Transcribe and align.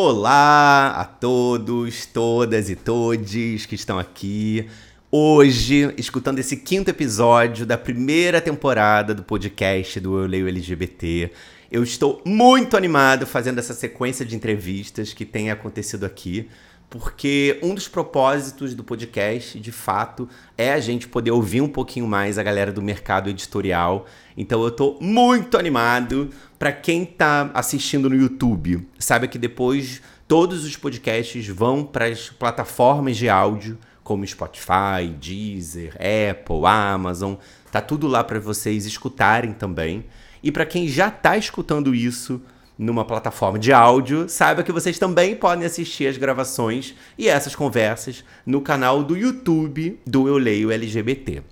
Olá 0.00 0.90
a 0.90 1.04
todos, 1.04 2.06
todas 2.06 2.70
e 2.70 2.76
todes 2.76 3.66
que 3.66 3.74
estão 3.74 3.98
aqui 3.98 4.68
hoje 5.10 5.92
escutando 5.98 6.38
esse 6.38 6.56
quinto 6.56 6.88
episódio 6.88 7.66
da 7.66 7.76
primeira 7.76 8.40
temporada 8.40 9.12
do 9.12 9.24
podcast 9.24 9.98
do 9.98 10.16
Eu 10.16 10.28
Leio 10.28 10.46
LGBT. 10.46 11.32
Eu 11.68 11.82
estou 11.82 12.22
muito 12.24 12.76
animado 12.76 13.26
fazendo 13.26 13.58
essa 13.58 13.74
sequência 13.74 14.24
de 14.24 14.36
entrevistas 14.36 15.12
que 15.12 15.24
tem 15.24 15.50
acontecido 15.50 16.06
aqui, 16.06 16.48
porque 16.90 17.58
um 17.62 17.74
dos 17.74 17.86
propósitos 17.86 18.74
do 18.74 18.82
podcast, 18.82 19.60
de 19.60 19.72
fato, 19.72 20.28
é 20.56 20.72
a 20.72 20.80
gente 20.80 21.06
poder 21.06 21.30
ouvir 21.30 21.60
um 21.60 21.68
pouquinho 21.68 22.06
mais 22.06 22.38
a 22.38 22.42
galera 22.42 22.72
do 22.72 22.80
mercado 22.80 23.28
editorial. 23.28 24.06
Então 24.36 24.62
eu 24.62 24.68
estou 24.68 24.98
muito 25.00 25.58
animado 25.58 26.30
para 26.58 26.72
quem 26.72 27.02
está 27.02 27.50
assistindo 27.52 28.08
no 28.08 28.16
YouTube, 28.16 28.88
saiba 28.98 29.26
que 29.26 29.38
depois 29.38 30.00
todos 30.26 30.64
os 30.64 30.76
podcasts 30.76 31.46
vão 31.48 31.84
para 31.84 32.06
as 32.06 32.30
plataformas 32.30 33.16
de 33.16 33.28
áudio, 33.28 33.78
como 34.02 34.26
Spotify, 34.26 35.06
Deezer, 35.20 35.94
Apple, 35.96 36.64
Amazon. 36.64 37.34
Tá 37.70 37.82
tudo 37.82 38.06
lá 38.06 38.24
para 38.24 38.40
vocês 38.40 38.86
escutarem 38.86 39.52
também. 39.52 40.06
E 40.42 40.50
para 40.50 40.64
quem 40.64 40.88
já 40.88 41.08
está 41.08 41.36
escutando 41.36 41.94
isso 41.94 42.40
numa 42.78 43.04
plataforma 43.04 43.58
de 43.58 43.72
áudio, 43.72 44.28
saiba 44.28 44.62
que 44.62 44.70
vocês 44.70 44.98
também 44.98 45.34
podem 45.34 45.66
assistir 45.66 46.06
as 46.06 46.16
gravações 46.16 46.94
e 47.18 47.28
essas 47.28 47.56
conversas 47.56 48.24
no 48.46 48.60
canal 48.60 49.02
do 49.02 49.16
YouTube 49.16 49.98
do 50.06 50.28
Eu 50.28 50.38
Leio 50.38 50.70
LGBT. 50.70 51.42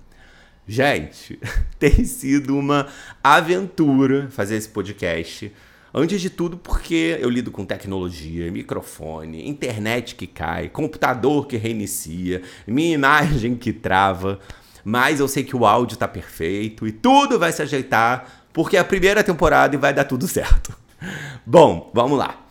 Gente, 0.65 1.37
tem 1.77 2.05
sido 2.05 2.57
uma 2.57 2.87
aventura 3.21 4.29
fazer 4.29 4.55
esse 4.55 4.69
podcast. 4.69 5.51
Antes 5.93 6.21
de 6.21 6.29
tudo, 6.29 6.57
porque 6.57 7.17
eu 7.19 7.29
lido 7.29 7.51
com 7.51 7.65
tecnologia, 7.65 8.51
microfone, 8.51 9.49
internet 9.49 10.15
que 10.15 10.27
cai, 10.27 10.69
computador 10.69 11.47
que 11.47 11.57
reinicia, 11.57 12.41
minha 12.65 12.93
imagem 12.93 13.55
que 13.55 13.73
trava. 13.73 14.39
Mas 14.83 15.19
eu 15.19 15.27
sei 15.27 15.43
que 15.43 15.55
o 15.55 15.65
áudio 15.65 15.95
está 15.95 16.07
perfeito 16.07 16.87
e 16.87 16.91
tudo 16.91 17.39
vai 17.39 17.51
se 17.51 17.61
ajeitar, 17.61 18.45
porque 18.53 18.77
é 18.77 18.79
a 18.79 18.85
primeira 18.85 19.23
temporada 19.23 19.75
e 19.75 19.79
vai 19.79 19.93
dar 19.93 20.05
tudo 20.05 20.27
certo. 20.27 20.86
Bom, 21.45 21.91
vamos 21.93 22.17
lá. 22.17 22.47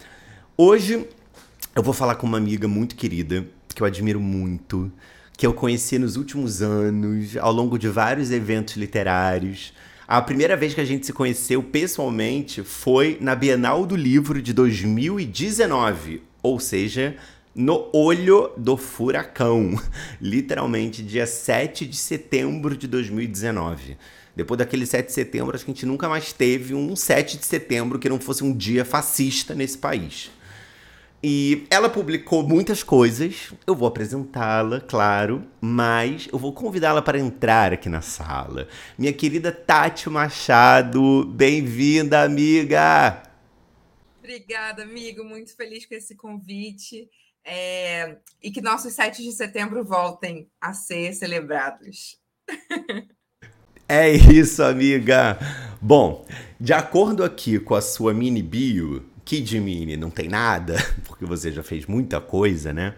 Hoje 0.56 1.06
eu 1.74 1.82
vou 1.82 1.92
falar 1.92 2.14
com 2.14 2.26
uma 2.26 2.38
amiga 2.38 2.68
muito 2.68 2.94
querida, 2.94 3.46
que 3.74 3.82
eu 3.82 3.86
admiro 3.86 4.20
muito, 4.20 4.90
que 5.36 5.46
eu 5.46 5.52
conheci 5.52 5.98
nos 5.98 6.16
últimos 6.16 6.62
anos, 6.62 7.36
ao 7.36 7.52
longo 7.52 7.78
de 7.78 7.88
vários 7.88 8.30
eventos 8.30 8.76
literários. 8.76 9.72
A 10.06 10.22
primeira 10.22 10.56
vez 10.56 10.72
que 10.72 10.80
a 10.80 10.84
gente 10.84 11.04
se 11.04 11.12
conheceu 11.12 11.62
pessoalmente 11.62 12.62
foi 12.62 13.18
na 13.20 13.34
Bienal 13.34 13.84
do 13.84 13.96
Livro 13.96 14.40
de 14.40 14.52
2019, 14.52 16.22
ou 16.42 16.60
seja, 16.60 17.16
no 17.54 17.90
olho 17.92 18.52
do 18.56 18.76
furacão, 18.76 19.80
literalmente 20.22 21.02
dia 21.02 21.26
7 21.26 21.84
de 21.84 21.96
setembro 21.96 22.76
de 22.76 22.86
2019. 22.86 23.96
Depois 24.36 24.58
daquele 24.58 24.84
7 24.84 25.06
de 25.06 25.12
setembro, 25.14 25.56
acho 25.56 25.64
que 25.64 25.70
a 25.70 25.74
gente 25.74 25.86
nunca 25.86 26.10
mais 26.10 26.30
teve 26.30 26.74
um 26.74 26.94
7 26.94 27.38
de 27.38 27.46
setembro 27.46 27.98
que 27.98 28.06
não 28.06 28.20
fosse 28.20 28.44
um 28.44 28.54
dia 28.54 28.84
fascista 28.84 29.54
nesse 29.54 29.78
país. 29.78 30.30
E 31.22 31.66
ela 31.70 31.88
publicou 31.88 32.46
muitas 32.46 32.82
coisas. 32.82 33.54
Eu 33.66 33.74
vou 33.74 33.88
apresentá-la, 33.88 34.78
claro, 34.82 35.42
mas 35.58 36.28
eu 36.30 36.38
vou 36.38 36.52
convidá-la 36.52 37.00
para 37.00 37.18
entrar 37.18 37.72
aqui 37.72 37.88
na 37.88 38.02
sala. 38.02 38.68
Minha 38.98 39.12
querida 39.14 39.50
Tati 39.50 40.10
Machado, 40.10 41.24
bem-vinda, 41.24 42.22
amiga! 42.22 43.22
Obrigada, 44.18 44.82
amigo. 44.82 45.24
Muito 45.24 45.56
feliz 45.56 45.86
com 45.86 45.94
esse 45.94 46.14
convite. 46.14 47.08
É... 47.42 48.18
E 48.42 48.50
que 48.50 48.60
nossos 48.60 48.92
7 48.92 49.22
de 49.22 49.32
setembro 49.32 49.82
voltem 49.82 50.50
a 50.60 50.74
ser 50.74 51.14
celebrados. 51.14 52.20
É 53.88 54.10
isso, 54.10 54.64
amiga! 54.64 55.38
Bom, 55.80 56.26
de 56.58 56.72
acordo 56.72 57.22
aqui 57.22 57.60
com 57.60 57.72
a 57.72 57.80
sua 57.80 58.12
mini 58.12 58.42
bio, 58.42 59.04
Kid 59.24 59.60
Mini 59.60 59.96
não 59.96 60.10
tem 60.10 60.28
nada, 60.28 60.74
porque 61.06 61.24
você 61.24 61.52
já 61.52 61.62
fez 61.62 61.86
muita 61.86 62.20
coisa, 62.20 62.72
né? 62.72 62.94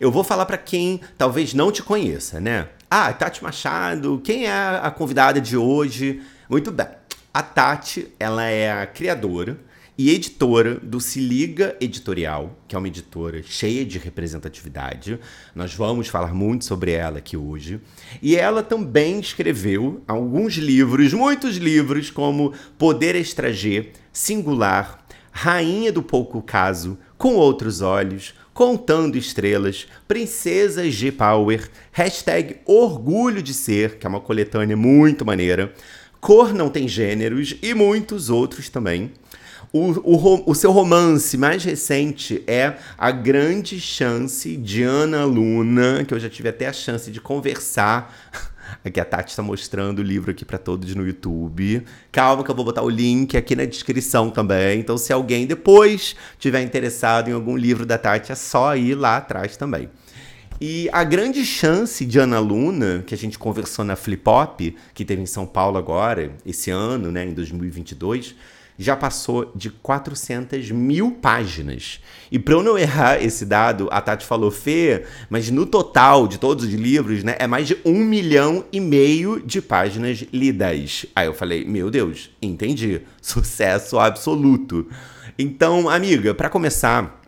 Eu 0.00 0.10
vou 0.10 0.24
falar 0.24 0.46
para 0.46 0.56
quem 0.56 1.02
talvez 1.18 1.52
não 1.52 1.70
te 1.70 1.82
conheça, 1.82 2.40
né? 2.40 2.68
Ah, 2.90 3.12
Tati 3.12 3.42
Machado, 3.42 4.18
quem 4.24 4.46
é 4.46 4.80
a 4.82 4.90
convidada 4.90 5.42
de 5.42 5.58
hoje? 5.58 6.22
Muito 6.48 6.72
bem. 6.72 6.88
A 7.34 7.42
Tati, 7.42 8.08
ela 8.18 8.44
é 8.44 8.72
a 8.72 8.86
criadora 8.86 9.58
e 10.02 10.08
editora 10.08 10.76
do 10.76 10.98
Se 10.98 11.20
Liga 11.20 11.76
Editorial, 11.78 12.58
que 12.66 12.74
é 12.74 12.78
uma 12.78 12.88
editora 12.88 13.42
cheia 13.42 13.84
de 13.84 13.98
representatividade. 13.98 15.20
Nós 15.54 15.74
vamos 15.74 16.08
falar 16.08 16.32
muito 16.32 16.64
sobre 16.64 16.92
ela 16.92 17.18
aqui 17.18 17.36
hoje. 17.36 17.78
E 18.22 18.34
ela 18.34 18.62
também 18.62 19.20
escreveu 19.20 20.02
alguns 20.08 20.54
livros, 20.54 21.12
muitos 21.12 21.58
livros, 21.58 22.10
como 22.10 22.54
Poder 22.78 23.14
Extrager, 23.14 23.92
Singular, 24.10 25.04
rainha 25.30 25.92
do 25.92 26.02
pouco 26.02 26.40
caso, 26.40 26.96
com 27.18 27.34
outros 27.34 27.82
olhos, 27.82 28.32
contando 28.54 29.18
estrelas, 29.18 29.86
princesas 30.08 30.94
de 30.94 31.12
power, 31.12 31.68
hashtag 31.92 32.56
orgulho 32.64 33.42
de 33.42 33.52
ser, 33.52 33.98
que 33.98 34.06
é 34.06 34.08
uma 34.08 34.18
coletânea 34.18 34.78
muito 34.78 35.26
maneira, 35.26 35.74
cor 36.22 36.54
não 36.54 36.70
tem 36.70 36.88
gêneros 36.88 37.54
e 37.60 37.74
muitos 37.74 38.30
outros 38.30 38.70
também. 38.70 39.12
O, 39.72 39.90
o, 40.02 40.50
o, 40.50 40.54
seu 40.54 40.72
romance 40.72 41.36
mais 41.38 41.62
recente 41.62 42.42
é 42.44 42.76
A 42.98 43.12
Grande 43.12 43.80
Chance 43.80 44.56
de 44.56 44.82
Ana 44.82 45.24
Luna, 45.24 46.04
que 46.04 46.12
eu 46.12 46.18
já 46.18 46.28
tive 46.28 46.48
até 46.48 46.66
a 46.66 46.72
chance 46.72 47.08
de 47.08 47.20
conversar 47.20 48.12
Aqui 48.84 49.00
a 49.00 49.04
Tati 49.04 49.30
está 49.30 49.42
mostrando 49.42 49.98
o 49.98 50.02
livro 50.02 50.30
aqui 50.30 50.44
para 50.44 50.58
todos 50.58 50.94
no 50.94 51.06
YouTube. 51.06 51.84
Calma 52.12 52.44
que 52.44 52.50
eu 52.50 52.54
vou 52.54 52.64
botar 52.64 52.82
o 52.82 52.88
link 52.88 53.36
aqui 53.36 53.56
na 53.56 53.64
descrição 53.64 54.30
também. 54.30 54.80
Então, 54.80 54.96
se 54.96 55.12
alguém 55.12 55.46
depois 55.46 56.14
tiver 56.38 56.62
interessado 56.62 57.28
em 57.28 57.32
algum 57.32 57.56
livro 57.56 57.84
da 57.84 57.98
Tati, 57.98 58.32
é 58.32 58.34
só 58.34 58.76
ir 58.76 58.94
lá 58.94 59.16
atrás 59.16 59.56
também. 59.56 59.88
E 60.60 60.88
a 60.92 61.02
grande 61.04 61.44
chance 61.44 62.04
de 62.04 62.18
Ana 62.18 62.38
Luna, 62.38 63.02
que 63.06 63.14
a 63.14 63.18
gente 63.18 63.38
conversou 63.38 63.84
na 63.84 63.96
Flip 63.96 64.22
Hop, 64.28 64.60
que 64.92 65.04
teve 65.04 65.22
em 65.22 65.26
São 65.26 65.46
Paulo 65.46 65.78
agora, 65.78 66.32
esse 66.44 66.70
ano, 66.70 67.10
né, 67.10 67.24
em 67.24 67.32
2022, 67.32 68.34
já 68.80 68.96
passou 68.96 69.52
de 69.54 69.68
400 69.68 70.70
mil 70.70 71.12
páginas. 71.12 72.00
E 72.32 72.38
para 72.38 72.54
eu 72.54 72.62
não 72.62 72.78
errar 72.78 73.22
esse 73.22 73.44
dado, 73.44 73.88
a 73.90 74.00
Tati 74.00 74.24
falou, 74.24 74.50
Fê, 74.50 75.04
mas 75.28 75.50
no 75.50 75.66
total 75.66 76.26
de 76.26 76.38
todos 76.38 76.64
os 76.64 76.72
livros, 76.72 77.22
né, 77.22 77.36
é 77.38 77.46
mais 77.46 77.68
de 77.68 77.76
um 77.84 78.02
milhão 78.02 78.64
e 78.72 78.80
meio 78.80 79.38
de 79.38 79.60
páginas 79.60 80.24
lidas. 80.32 81.04
Aí 81.14 81.26
eu 81.26 81.34
falei, 81.34 81.62
meu 81.66 81.90
Deus, 81.90 82.30
entendi. 82.40 83.02
Sucesso 83.20 83.98
absoluto. 83.98 84.86
Então, 85.38 85.86
amiga, 85.86 86.32
para 86.32 86.48
começar, 86.48 87.20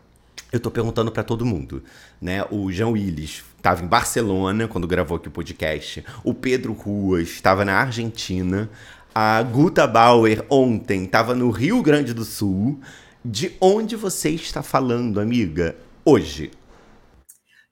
eu 0.51 0.59
tô 0.59 0.71
perguntando 0.71 1.13
para 1.13 1.23
todo 1.23 1.45
mundo, 1.45 1.83
né? 2.21 2.47
O 2.51 2.73
João 2.73 2.93
Willis 2.93 3.45
estava 3.59 3.85
em 3.85 3.87
Barcelona 3.87 4.67
quando 4.67 4.87
gravou 4.87 5.19
aqui 5.19 5.29
o 5.29 5.31
podcast. 5.31 6.03
O 6.25 6.33
Pedro 6.33 6.73
Ruas 6.73 7.29
estava 7.29 7.63
na 7.63 7.75
Argentina. 7.75 8.71
A 9.15 9.43
Guta 9.43 9.87
Bauer 9.87 10.43
ontem 10.49 11.05
estava 11.05 11.35
no 11.35 11.51
Rio 11.51 11.83
Grande 11.83 12.15
do 12.15 12.25
Sul. 12.25 12.81
De 13.23 13.55
onde 13.61 13.95
você 13.95 14.31
está 14.31 14.63
falando, 14.63 15.21
amiga, 15.21 15.77
hoje? 16.03 16.51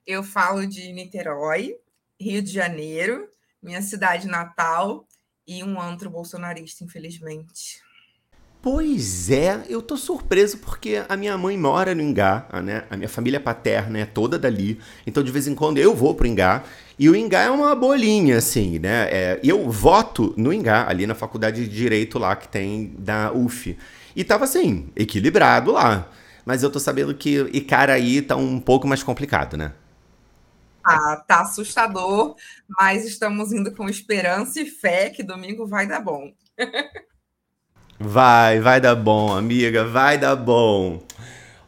Eu 0.06 0.22
falo 0.22 0.66
de 0.66 0.92
Niterói, 0.92 1.76
Rio 2.20 2.42
de 2.42 2.52
Janeiro, 2.52 3.26
minha 3.62 3.80
cidade 3.80 4.28
natal 4.28 5.08
e 5.46 5.64
um 5.64 5.80
antro 5.80 6.10
bolsonarista, 6.10 6.84
infelizmente. 6.84 7.80
Pois 8.62 9.30
é, 9.30 9.62
eu 9.70 9.80
tô 9.80 9.96
surpreso 9.96 10.58
porque 10.58 11.02
a 11.08 11.16
minha 11.16 11.36
mãe 11.38 11.56
mora 11.56 11.94
no 11.94 12.02
Ingá, 12.02 12.46
né? 12.62 12.84
A 12.90 12.96
minha 12.96 13.08
família 13.08 13.40
paterna 13.40 13.98
é 14.00 14.04
toda 14.04 14.38
dali. 14.38 14.78
Então, 15.06 15.22
de 15.22 15.32
vez 15.32 15.46
em 15.48 15.54
quando, 15.54 15.78
eu 15.78 15.94
vou 15.94 16.14
pro 16.14 16.26
Ingá. 16.26 16.62
E 16.98 17.08
o 17.08 17.16
Ingá 17.16 17.40
é 17.40 17.50
uma 17.50 17.74
bolinha, 17.74 18.36
assim, 18.36 18.78
né? 18.78 19.08
É, 19.10 19.40
eu 19.42 19.70
voto 19.70 20.34
no 20.36 20.52
Ingá, 20.52 20.86
ali 20.86 21.06
na 21.06 21.14
faculdade 21.14 21.66
de 21.66 21.74
Direito 21.74 22.18
lá 22.18 22.36
que 22.36 22.48
tem 22.48 22.94
da 22.98 23.32
UF. 23.32 23.78
E 24.14 24.24
tava 24.24 24.44
assim, 24.44 24.90
equilibrado 24.94 25.72
lá. 25.72 26.10
Mas 26.44 26.62
eu 26.62 26.70
tô 26.70 26.78
sabendo 26.78 27.14
que 27.14 27.48
Icaraí 27.54 28.20
tá 28.20 28.36
um 28.36 28.60
pouco 28.60 28.86
mais 28.86 29.02
complicado, 29.02 29.56
né? 29.56 29.72
Ah, 30.84 31.16
tá 31.26 31.42
assustador, 31.42 32.34
mas 32.78 33.04
estamos 33.04 33.52
indo 33.52 33.74
com 33.74 33.88
esperança 33.88 34.60
e 34.60 34.66
fé 34.66 35.10
que 35.10 35.22
domingo 35.22 35.66
vai 35.66 35.86
dar 35.86 36.00
bom. 36.00 36.32
Vai, 38.02 38.60
vai 38.60 38.80
dar 38.80 38.94
bom, 38.94 39.36
amiga, 39.36 39.84
vai 39.84 40.16
dar 40.16 40.34
bom. 40.34 41.02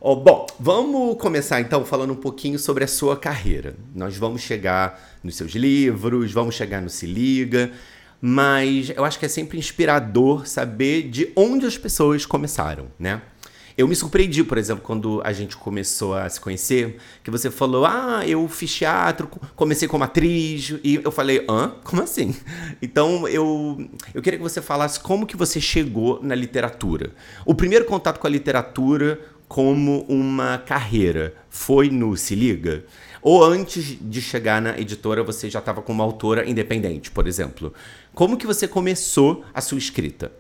Oh, 0.01 0.17
bom, 0.17 0.47
vamos 0.59 1.19
começar 1.21 1.61
então 1.61 1.85
falando 1.85 2.15
um 2.15 2.17
pouquinho 2.17 2.59
sobre 2.59 2.85
a 2.85 2.89
sua 2.89 3.19
carreira. 3.19 3.77
Nós 3.95 4.17
vamos 4.17 4.41
chegar 4.41 4.99
nos 5.23 5.37
seus 5.37 5.53
livros, 5.53 6.33
vamos 6.33 6.55
chegar 6.55 6.81
no 6.81 6.89
Se 6.89 7.05
Liga, 7.05 7.71
mas 8.19 8.89
eu 8.97 9.05
acho 9.05 9.19
que 9.19 9.27
é 9.27 9.29
sempre 9.29 9.59
inspirador 9.59 10.47
saber 10.47 11.03
de 11.11 11.31
onde 11.37 11.67
as 11.67 11.77
pessoas 11.77 12.25
começaram, 12.25 12.87
né? 12.99 13.21
Eu 13.77 13.89
me 13.89 13.97
surpreendi, 13.97 14.45
por 14.45 14.59
exemplo, 14.59 14.83
quando 14.83 15.21
a 15.25 15.33
gente 15.33 15.57
começou 15.57 16.15
a 16.15 16.29
se 16.29 16.41
conhecer, 16.41 16.97
que 17.23 17.31
você 17.31 17.51
falou: 17.51 17.87
Ah, 17.87 18.23
eu 18.27 18.47
fiz 18.49 18.75
teatro, 18.75 19.29
comecei 19.57 19.89
como 19.89 20.05
atriz, 20.05 20.75
e 20.85 21.01
eu 21.03 21.11
falei: 21.11 21.45
Hã? 21.49 21.73
Como 21.85 22.03
assim? 22.03 22.35
Então 22.83 23.29
eu, 23.29 23.89
eu 24.13 24.21
queria 24.21 24.39
que 24.39 24.43
você 24.43 24.61
falasse 24.61 24.99
como 25.01 25.27
que 25.27 25.37
você 25.37 25.61
chegou 25.61 26.21
na 26.23 26.35
literatura. 26.35 27.13
O 27.47 27.55
primeiro 27.55 27.85
contato 27.85 28.19
com 28.19 28.27
a 28.27 28.31
literatura 28.31 29.21
como 29.49 30.05
uma 30.09 30.59
carreira 30.59 31.35
foi 31.49 31.91
no 31.91 32.17
Se 32.17 32.35
Liga? 32.35 32.85
Ou 33.21 33.45
antes 33.45 33.99
de 34.01 34.21
chegar 34.21 34.61
na 34.61 34.79
editora 34.79 35.23
você 35.23 35.49
já 35.49 35.61
estava 35.61 35.81
como 35.81 36.03
autora 36.03 36.49
independente, 36.49 37.11
por 37.11 37.29
exemplo? 37.29 37.73
Como 38.15 38.37
que 38.37 38.47
você 38.47 38.67
começou 38.67 39.45
a 39.55 39.61
sua 39.61 39.79
escrita? 39.79 40.33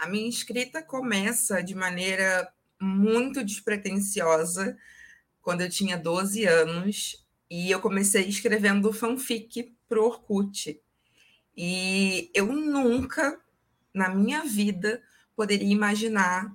A 0.00 0.08
minha 0.08 0.30
escrita 0.30 0.82
começa 0.82 1.62
de 1.62 1.74
maneira 1.74 2.50
muito 2.80 3.44
despretensiosa 3.44 4.74
quando 5.42 5.60
eu 5.60 5.68
tinha 5.68 5.98
12 5.98 6.46
anos 6.46 7.22
e 7.50 7.70
eu 7.70 7.80
comecei 7.80 8.24
escrevendo 8.24 8.94
fanfic 8.94 9.76
para 9.86 10.00
o 10.00 10.06
Orkut. 10.06 10.80
E 11.54 12.30
eu 12.32 12.46
nunca, 12.46 13.38
na 13.92 14.08
minha 14.08 14.42
vida, 14.42 15.02
poderia 15.36 15.70
imaginar 15.70 16.50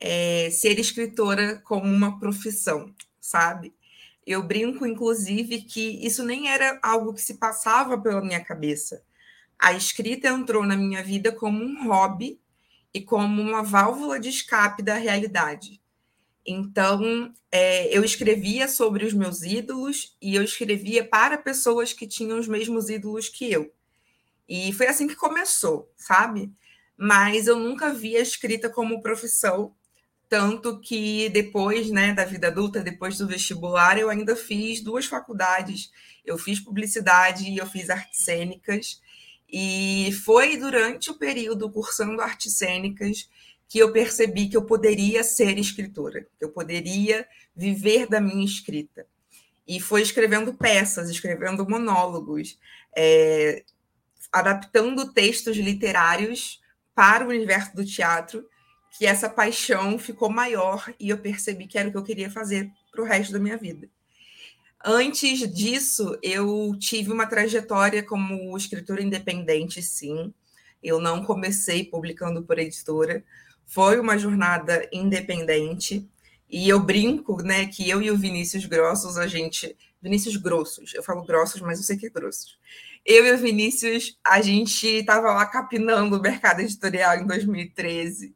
é, 0.00 0.50
ser 0.50 0.76
escritora 0.80 1.62
como 1.64 1.84
uma 1.84 2.18
profissão, 2.18 2.92
sabe? 3.20 3.72
Eu 4.26 4.42
brinco, 4.42 4.84
inclusive, 4.84 5.62
que 5.62 6.04
isso 6.04 6.24
nem 6.24 6.50
era 6.50 6.80
algo 6.82 7.14
que 7.14 7.22
se 7.22 7.34
passava 7.34 7.96
pela 7.96 8.20
minha 8.20 8.42
cabeça. 8.42 9.04
A 9.56 9.72
escrita 9.72 10.26
entrou 10.26 10.66
na 10.66 10.76
minha 10.76 11.00
vida 11.00 11.30
como 11.30 11.62
um 11.62 11.86
hobby 11.86 12.40
e 12.92 13.00
como 13.00 13.40
uma 13.42 13.62
válvula 13.62 14.18
de 14.18 14.28
escape 14.28 14.82
da 14.82 14.94
realidade. 14.94 15.80
Então, 16.46 17.32
é, 17.52 17.94
eu 17.96 18.02
escrevia 18.02 18.66
sobre 18.68 19.04
os 19.04 19.12
meus 19.12 19.42
ídolos 19.42 20.16
e 20.20 20.34
eu 20.34 20.42
escrevia 20.42 21.06
para 21.06 21.36
pessoas 21.36 21.92
que 21.92 22.06
tinham 22.06 22.38
os 22.38 22.48
mesmos 22.48 22.88
ídolos 22.88 23.28
que 23.28 23.52
eu. 23.52 23.70
E 24.48 24.72
foi 24.72 24.86
assim 24.86 25.06
que 25.06 25.14
começou, 25.14 25.92
sabe? 25.94 26.50
Mas 26.96 27.46
eu 27.46 27.58
nunca 27.58 27.92
vi 27.92 28.16
a 28.16 28.20
escrita 28.20 28.70
como 28.70 29.02
profissão, 29.02 29.74
tanto 30.28 30.80
que 30.80 31.28
depois 31.28 31.90
né, 31.90 32.12
da 32.14 32.24
vida 32.24 32.48
adulta, 32.48 32.82
depois 32.82 33.18
do 33.18 33.26
vestibular, 33.26 33.98
eu 33.98 34.08
ainda 34.08 34.34
fiz 34.34 34.82
duas 34.82 35.06
faculdades. 35.06 35.90
Eu 36.24 36.38
fiz 36.38 36.60
publicidade 36.60 37.44
e 37.44 37.58
eu 37.58 37.66
fiz 37.66 37.90
artes 37.90 38.24
cênicas. 38.24 39.02
E 39.50 40.12
foi 40.24 40.56
durante 40.56 41.10
o 41.10 41.14
período 41.14 41.70
cursando 41.70 42.20
artes 42.20 42.54
cênicas 42.54 43.28
que 43.68 43.78
eu 43.78 43.92
percebi 43.92 44.48
que 44.48 44.56
eu 44.56 44.64
poderia 44.64 45.22
ser 45.22 45.58
escritora, 45.58 46.26
que 46.38 46.44
eu 46.44 46.50
poderia 46.50 47.26
viver 47.54 48.06
da 48.06 48.20
minha 48.20 48.44
escrita. 48.44 49.06
E 49.66 49.78
foi 49.78 50.00
escrevendo 50.00 50.54
peças, 50.54 51.10
escrevendo 51.10 51.68
monólogos, 51.68 52.58
é, 52.96 53.64
adaptando 54.32 55.12
textos 55.12 55.56
literários 55.56 56.60
para 56.94 57.24
o 57.24 57.28
universo 57.28 57.76
do 57.76 57.84
teatro, 57.84 58.48
que 58.96 59.06
essa 59.06 59.28
paixão 59.28 59.98
ficou 59.98 60.30
maior 60.30 60.92
e 60.98 61.10
eu 61.10 61.18
percebi 61.18 61.66
que 61.66 61.78
era 61.78 61.88
o 61.88 61.92
que 61.92 61.98
eu 61.98 62.02
queria 62.02 62.30
fazer 62.30 62.70
para 62.90 63.02
o 63.02 63.04
resto 63.04 63.32
da 63.32 63.38
minha 63.38 63.56
vida. 63.56 63.88
Antes 64.84 65.40
disso, 65.52 66.16
eu 66.22 66.74
tive 66.78 67.10
uma 67.12 67.26
trajetória 67.26 68.02
como 68.02 68.56
escritora 68.56 69.02
independente, 69.02 69.82
sim. 69.82 70.32
Eu 70.82 71.00
não 71.00 71.24
comecei 71.24 71.84
publicando 71.84 72.42
por 72.44 72.58
editora. 72.58 73.24
Foi 73.66 73.98
uma 73.98 74.16
jornada 74.16 74.88
independente. 74.92 76.08
E 76.48 76.68
eu 76.68 76.80
brinco, 76.80 77.42
né, 77.42 77.66
que 77.66 77.88
eu 77.88 78.00
e 78.00 78.10
o 78.10 78.16
Vinícius 78.16 78.66
Grossos, 78.66 79.18
a 79.18 79.26
gente. 79.26 79.76
Vinícius 80.00 80.36
Grossos, 80.36 80.94
eu 80.94 81.02
falo 81.02 81.24
grossos, 81.24 81.60
mas 81.60 81.78
eu 81.78 81.84
sei 81.84 81.96
que 81.96 82.06
é 82.06 82.10
grossos. 82.10 82.56
Eu 83.04 83.26
e 83.26 83.32
o 83.32 83.38
Vinícius, 83.38 84.16
a 84.24 84.40
gente 84.40 84.86
estava 84.86 85.32
lá 85.32 85.44
capinando 85.46 86.16
o 86.16 86.22
mercado 86.22 86.60
editorial 86.60 87.16
em 87.16 87.26
2013 87.26 88.34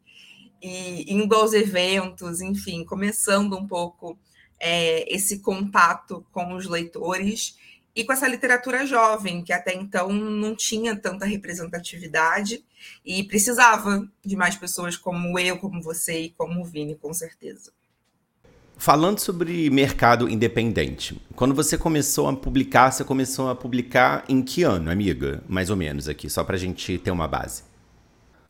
e 0.61 1.13
indo 1.13 1.35
aos 1.35 1.53
eventos, 1.53 2.41
enfim, 2.41 2.85
começando 2.85 3.57
um 3.57 3.67
pouco 3.67 4.19
é, 4.63 5.13
esse 5.13 5.41
contato 5.41 6.25
com 6.31 6.55
os 6.55 6.67
leitores 6.67 7.59
e 7.95 8.05
com 8.05 8.13
essa 8.13 8.29
literatura 8.29 8.87
jovem, 8.87 9.43
que 9.43 9.53
até 9.53 9.75
então 9.75 10.11
não 10.13 10.55
tinha 10.55 10.95
tanta 10.97 11.27
representatividade 11.27 12.65
e 13.05 13.25
precisava 13.25 14.09
de 14.25 14.37
mais 14.37 14.55
pessoas 14.55 14.97
como 14.97 15.37
eu, 15.37 15.59
como 15.59 15.83
você 15.83 16.21
e 16.21 16.31
como 16.31 16.63
o 16.63 16.65
Vini, 16.65 16.95
com 16.95 17.13
certeza. 17.13 17.73
Falando 18.79 19.19
sobre 19.19 19.69
mercado 19.69 20.29
independente, 20.29 21.21
quando 21.35 21.55
você 21.55 21.77
começou 21.77 22.29
a 22.29 22.35
publicar, 22.35 22.91
você 22.91 23.05
começou 23.05 23.51
a 23.51 23.55
publicar 23.55 24.25
em 24.29 24.43
que 24.43 24.63
ano, 24.63 24.91
amiga? 24.91 25.43
Mais 25.49 25.71
ou 25.71 25.77
menos 25.77 26.09
aqui, 26.09 26.31
só 26.31 26.43
para 26.43 26.57
a 26.57 26.59
gente 26.59 26.99
ter 26.99 27.11
uma 27.11 27.29
base. 27.29 27.65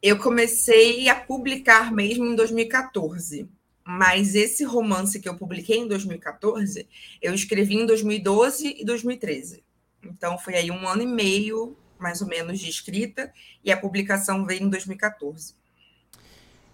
Eu 0.02 0.18
comecei 0.18 1.08
a 1.08 1.14
publicar 1.14 1.92
mesmo 1.92 2.26
em 2.26 2.34
2014. 2.34 3.48
Mas 3.84 4.34
esse 4.34 4.64
romance 4.64 5.20
que 5.20 5.28
eu 5.28 5.36
publiquei 5.36 5.78
em 5.78 5.88
2014, 5.88 6.88
eu 7.20 7.34
escrevi 7.34 7.74
em 7.74 7.86
2012 7.86 8.76
e 8.78 8.84
2013. 8.84 9.64
Então 10.04 10.38
foi 10.38 10.54
aí 10.54 10.70
um 10.70 10.86
ano 10.86 11.02
e 11.02 11.06
meio, 11.06 11.76
mais 11.98 12.20
ou 12.20 12.28
menos, 12.28 12.60
de 12.60 12.68
escrita, 12.68 13.32
e 13.64 13.72
a 13.72 13.76
publicação 13.76 14.44
veio 14.44 14.62
em 14.62 14.68
2014. 14.68 15.54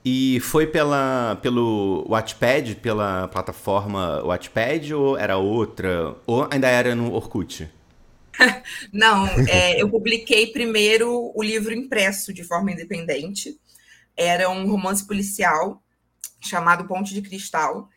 E 0.04 0.40
foi 0.40 0.66
pela, 0.66 1.38
pelo 1.42 2.06
Wattpad, 2.08 2.76
pela 2.76 3.28
plataforma 3.28 4.22
Wattpad, 4.22 4.94
ou 4.94 5.18
era 5.18 5.36
outra? 5.36 6.16
Ou 6.26 6.48
ainda 6.50 6.68
era 6.68 6.94
no 6.94 7.12
Orkut? 7.12 7.68
Não, 8.92 9.26
é, 9.48 9.80
eu 9.80 9.88
publiquei 9.90 10.46
primeiro 10.46 11.32
o 11.34 11.42
livro 11.42 11.74
impresso 11.74 12.32
de 12.32 12.44
forma 12.44 12.70
independente. 12.70 13.58
Era 14.16 14.48
um 14.48 14.68
romance 14.70 15.06
policial 15.06 15.82
chamado 16.40 16.86
Ponte 16.86 17.14
de 17.14 17.22
Cristal. 17.22 17.88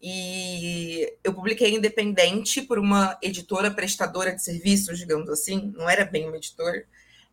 E 0.00 1.12
eu 1.24 1.34
publiquei 1.34 1.74
independente 1.74 2.62
por 2.62 2.78
uma 2.78 3.18
editora 3.20 3.70
prestadora 3.70 4.34
de 4.34 4.42
serviços, 4.42 4.98
digamos 4.98 5.28
assim. 5.28 5.72
Não 5.76 5.88
era 5.88 6.04
bem 6.04 6.26
uma 6.26 6.36
editora, 6.36 6.84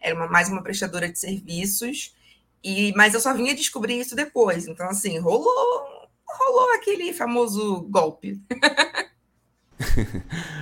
era 0.01 0.15
uma, 0.15 0.27
mais 0.27 0.49
uma 0.49 0.63
prestadora 0.63 1.07
de 1.07 1.19
serviços. 1.19 2.15
E, 2.63 2.91
mas 2.95 3.13
eu 3.13 3.19
só 3.19 3.33
vinha 3.33 3.53
descobrir 3.53 3.99
isso 3.99 4.15
depois. 4.15 4.67
Então, 4.67 4.89
assim, 4.89 5.19
rolou, 5.19 6.09
rolou 6.27 6.73
aquele 6.73 7.13
famoso 7.13 7.81
golpe. 7.81 8.41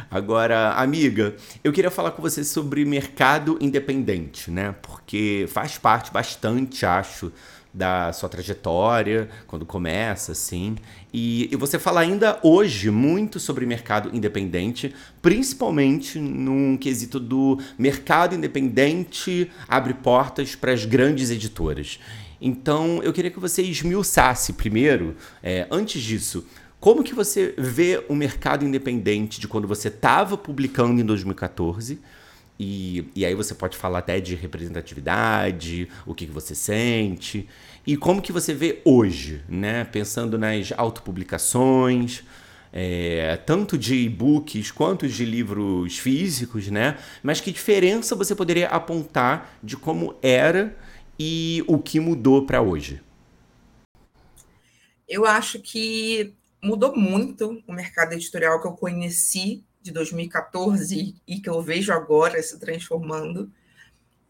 Agora, 0.10 0.74
amiga, 0.74 1.36
eu 1.64 1.72
queria 1.72 1.92
falar 1.92 2.12
com 2.12 2.22
você 2.22 2.44
sobre 2.44 2.84
mercado 2.84 3.58
independente, 3.62 4.52
né? 4.52 4.76
Porque 4.82 5.46
faz 5.50 5.78
parte 5.78 6.12
bastante, 6.12 6.86
acho, 6.86 7.32
da 7.74 8.14
sua 8.14 8.30
trajetória, 8.30 9.30
quando 9.48 9.66
começa, 9.66 10.34
assim. 10.34 10.76
E, 11.12 11.50
e, 11.52 11.56
você 11.56 11.80
fala 11.80 12.02
ainda 12.02 12.40
hoje 12.44 12.92
muito 12.92 13.40
sobre 13.40 13.66
mercado 13.66 14.16
independente, 14.16 14.94
principalmente 15.22 16.20
num 16.20 16.78
quesito 16.78 17.20
do 17.20 17.60
mercado 17.78 18.36
independente 18.36 19.50
abre 19.68 19.94
portas 19.96 20.56
para 20.56 20.72
as 20.72 20.86
grandes 20.86 21.32
editoras. 21.32 22.00
Então, 22.40 23.02
eu 23.02 23.12
queria 23.14 23.32
que 23.32 23.40
você 23.40 23.64
esmiuçasse 23.64 24.54
primeiro, 24.54 25.16
é, 25.42 25.66
antes 25.72 26.02
disso, 26.02 26.46
como 26.80 27.02
que 27.02 27.16
você 27.16 27.56
vê 27.58 28.04
o 28.10 28.14
mercado 28.14 28.66
independente 28.66 29.40
de 29.40 29.48
quando 29.48 29.66
você 29.68 29.88
estava 29.88 30.38
publicando 30.38 31.00
em 31.00 31.06
2014 31.06 32.00
E, 32.60 33.10
e 33.16 33.26
aí 33.26 33.34
você 33.34 33.56
pode 33.56 33.76
falar 33.76 34.00
até 34.00 34.20
de 34.20 34.36
representatividade, 34.36 35.90
o 36.06 36.14
que, 36.14 36.26
que 36.26 36.32
você 36.32 36.54
sente. 36.54 37.48
E 37.86 37.98
como 37.98 38.22
que 38.22 38.32
você 38.32 38.54
vê 38.54 38.82
hoje, 38.86 39.44
né? 39.50 39.84
Pensando 39.84 40.38
nas 40.38 40.72
autopublicações, 40.72 42.24
é, 42.72 43.38
tanto 43.46 43.78
de 43.78 43.96
e-books 43.96 44.72
quanto 44.72 45.08
de 45.08 45.26
livros 45.26 45.98
físicos, 45.98 46.70
né? 46.70 46.98
Mas 47.22 47.42
que 47.42 47.52
diferença 47.52 48.16
você 48.16 48.34
poderia 48.34 48.68
apontar 48.68 49.58
de 49.62 49.76
como 49.76 50.16
era 50.22 50.76
e 51.20 51.64
o 51.68 51.78
que 51.78 52.00
mudou 52.00 52.46
para 52.46 52.62
hoje? 52.62 53.02
Eu 55.08 55.26
acho 55.26 55.60
que 55.60 56.34
mudou 56.64 56.96
muito 56.96 57.62
o 57.68 57.74
mercado 57.74 58.14
editorial 58.14 58.62
que 58.62 58.68
eu 58.68 58.72
conheci 58.72 59.64
de 59.84 59.92
2014 59.92 61.16
e 61.28 61.40
que 61.40 61.50
eu 61.50 61.62
vejo 61.62 61.92
agora 61.92 62.42
se 62.42 62.58
transformando. 62.58 63.52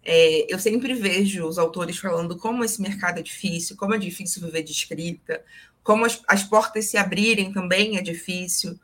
É, 0.03 0.51
eu 0.51 0.59
sempre 0.59 0.93
vejo 0.93 1.45
os 1.45 1.57
autores 1.57 1.97
falando 1.97 2.37
como 2.37 2.63
esse 2.63 2.81
mercado 2.81 3.19
é 3.19 3.21
difícil, 3.21 3.77
como 3.77 3.93
é 3.93 3.97
difícil 3.97 4.41
viver 4.41 4.63
de 4.63 4.71
escrita, 4.71 5.45
como 5.83 6.05
as, 6.05 6.21
as 6.27 6.43
portas 6.43 6.85
se 6.85 6.97
abrirem 6.97 7.53
também 7.53 7.97
é 7.97 8.01
difícil, 8.01 8.77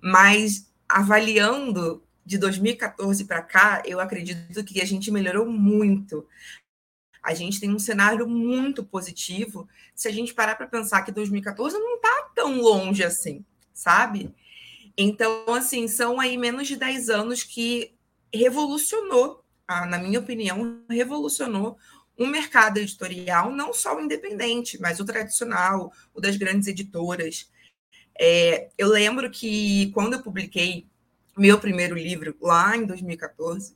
mas 0.00 0.70
avaliando 0.88 2.02
de 2.24 2.38
2014 2.38 3.24
para 3.24 3.42
cá, 3.42 3.82
eu 3.84 4.00
acredito 4.00 4.64
que 4.64 4.80
a 4.80 4.86
gente 4.86 5.10
melhorou 5.10 5.46
muito. 5.46 6.26
A 7.22 7.34
gente 7.34 7.60
tem 7.60 7.70
um 7.70 7.78
cenário 7.78 8.26
muito 8.26 8.84
positivo 8.84 9.68
se 9.94 10.08
a 10.08 10.12
gente 10.12 10.32
parar 10.32 10.54
para 10.54 10.66
pensar 10.66 11.02
que 11.02 11.12
2014 11.12 11.76
não 11.76 11.96
está 11.96 12.30
tão 12.34 12.60
longe 12.60 13.02
assim, 13.02 13.44
sabe? 13.72 14.34
Então, 14.96 15.44
assim, 15.54 15.88
são 15.88 16.20
aí 16.20 16.36
menos 16.36 16.68
de 16.68 16.76
10 16.76 17.10
anos 17.10 17.42
que 17.42 17.94
revolucionou, 18.32 19.44
ah, 19.66 19.86
na 19.86 19.98
minha 19.98 20.20
opinião, 20.20 20.82
revolucionou 20.88 21.76
o 22.16 22.26
mercado 22.26 22.78
editorial, 22.78 23.50
não 23.50 23.72
só 23.72 23.96
o 23.96 24.00
independente, 24.00 24.80
mas 24.80 25.00
o 25.00 25.04
tradicional, 25.04 25.92
o 26.14 26.20
das 26.20 26.36
grandes 26.36 26.68
editoras. 26.68 27.50
É, 28.18 28.68
eu 28.78 28.88
lembro 28.88 29.30
que 29.30 29.90
quando 29.92 30.14
eu 30.14 30.22
publiquei 30.22 30.86
meu 31.36 31.58
primeiro 31.58 31.96
livro, 31.96 32.36
lá 32.40 32.76
em 32.76 32.86
2014, 32.86 33.74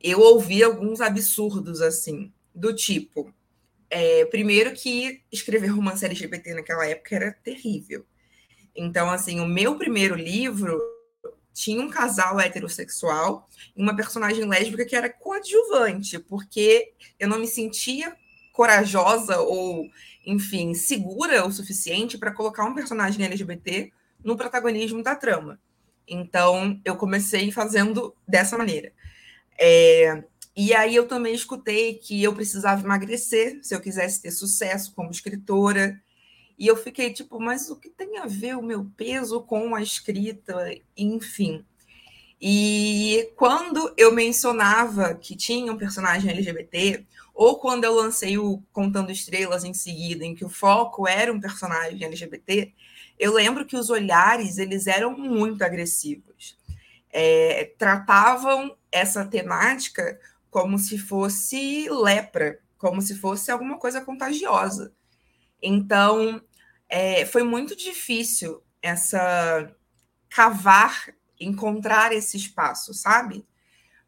eu 0.00 0.20
ouvi 0.20 0.62
alguns 0.62 1.00
absurdos 1.00 1.82
assim, 1.82 2.32
do 2.54 2.74
tipo. 2.74 3.32
É, 3.90 4.24
primeiro 4.26 4.72
que 4.72 5.22
escrever 5.30 5.68
romance 5.68 6.04
LGBT 6.04 6.54
naquela 6.54 6.86
época 6.86 7.14
era 7.14 7.32
terrível. 7.32 8.04
Então, 8.74 9.10
assim, 9.10 9.40
o 9.40 9.46
meu 9.46 9.76
primeiro 9.76 10.14
livro 10.14 10.80
tinha 11.52 11.80
um 11.80 11.88
casal 11.88 12.40
heterossexual 12.40 13.48
e 13.76 13.82
uma 13.82 13.94
personagem 13.94 14.44
lésbica 14.44 14.84
que 14.84 14.96
era 14.96 15.08
coadjuvante, 15.08 16.18
porque 16.18 16.92
eu 17.18 17.28
não 17.28 17.38
me 17.38 17.46
sentia 17.46 18.16
corajosa 18.52 19.38
ou, 19.38 19.88
enfim, 20.26 20.74
segura 20.74 21.46
o 21.46 21.52
suficiente 21.52 22.18
para 22.18 22.32
colocar 22.32 22.64
um 22.64 22.74
personagem 22.74 23.24
LGBT 23.24 23.92
no 24.22 24.36
protagonismo 24.36 25.02
da 25.02 25.14
trama. 25.14 25.60
Então, 26.06 26.80
eu 26.84 26.96
comecei 26.96 27.50
fazendo 27.52 28.14
dessa 28.26 28.58
maneira. 28.58 28.92
É, 29.58 30.24
e 30.56 30.72
aí 30.72 30.94
eu 30.94 31.08
também 31.08 31.34
escutei 31.34 31.94
que 31.94 32.22
eu 32.22 32.34
precisava 32.34 32.82
emagrecer 32.82 33.58
se 33.62 33.74
eu 33.74 33.80
quisesse 33.80 34.22
ter 34.22 34.30
sucesso 34.30 34.92
como 34.94 35.10
escritora. 35.10 36.00
E 36.58 36.66
eu 36.66 36.76
fiquei 36.76 37.12
tipo, 37.12 37.40
mas 37.40 37.68
o 37.70 37.76
que 37.76 37.90
tem 37.90 38.18
a 38.18 38.26
ver 38.26 38.56
o 38.56 38.62
meu 38.62 38.86
peso 38.96 39.40
com 39.42 39.74
a 39.74 39.82
escrita? 39.82 40.54
Enfim. 40.96 41.64
E 42.40 43.32
quando 43.36 43.92
eu 43.96 44.12
mencionava 44.12 45.14
que 45.14 45.34
tinha 45.36 45.72
um 45.72 45.78
personagem 45.78 46.30
LGBT, 46.30 47.04
ou 47.34 47.58
quando 47.58 47.84
eu 47.84 47.94
lancei 47.94 48.38
o 48.38 48.62
Contando 48.72 49.10
Estrelas 49.10 49.64
em 49.64 49.74
seguida, 49.74 50.24
em 50.24 50.34
que 50.34 50.44
o 50.44 50.48
foco 50.48 51.08
era 51.08 51.32
um 51.32 51.40
personagem 51.40 52.04
LGBT, 52.04 52.72
eu 53.18 53.32
lembro 53.32 53.64
que 53.64 53.76
os 53.76 53.90
olhares 53.90 54.58
eles 54.58 54.86
eram 54.86 55.16
muito 55.16 55.62
agressivos. 55.62 56.56
É, 57.10 57.72
tratavam 57.78 58.76
essa 58.90 59.24
temática 59.24 60.18
como 60.50 60.78
se 60.78 60.98
fosse 60.98 61.88
lepra, 61.88 62.60
como 62.76 63.00
se 63.00 63.14
fosse 63.14 63.50
alguma 63.50 63.78
coisa 63.78 64.00
contagiosa. 64.00 64.92
Então, 65.66 66.42
é, 66.90 67.24
foi 67.24 67.42
muito 67.42 67.74
difícil 67.74 68.62
essa 68.82 69.74
cavar, 70.28 71.14
encontrar 71.40 72.12
esse 72.12 72.36
espaço, 72.36 72.92
sabe? 72.92 73.46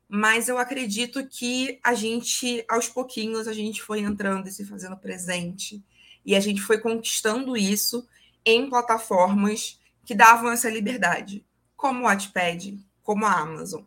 Mas 0.07 0.49
eu 0.49 0.59
acredito 0.59 1.27
que 1.27 1.81
a 1.83 1.95
gente, 1.95 2.63
aos 2.69 2.89
pouquinhos, 2.89 3.49
a 3.49 3.55
gente 3.55 3.83
foi 3.83 4.01
entrando 4.01 4.47
e 4.47 4.53
se 4.53 4.67
fazendo 4.67 4.99
presente. 4.99 5.83
E 6.25 6.37
a 6.37 6.41
gente 6.41 6.61
foi 6.61 6.79
conquistando 6.79 7.57
isso 7.57 8.07
em 8.45 8.69
plataformas 8.69 9.81
que 10.05 10.15
davam 10.15 10.53
essa 10.53 10.69
liberdade, 10.69 11.45
como 11.75 12.01
o 12.01 12.03
Wattpad, 12.05 12.79
como 13.03 13.25
a 13.25 13.33
Amazon. 13.33 13.83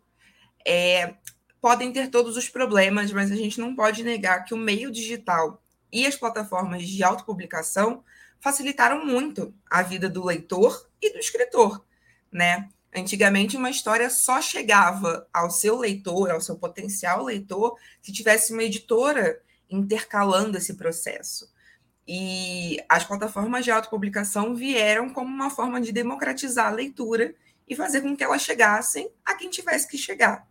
É, 0.66 1.14
podem 1.60 1.92
ter 1.92 2.08
todos 2.08 2.36
os 2.36 2.48
problemas, 2.48 3.12
mas 3.12 3.30
a 3.30 3.36
gente 3.36 3.60
não 3.60 3.76
pode 3.76 4.02
negar 4.02 4.44
que 4.44 4.54
o 4.54 4.58
meio 4.58 4.90
digital 4.90 5.62
e 5.92 6.06
as 6.06 6.16
plataformas 6.16 6.86
de 6.88 7.02
autopublicação 7.02 8.04
facilitaram 8.40 9.04
muito 9.04 9.54
a 9.70 9.82
vida 9.82 10.08
do 10.08 10.24
leitor 10.24 10.88
e 11.00 11.12
do 11.12 11.18
escritor, 11.18 11.84
né? 12.32 12.68
Antigamente, 12.94 13.56
uma 13.56 13.70
história 13.70 14.10
só 14.10 14.40
chegava 14.42 15.28
ao 15.32 15.50
seu 15.50 15.78
leitor, 15.78 16.30
ao 16.30 16.40
seu 16.40 16.56
potencial 16.56 17.22
leitor, 17.22 17.76
se 18.02 18.12
tivesse 18.12 18.52
uma 18.52 18.64
editora 18.64 19.40
intercalando 19.70 20.58
esse 20.58 20.74
processo. 20.74 21.48
E 22.06 22.82
as 22.88 23.04
plataformas 23.04 23.64
de 23.64 23.70
autopublicação 23.70 24.56
vieram 24.56 25.10
como 25.10 25.32
uma 25.32 25.50
forma 25.50 25.80
de 25.80 25.92
democratizar 25.92 26.66
a 26.66 26.74
leitura 26.74 27.32
e 27.68 27.76
fazer 27.76 28.00
com 28.00 28.16
que 28.16 28.24
elas 28.24 28.42
chegassem 28.42 29.08
a 29.24 29.34
quem 29.36 29.48
tivesse 29.48 29.86
que 29.86 29.96
chegar. 29.96 30.44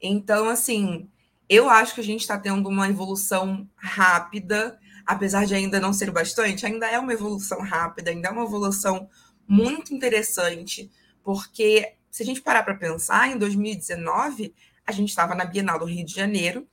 Então, 0.00 0.48
assim, 0.48 1.10
eu 1.48 1.68
acho 1.68 1.94
que 1.94 2.00
a 2.00 2.04
gente 2.04 2.20
está 2.20 2.38
tendo 2.38 2.68
uma 2.68 2.88
evolução 2.88 3.68
rápida, 3.76 4.78
apesar 5.04 5.46
de 5.46 5.54
ainda 5.54 5.78
não 5.78 5.92
ser 5.92 6.10
bastante, 6.10 6.66
ainda 6.66 6.86
é 6.86 6.98
uma 6.98 7.12
evolução 7.12 7.60
rápida, 7.60 8.10
ainda 8.10 8.28
é 8.28 8.30
uma 8.30 8.44
evolução 8.44 9.08
muito 9.46 9.94
interessante, 9.94 10.90
porque 11.22 11.94
se 12.10 12.22
a 12.22 12.26
gente 12.26 12.40
parar 12.40 12.62
para 12.62 12.74
pensar, 12.74 13.30
em 13.30 13.38
2019, 13.38 14.54
a 14.86 14.92
gente 14.92 15.10
estava 15.10 15.34
na 15.34 15.44
Bienal 15.44 15.78
do 15.78 15.84
Rio 15.84 16.04
de 16.04 16.14
Janeiro, 16.14 16.66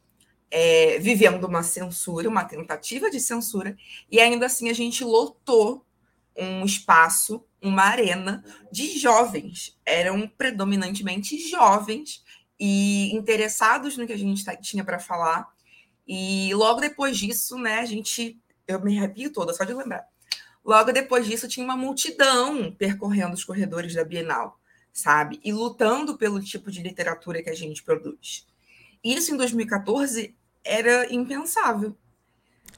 é, 0.50 0.98
vivendo 1.00 1.44
uma 1.46 1.64
censura, 1.64 2.30
uma 2.30 2.46
tentativa 2.46 3.10
de 3.10 3.20
censura, 3.20 3.76
e 4.10 4.20
ainda 4.20 4.46
assim 4.46 4.70
a 4.70 4.74
gente 4.74 5.04
lotou 5.04 5.86
um 6.36 6.66
espaço, 6.66 7.44
uma 7.62 7.84
arena 7.84 8.44
de 8.72 8.98
jovens. 8.98 9.78
Eram 9.86 10.28
predominantemente 10.28 11.38
jovens 11.50 12.23
e 12.66 13.14
interessados 13.14 13.98
no 13.98 14.08
que 14.08 14.14
a 14.14 14.18
gente 14.18 14.46
tinha 14.62 14.86
para 14.86 14.98
falar. 14.98 15.50
E 16.08 16.50
logo 16.54 16.80
depois 16.80 17.18
disso, 17.18 17.58
né, 17.58 17.80
a 17.80 17.86
gente, 17.86 18.40
eu 18.66 18.80
me 18.80 18.98
arrepio 18.98 19.34
toda 19.34 19.54
só 19.54 19.66
de 19.66 19.74
lembrar. 19.74 20.06
Logo 20.64 20.94
depois 20.94 21.26
disso, 21.26 21.46
tinha 21.50 21.66
uma 21.66 21.76
multidão 21.76 22.72
percorrendo 22.72 23.34
os 23.34 23.44
corredores 23.44 23.96
da 23.96 24.06
Bienal, 24.06 24.58
sabe? 24.94 25.42
E 25.44 25.52
lutando 25.52 26.18
pelo 26.18 26.42
tipo 26.42 26.72
de 26.72 26.82
literatura 26.82 27.44
que 27.44 27.50
a 27.50 27.54
gente 27.54 27.84
produz. 27.84 28.48
Isso 29.04 29.34
em 29.34 29.36
2014 29.36 30.34
era 30.64 31.14
impensável. 31.14 31.94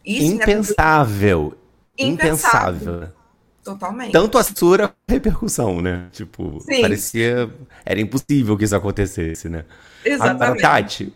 Isso 0.04 0.34
impensável. 0.34 1.56
Impensável. 1.96 2.96
impensável. 2.96 3.15
Totalmente. 3.66 4.12
Tanto 4.12 4.38
a 4.38 4.44
censura 4.44 4.94
a 5.08 5.12
repercussão, 5.12 5.82
né? 5.82 6.08
Tipo, 6.12 6.62
Sim. 6.62 6.82
parecia. 6.82 7.50
Era 7.84 8.00
impossível 8.00 8.56
que 8.56 8.64
isso 8.64 8.76
acontecesse, 8.76 9.50
né? 9.50 9.66
Exatamente. 10.06 10.44
Agora, 10.44 10.62
Tati, 10.62 11.12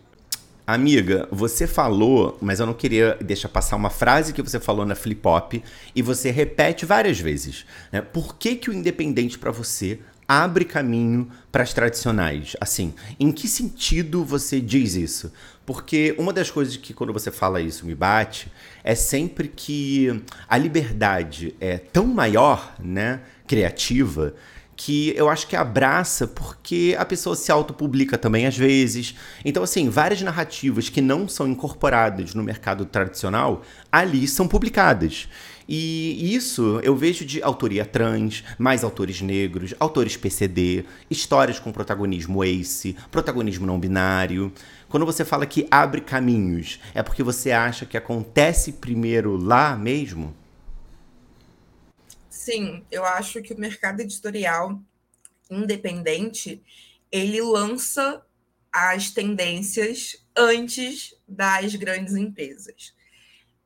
amiga, 0.65 1.27
você 1.31 1.67
falou, 1.67 2.39
mas 2.41 2.59
eu 2.59 2.65
não 2.65 2.73
queria 2.73 3.15
deixar 3.21 3.49
passar 3.49 3.75
uma 3.75 3.91
frase 3.91 4.33
que 4.33 4.41
você 4.41 4.59
falou 4.59 4.83
na 4.83 4.95
Flip 4.95 5.21
Hop 5.27 5.53
e 5.95 6.01
você 6.01 6.31
repete 6.31 6.87
várias 6.87 7.19
vezes. 7.19 7.67
Né? 7.91 8.01
Por 8.01 8.35
que, 8.35 8.55
que 8.55 8.71
o 8.71 8.73
independente 8.73 9.37
para 9.37 9.51
você 9.51 9.99
abre 10.27 10.65
caminho 10.65 11.29
para 11.51 11.61
as 11.61 11.71
tradicionais? 11.71 12.55
Assim, 12.59 12.95
em 13.19 13.31
que 13.31 13.47
sentido 13.47 14.25
você 14.25 14.59
diz 14.59 14.95
isso? 14.95 15.31
Porque 15.69 16.15
uma 16.17 16.33
das 16.33 16.49
coisas 16.49 16.75
que 16.77 16.95
quando 16.95 17.13
você 17.13 17.29
fala 17.29 17.61
isso 17.61 17.85
me 17.85 17.93
bate 17.93 18.51
é 18.83 18.95
sempre 18.95 19.47
que 19.47 20.23
a 20.47 20.57
liberdade 20.57 21.53
é 21.61 21.77
tão 21.77 22.07
maior, 22.07 22.73
né, 22.83 23.19
criativa, 23.45 24.33
que 24.75 25.13
eu 25.15 25.29
acho 25.29 25.45
que 25.45 25.55
abraça 25.55 26.25
porque 26.25 26.95
a 26.97 27.05
pessoa 27.05 27.35
se 27.35 27.51
autopublica 27.51 28.17
também 28.17 28.47
às 28.47 28.57
vezes. 28.57 29.13
Então, 29.45 29.61
assim, 29.61 29.89
várias 29.89 30.23
narrativas 30.23 30.89
que 30.89 31.01
não 31.01 31.27
são 31.27 31.47
incorporadas 31.47 32.33
no 32.33 32.41
mercado 32.41 32.83
tradicional 32.83 33.61
ali 33.91 34.27
são 34.27 34.47
publicadas. 34.47 35.29
E 35.71 36.33
isso 36.33 36.79
eu 36.81 36.95
vejo 36.95 37.23
de 37.23 37.43
autoria 37.43 37.85
trans, 37.85 38.43
mais 38.57 38.83
autores 38.83 39.21
negros, 39.21 39.75
autores 39.79 40.17
PCD, 40.17 40.83
histórias 41.11 41.59
com 41.59 41.71
protagonismo 41.71 42.43
ace, 42.43 42.95
protagonismo 43.11 43.67
não 43.67 43.79
binário. 43.79 44.51
Quando 44.89 45.05
você 45.05 45.23
fala 45.23 45.45
que 45.45 45.67
abre 45.69 46.01
caminhos, 46.01 46.79
é 46.93 47.03
porque 47.03 47.23
você 47.23 47.51
acha 47.51 47.85
que 47.85 47.95
acontece 47.95 48.73
primeiro 48.73 49.37
lá 49.37 49.77
mesmo? 49.77 50.35
Sim, 52.29 52.83
eu 52.91 53.05
acho 53.05 53.41
que 53.41 53.53
o 53.53 53.59
mercado 53.59 54.01
editorial 54.01 54.81
independente, 55.49 56.61
ele 57.11 57.41
lança 57.41 58.23
as 58.71 59.09
tendências 59.09 60.23
antes 60.35 61.15
das 61.27 61.75
grandes 61.75 62.15
empresas. 62.15 62.93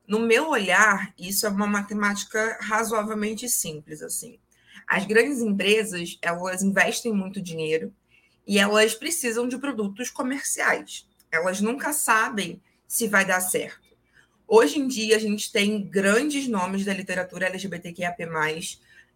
No 0.06 0.20
meu 0.20 0.48
olhar, 0.48 1.12
isso 1.18 1.46
é 1.46 1.48
uma 1.48 1.66
matemática 1.66 2.58
razoavelmente 2.60 3.48
simples 3.48 4.02
assim. 4.02 4.38
As 4.86 5.06
grandes 5.06 5.40
empresas, 5.40 6.18
elas 6.20 6.62
investem 6.62 7.12
muito 7.12 7.40
dinheiro 7.40 7.92
e 8.46 8.58
elas 8.58 8.94
precisam 8.94 9.48
de 9.48 9.58
produtos 9.58 10.10
comerciais. 10.10 11.06
Elas 11.34 11.60
nunca 11.60 11.92
sabem 11.92 12.62
se 12.86 13.08
vai 13.08 13.24
dar 13.24 13.40
certo. 13.40 13.84
Hoje 14.46 14.78
em 14.78 14.86
dia, 14.86 15.16
a 15.16 15.18
gente 15.18 15.50
tem 15.50 15.82
grandes 15.82 16.46
nomes 16.46 16.84
da 16.84 16.94
literatura 16.94 17.46
LGBTQIAP+, 17.46 18.24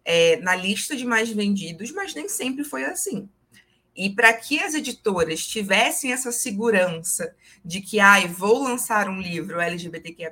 é, 0.03 0.37
na 0.37 0.55
lista 0.55 0.95
de 0.95 1.05
mais 1.05 1.29
vendidos, 1.29 1.91
mas 1.91 2.13
nem 2.13 2.27
sempre 2.27 2.63
foi 2.63 2.83
assim. 2.83 3.29
E 3.95 4.09
para 4.09 4.33
que 4.33 4.59
as 4.59 4.73
editoras 4.73 5.45
tivessem 5.45 6.11
essa 6.11 6.31
segurança 6.31 7.35
de 7.63 7.81
que, 7.81 7.99
ai, 7.99 8.27
vou 8.27 8.63
lançar 8.63 9.07
um 9.07 9.19
livro 9.21 9.59
LGBTQIA+, 9.59 10.31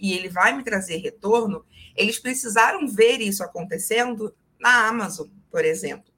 e 0.00 0.12
ele 0.12 0.28
vai 0.28 0.56
me 0.56 0.64
trazer 0.64 0.96
retorno, 0.96 1.64
eles 1.96 2.18
precisaram 2.18 2.88
ver 2.88 3.20
isso 3.20 3.42
acontecendo 3.42 4.34
na 4.58 4.86
Amazon, 4.86 5.28
por 5.50 5.64
exemplo, 5.64 6.10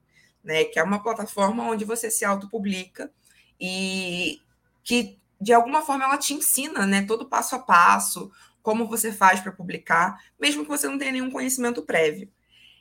né, 0.43 0.65
que 0.65 0.79
é 0.79 0.83
uma 0.83 1.03
plataforma 1.03 1.69
onde 1.69 1.85
você 1.85 2.11
se 2.11 2.25
autopublica 2.25 3.11
e 3.59 4.41
que, 4.85 5.19
de 5.41 5.53
alguma 5.53 5.83
forma, 5.83 6.05
ela 6.05 6.19
te 6.19 6.35
ensina 6.35 6.87
né, 6.87 7.03
todo 7.03 7.29
passo 7.29 7.57
a 7.57 7.59
passo, 7.59 8.31
como 8.63 8.87
você 8.87 9.13
faz 9.13 9.41
para 9.41 9.53
publicar, 9.53 10.23
mesmo 10.39 10.63
que 10.63 10.71
você 10.71 10.87
não 10.87 10.99
tenha 10.99 11.13
nenhum 11.13 11.31
conhecimento 11.31 11.83
prévio. 11.83 12.31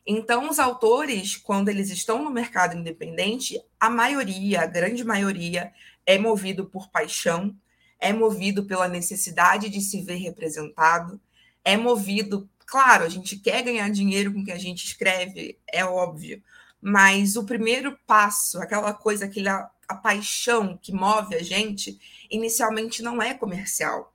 Então, 0.05 0.49
os 0.49 0.59
autores, 0.59 1.37
quando 1.37 1.69
eles 1.69 1.89
estão 1.89 2.23
no 2.23 2.29
mercado 2.29 2.77
independente, 2.77 3.59
a 3.79 3.89
maioria, 3.89 4.61
a 4.61 4.65
grande 4.65 5.03
maioria, 5.03 5.71
é 6.05 6.17
movido 6.17 6.65
por 6.65 6.89
paixão, 6.89 7.55
é 7.99 8.11
movido 8.11 8.65
pela 8.65 8.87
necessidade 8.87 9.69
de 9.69 9.79
se 9.79 10.01
ver 10.01 10.15
representado, 10.15 11.19
é 11.63 11.77
movido, 11.77 12.49
claro, 12.65 13.05
a 13.05 13.09
gente 13.09 13.37
quer 13.37 13.61
ganhar 13.61 13.89
dinheiro 13.89 14.33
com 14.33 14.41
o 14.41 14.45
que 14.45 14.51
a 14.51 14.57
gente 14.57 14.85
escreve, 14.85 15.57
é 15.71 15.85
óbvio, 15.85 16.43
mas 16.81 17.37
o 17.37 17.45
primeiro 17.45 17.97
passo, 18.05 18.61
aquela 18.61 18.93
coisa, 18.93 19.23
aquela 19.23 19.71
a 19.93 19.97
paixão 19.97 20.77
que 20.77 20.91
move 20.91 21.35
a 21.35 21.43
gente, 21.43 21.97
inicialmente 22.29 23.01
não 23.01 23.21
é 23.21 23.33
comercial. 23.33 24.13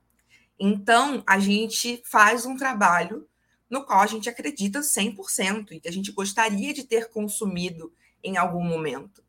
Então, 0.59 1.23
a 1.25 1.39
gente 1.39 2.03
faz 2.05 2.45
um 2.45 2.57
trabalho 2.57 3.27
no 3.69 3.85
qual 3.85 4.01
a 4.01 4.07
gente 4.07 4.27
acredita 4.27 4.81
100% 4.81 5.71
e 5.71 5.79
que 5.79 5.87
a 5.87 5.91
gente 5.91 6.11
gostaria 6.11 6.73
de 6.73 6.83
ter 6.83 7.09
consumido 7.09 7.93
em 8.23 8.35
algum 8.35 8.63
momento. 8.63 9.23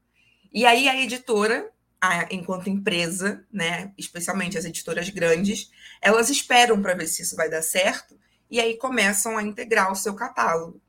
E 0.53 0.67
aí 0.67 0.89
a 0.89 1.01
editora, 1.01 1.71
a, 2.01 2.27
enquanto 2.35 2.71
empresa, 2.71 3.47
né, 3.53 3.93
especialmente 3.97 4.59
as 4.59 4.65
editoras 4.65 5.09
grandes, 5.11 5.71
elas 6.01 6.31
esperam 6.31 6.81
para 6.83 6.95
ver 6.95 7.07
se 7.07 7.23
isso 7.23 7.37
vai 7.37 7.49
dar 7.49 7.63
certo 7.63 8.19
e 8.51 8.61
aí 8.61 8.77
começam 8.77 9.37
a 9.37 9.43
integrar 9.43 9.93
o 9.93 9.97
seu 9.97 10.15
catálogo. 10.15 10.81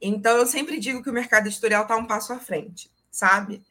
Então 0.00 0.36
eu 0.36 0.46
sempre 0.46 0.78
digo 0.78 1.02
que 1.02 1.10
o 1.10 1.14
mercado 1.14 1.46
editorial 1.46 1.82
está 1.82 1.96
um 1.96 2.06
passo 2.06 2.32
à 2.32 2.38
frente, 2.38 2.90
sabe? 3.10 3.64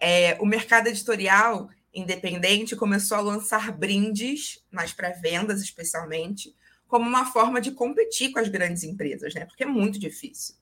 É, 0.00 0.36
o 0.40 0.46
mercado 0.46 0.88
editorial 0.88 1.70
independente 1.94 2.74
começou 2.74 3.16
a 3.16 3.20
lançar 3.20 3.70
brindes 3.70 4.62
nas 4.70 4.92
pré-vendas, 4.92 5.62
especialmente, 5.62 6.54
como 6.88 7.08
uma 7.08 7.26
forma 7.26 7.60
de 7.60 7.70
competir 7.70 8.32
com 8.32 8.38
as 8.38 8.48
grandes 8.48 8.82
empresas, 8.82 9.32
né? 9.34 9.44
Porque 9.46 9.62
é 9.62 9.66
muito 9.66 9.98
difícil. 9.98 10.56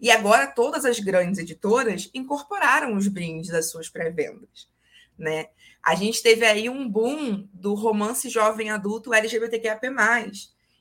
E 0.00 0.10
agora 0.10 0.46
todas 0.46 0.84
as 0.84 0.98
grandes 0.98 1.38
editoras 1.38 2.08
incorporaram 2.14 2.96
os 2.96 3.08
brindes 3.08 3.50
das 3.50 3.70
suas 3.70 3.88
pré-vendas, 3.88 4.68
né? 5.16 5.48
A 5.82 5.94
gente 5.94 6.22
teve 6.22 6.44
aí 6.44 6.68
um 6.68 6.88
boom 6.88 7.48
do 7.52 7.74
romance 7.74 8.28
jovem 8.28 8.70
adulto 8.70 9.14
LGBTQIA+. 9.14 9.78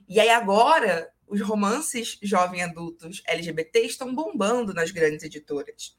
E 0.08 0.20
aí 0.20 0.30
agora 0.30 1.12
os 1.28 1.42
romances 1.42 2.18
jovem 2.22 2.64
adultos 2.64 3.22
LGBT 3.28 3.82
estão 3.82 4.14
bombando 4.14 4.74
nas 4.74 4.92
grandes 4.92 5.24
editoras. 5.24 5.98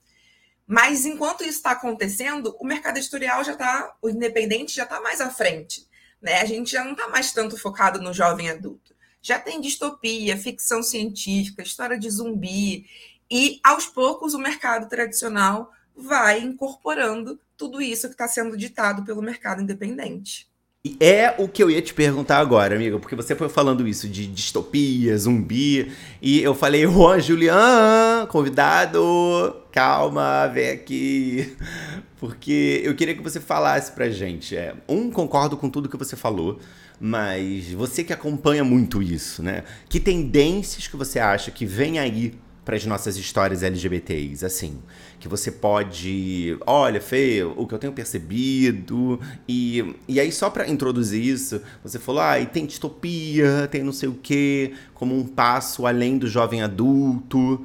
Mas 0.69 1.07
enquanto 1.07 1.41
isso 1.41 1.57
está 1.57 1.73
acontecendo, 1.73 2.55
o 2.61 2.65
mercado 2.67 2.99
editorial 2.99 3.43
já 3.43 3.53
está, 3.53 3.97
o 4.03 4.09
independente 4.09 4.77
já 4.77 4.85
está 4.85 5.01
mais 5.01 5.21
à 5.21 5.31
frente. 5.31 5.89
Né? 6.23 6.41
A 6.41 6.45
gente 6.45 6.71
já 6.71 6.85
não 6.85 6.93
está 6.93 7.09
mais 7.09 7.33
tanto 7.33 7.57
focado 7.57 8.01
no 8.01 8.13
jovem 8.13 8.51
adulto 8.51 8.89
já 9.21 9.39
tem 9.39 9.61
distopia, 9.61 10.37
ficção 10.37 10.83
científica, 10.83 11.63
história 11.63 11.99
de 11.99 12.09
zumbi, 12.11 12.87
e 13.31 13.61
aos 13.63 13.87
poucos 13.87 14.35
o 14.35 14.39
mercado 14.39 14.89
tradicional 14.89 15.71
vai 15.95 16.41
incorporando 16.41 17.39
tudo 17.57 17.83
isso 17.83 18.07
que 18.07 18.15
está 18.15 18.29
sendo 18.29 18.57
ditado 18.57 19.05
pelo 19.05 19.21
mercado 19.21 19.61
independente. 19.61 20.48
É 21.01 21.35
o 21.39 21.49
que 21.49 21.61
eu 21.61 21.69
ia 21.69 21.83
te 21.83 21.93
perguntar 21.93 22.39
agora, 22.39 22.77
amiga, 22.77 23.01
porque 23.01 23.17
você 23.17 23.35
foi 23.35 23.49
falando 23.49 23.87
isso 23.87 24.09
de 24.09 24.29
distopia, 24.29 25.19
zumbi, 25.19 25.91
e 26.23 26.41
eu 26.41 26.55
falei, 26.55 26.87
Juan 26.87 27.19
Julian, 27.19 28.27
convidado, 28.31 29.57
calma, 29.73 30.47
vem 30.47 30.71
aqui. 30.71 31.57
Porque 32.19 32.81
eu 32.85 32.97
queria 32.97 33.15
que 33.15 33.23
você 33.23 33.39
falasse 33.39 33.93
pra 33.93 34.11
gente. 34.11 34.57
É, 34.57 34.75
um, 34.89 35.09
concordo 35.09 35.57
com 35.57 35.71
tudo 35.71 35.89
que 35.89 35.97
você 35.97 36.17
falou, 36.17 36.59
mas 37.01 37.71
você 37.73 38.03
que 38.03 38.13
acompanha 38.13 38.65
muito 38.65 39.01
isso, 39.01 39.41
né? 39.41 39.63
Que 39.89 40.01
tendências 40.01 40.89
que 40.89 40.97
você 40.97 41.21
acha 41.21 41.53
que 41.53 41.65
vem 41.65 42.01
aí 42.01 42.35
para 42.69 42.77
as 42.77 42.85
nossas 42.85 43.17
histórias 43.17 43.63
LGBTs, 43.63 44.45
assim, 44.45 44.79
que 45.19 45.27
você 45.27 45.51
pode, 45.51 46.55
olha, 46.67 47.01
Fê, 47.01 47.43
o 47.43 47.67
que 47.67 47.73
eu 47.75 47.79
tenho 47.79 47.95
percebido, 47.95 49.19
e, 49.49 49.95
e 50.07 50.21
aí 50.21 50.31
só 50.31 50.51
para 50.51 50.69
introduzir 50.69 51.25
isso, 51.25 51.63
você 51.83 51.99
falou, 51.99 52.21
ah, 52.21 52.39
e 52.39 52.45
tem 52.45 52.67
distopia, 52.67 53.67
tem 53.71 53.83
não 53.83 53.91
sei 53.91 54.11
o 54.11 54.19
quê, 54.23 54.75
como 54.93 55.19
um 55.19 55.27
passo 55.27 55.87
além 55.87 56.19
do 56.19 56.29
jovem 56.29 56.61
adulto. 56.61 57.65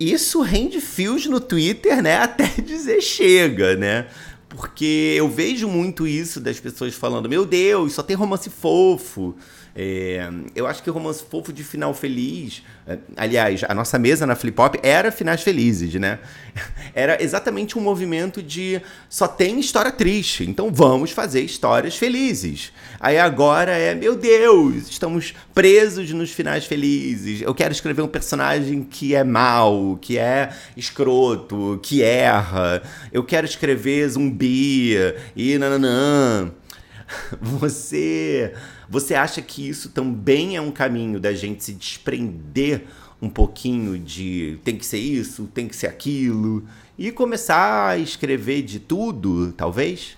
Isso 0.00 0.40
rende 0.40 0.80
fios 0.80 1.26
no 1.26 1.38
Twitter, 1.38 2.02
né, 2.02 2.16
até 2.24 2.46
dizer 2.62 3.02
chega, 3.02 3.76
né? 3.76 4.06
Porque 4.48 5.14
eu 5.18 5.28
vejo 5.28 5.68
muito 5.68 6.06
isso 6.06 6.40
das 6.40 6.58
pessoas 6.58 6.94
falando: 6.94 7.28
Meu 7.28 7.44
Deus, 7.44 7.92
só 7.92 8.02
tem 8.02 8.16
romance 8.16 8.48
fofo. 8.48 9.34
É, 9.76 10.30
eu 10.54 10.68
acho 10.68 10.84
que 10.84 10.90
romance 10.90 11.24
fofo 11.28 11.52
de 11.52 11.64
final 11.64 11.92
feliz. 11.92 12.62
É, 12.86 12.96
aliás, 13.16 13.62
a 13.68 13.74
nossa 13.74 13.98
mesa 13.98 14.24
na 14.24 14.36
Flip 14.36 14.60
Hop 14.60 14.76
era 14.84 15.10
finais 15.10 15.42
felizes, 15.42 15.94
né? 15.94 16.20
Era 16.94 17.20
exatamente 17.20 17.76
um 17.76 17.80
movimento 17.80 18.40
de 18.40 18.80
só 19.08 19.26
tem 19.26 19.58
história 19.58 19.90
triste, 19.90 20.48
então 20.48 20.72
vamos 20.72 21.10
fazer 21.10 21.40
histórias 21.40 21.96
felizes. 21.96 22.72
Aí 23.00 23.18
agora 23.18 23.72
é, 23.72 23.96
meu 23.96 24.14
Deus, 24.14 24.88
estamos 24.88 25.34
presos 25.52 26.12
nos 26.12 26.30
finais 26.30 26.66
felizes. 26.66 27.42
Eu 27.42 27.52
quero 27.52 27.72
escrever 27.72 28.02
um 28.02 28.08
personagem 28.08 28.84
que 28.84 29.12
é 29.12 29.24
mal, 29.24 29.98
que 30.00 30.16
é 30.16 30.50
escroto, 30.76 31.80
que 31.82 32.00
erra. 32.00 32.80
Eu 33.12 33.24
quero 33.24 33.44
escrever 33.44 34.08
zumbi 34.08 34.94
e 35.34 35.58
nananã. 35.58 36.52
Você 37.40 38.54
você 38.94 39.16
acha 39.16 39.42
que 39.42 39.68
isso 39.68 39.90
também 39.90 40.54
é 40.54 40.60
um 40.60 40.70
caminho 40.70 41.18
da 41.18 41.34
gente 41.34 41.64
se 41.64 41.72
desprender 41.72 42.86
um 43.20 43.28
pouquinho 43.28 43.98
de 43.98 44.60
tem 44.62 44.78
que 44.78 44.86
ser 44.86 45.00
isso, 45.00 45.48
tem 45.48 45.66
que 45.66 45.74
ser 45.74 45.88
aquilo 45.88 46.64
e 46.96 47.10
começar 47.10 47.88
a 47.88 47.98
escrever 47.98 48.62
de 48.62 48.78
tudo, 48.78 49.52
talvez? 49.52 50.16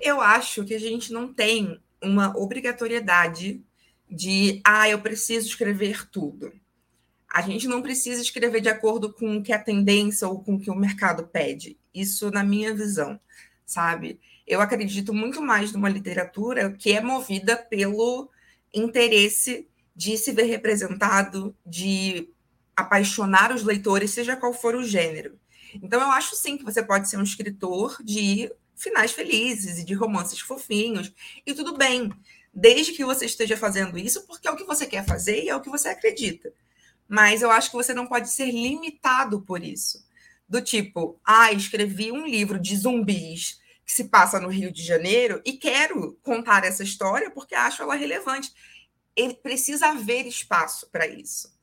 Eu 0.00 0.20
acho 0.20 0.64
que 0.64 0.74
a 0.74 0.78
gente 0.78 1.12
não 1.12 1.34
tem 1.34 1.80
uma 2.00 2.32
obrigatoriedade 2.38 3.60
de, 4.08 4.60
ah, 4.64 4.88
eu 4.88 5.00
preciso 5.00 5.48
escrever 5.48 6.08
tudo. 6.08 6.52
A 7.28 7.42
gente 7.42 7.66
não 7.66 7.82
precisa 7.82 8.22
escrever 8.22 8.60
de 8.60 8.68
acordo 8.68 9.12
com 9.12 9.38
o 9.38 9.42
que 9.42 9.52
a 9.52 9.58
tendência 9.58 10.28
ou 10.28 10.40
com 10.40 10.54
o 10.54 10.60
que 10.60 10.70
o 10.70 10.76
mercado 10.76 11.26
pede. 11.26 11.76
Isso 11.92 12.30
na 12.30 12.44
minha 12.44 12.72
visão, 12.72 13.18
sabe? 13.66 14.20
Eu 14.48 14.60
acredito 14.62 15.12
muito 15.12 15.42
mais 15.42 15.72
numa 15.72 15.90
literatura 15.90 16.72
que 16.72 16.92
é 16.92 17.00
movida 17.00 17.56
pelo 17.56 18.30
interesse 18.74 19.68
de 19.94 20.16
se 20.16 20.32
ver 20.32 20.44
representado, 20.44 21.54
de 21.66 22.30
apaixonar 22.74 23.52
os 23.52 23.62
leitores, 23.62 24.12
seja 24.12 24.36
qual 24.36 24.54
for 24.54 24.74
o 24.74 24.84
gênero. 24.84 25.38
Então, 25.74 26.00
eu 26.00 26.10
acho 26.10 26.34
sim 26.34 26.56
que 26.56 26.64
você 26.64 26.82
pode 26.82 27.10
ser 27.10 27.18
um 27.18 27.22
escritor 27.22 27.98
de 28.02 28.50
finais 28.74 29.12
felizes 29.12 29.78
e 29.78 29.84
de 29.84 29.92
romances 29.92 30.40
fofinhos, 30.40 31.12
e 31.44 31.52
tudo 31.52 31.76
bem, 31.76 32.10
desde 32.54 32.92
que 32.92 33.04
você 33.04 33.26
esteja 33.26 33.56
fazendo 33.56 33.98
isso 33.98 34.26
porque 34.26 34.48
é 34.48 34.50
o 34.50 34.56
que 34.56 34.64
você 34.64 34.86
quer 34.86 35.04
fazer 35.04 35.42
e 35.42 35.48
é 35.48 35.56
o 35.56 35.60
que 35.60 35.68
você 35.68 35.88
acredita. 35.88 36.52
Mas 37.06 37.42
eu 37.42 37.50
acho 37.50 37.70
que 37.70 37.76
você 37.76 37.92
não 37.92 38.06
pode 38.06 38.30
ser 38.30 38.50
limitado 38.50 39.42
por 39.42 39.62
isso. 39.62 40.06
Do 40.48 40.62
tipo, 40.62 41.18
ah, 41.24 41.52
escrevi 41.52 42.12
um 42.12 42.26
livro 42.26 42.58
de 42.58 42.76
zumbis 42.76 43.60
que 43.88 43.94
se 43.94 44.04
passa 44.04 44.38
no 44.38 44.48
Rio 44.48 44.70
de 44.70 44.82
Janeiro 44.82 45.40
e 45.46 45.54
quero 45.54 46.12
contar 46.22 46.62
essa 46.62 46.82
história 46.82 47.30
porque 47.30 47.54
acho 47.54 47.82
ela 47.82 47.94
relevante. 47.94 48.52
Ele 49.16 49.32
precisa 49.32 49.88
haver 49.88 50.26
espaço 50.26 50.90
para 50.90 51.06
isso. 51.06 51.56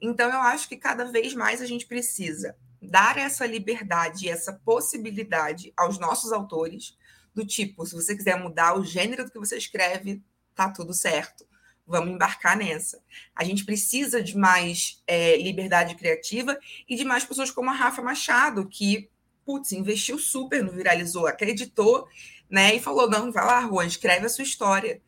Então, 0.00 0.30
eu 0.30 0.38
acho 0.38 0.68
que 0.68 0.76
cada 0.76 1.06
vez 1.06 1.34
mais 1.34 1.60
a 1.60 1.66
gente 1.66 1.84
precisa 1.84 2.56
dar 2.80 3.18
essa 3.18 3.44
liberdade, 3.44 4.28
essa 4.28 4.52
possibilidade 4.64 5.72
aos 5.76 5.98
nossos 5.98 6.32
autores, 6.32 6.96
do 7.34 7.44
tipo, 7.44 7.84
se 7.84 7.96
você 7.96 8.14
quiser 8.14 8.38
mudar 8.38 8.78
o 8.78 8.84
gênero 8.84 9.24
do 9.24 9.32
que 9.32 9.38
você 9.38 9.56
escreve, 9.56 10.22
tá 10.54 10.70
tudo 10.70 10.94
certo. 10.94 11.44
Vamos 11.84 12.14
embarcar 12.14 12.56
nessa. 12.56 13.02
A 13.34 13.42
gente 13.42 13.64
precisa 13.64 14.22
de 14.22 14.36
mais 14.36 15.02
é, 15.04 15.36
liberdade 15.36 15.96
criativa 15.96 16.56
e 16.88 16.94
de 16.94 17.04
mais 17.04 17.24
pessoas 17.24 17.50
como 17.50 17.70
a 17.70 17.74
Rafa 17.74 18.00
Machado, 18.02 18.68
que, 18.68 19.10
putz, 19.44 19.72
investiu 19.72 20.18
super 20.18 20.62
no 20.62 20.72
Viralizou, 20.72 21.26
acreditou, 21.26 22.06
né? 22.50 22.74
E 22.74 22.80
falou: 22.80 23.08
não, 23.08 23.32
vai 23.32 23.44
lá, 23.44 23.62
Juan, 23.62 23.86
escreve 23.86 24.26
a 24.26 24.28
sua 24.28 24.44
história. 24.44 25.00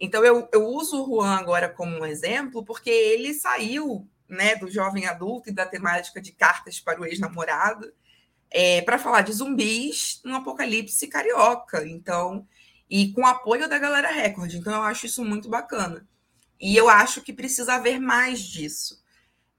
Então, 0.00 0.24
eu, 0.24 0.48
eu 0.52 0.66
uso 0.66 1.02
o 1.02 1.06
Juan 1.06 1.36
agora 1.36 1.68
como 1.68 1.98
um 1.98 2.04
exemplo, 2.04 2.64
porque 2.64 2.90
ele 2.90 3.32
saiu 3.34 4.08
né, 4.28 4.56
do 4.56 4.70
jovem 4.70 5.06
adulto 5.06 5.50
e 5.50 5.52
da 5.52 5.66
temática 5.66 6.20
de 6.20 6.32
cartas 6.32 6.80
para 6.80 7.00
o 7.00 7.06
ex-namorado, 7.06 7.92
é, 8.50 8.82
para 8.82 8.98
falar 8.98 9.22
de 9.22 9.32
zumbis 9.32 10.20
no 10.24 10.36
apocalipse 10.36 11.06
carioca. 11.08 11.86
Então, 11.86 12.46
e 12.88 13.12
com 13.12 13.26
apoio 13.26 13.68
da 13.68 13.78
galera 13.78 14.10
Record. 14.10 14.54
Então, 14.54 14.74
eu 14.74 14.82
acho 14.82 15.06
isso 15.06 15.24
muito 15.24 15.48
bacana. 15.48 16.06
E 16.60 16.76
eu 16.76 16.88
acho 16.88 17.22
que 17.22 17.32
precisa 17.32 17.74
haver 17.74 18.00
mais 18.00 18.40
disso. 18.40 19.03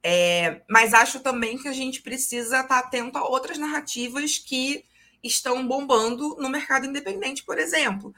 É, 0.07 0.61
mas 0.69 0.93
acho 0.93 1.19
também 1.19 1.57
que 1.57 1.67
a 1.67 1.73
gente 1.73 2.03
precisa 2.03 2.59
estar 2.59 2.77
atento 2.77 3.17
a 3.17 3.27
outras 3.27 3.57
narrativas 3.57 4.37
que 4.37 4.85
estão 5.23 5.67
bombando 5.67 6.35
no 6.35 6.47
mercado 6.47 6.85
independente, 6.85 7.43
por 7.43 7.57
exemplo. 7.57 8.13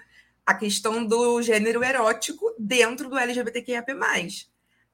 A 0.46 0.54
questão 0.54 1.06
do 1.06 1.42
gênero 1.42 1.82
erótico 1.82 2.54
dentro 2.60 3.10
do 3.10 3.18
LGBTQIAP+. 3.18 3.94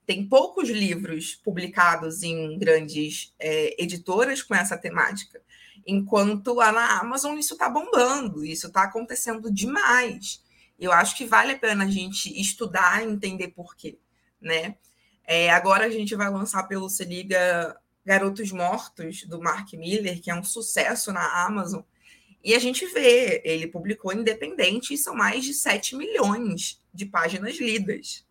Tem 0.06 0.30
poucos 0.30 0.70
livros 0.70 1.34
publicados 1.34 2.22
em 2.22 2.60
grandes 2.60 3.34
é, 3.40 3.82
editoras 3.82 4.44
com 4.44 4.54
essa 4.54 4.78
temática, 4.78 5.42
enquanto 5.88 6.54
lá 6.54 6.72
na 6.72 7.00
Amazon 7.00 7.40
isso 7.40 7.54
está 7.54 7.68
bombando, 7.70 8.46
isso 8.46 8.68
está 8.68 8.84
acontecendo 8.84 9.52
demais. 9.52 10.44
Eu 10.80 10.92
acho 10.92 11.18
que 11.18 11.26
vale 11.26 11.54
a 11.54 11.58
pena 11.58 11.86
a 11.86 11.90
gente 11.90 12.40
estudar 12.40 13.04
e 13.04 13.12
entender 13.12 13.48
por 13.48 13.76
quê, 13.76 13.98
né? 14.40 14.76
É, 15.26 15.50
agora 15.52 15.86
a 15.86 15.90
gente 15.90 16.16
vai 16.16 16.30
lançar 16.30 16.64
pelo 16.64 16.90
Se 16.90 17.06
Liga 17.06 17.78
Garotos 18.06 18.52
Mortos, 18.52 19.24
do 19.24 19.40
Mark 19.40 19.72
Miller, 19.74 20.22
que 20.22 20.30
é 20.30 20.36
um 20.36 20.44
sucesso 20.44 21.12
na 21.12 21.46
Amazon. 21.46 21.82
E 22.44 22.54
a 22.54 22.60
gente 22.60 22.86
vê, 22.88 23.42
ele 23.46 23.68
publicou 23.68 24.12
independente 24.12 24.94
e 24.94 24.98
são 24.98 25.16
mais 25.16 25.46
de 25.46 25.54
7 25.54 25.96
milhões 25.96 26.82
de 26.94 27.06
páginas 27.06 27.58
lidas. 27.58 28.26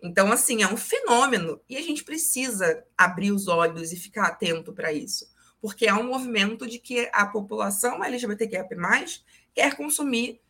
Então, 0.00 0.30
assim, 0.30 0.62
é 0.62 0.68
um 0.68 0.76
fenômeno 0.76 1.60
e 1.68 1.76
a 1.76 1.82
gente 1.82 2.04
precisa 2.04 2.84
abrir 2.96 3.32
os 3.32 3.48
olhos 3.48 3.92
e 3.92 3.96
ficar 3.96 4.28
atento 4.28 4.72
para 4.72 4.92
isso, 4.92 5.26
porque 5.60 5.88
é 5.88 5.94
um 5.94 6.06
movimento 6.06 6.68
de 6.68 6.78
que 6.78 7.10
a 7.12 7.26
população 7.26 8.04
LGBTQIA+, 8.04 8.64
quer 9.52 9.76
consumir 9.76 10.40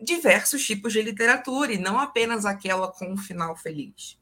diversos 0.00 0.66
tipos 0.66 0.92
de 0.92 1.02
literatura 1.02 1.72
e 1.72 1.78
não 1.78 2.00
apenas 2.00 2.44
aquela 2.44 2.90
com 2.90 3.12
um 3.12 3.16
final 3.16 3.56
feliz. 3.56 4.18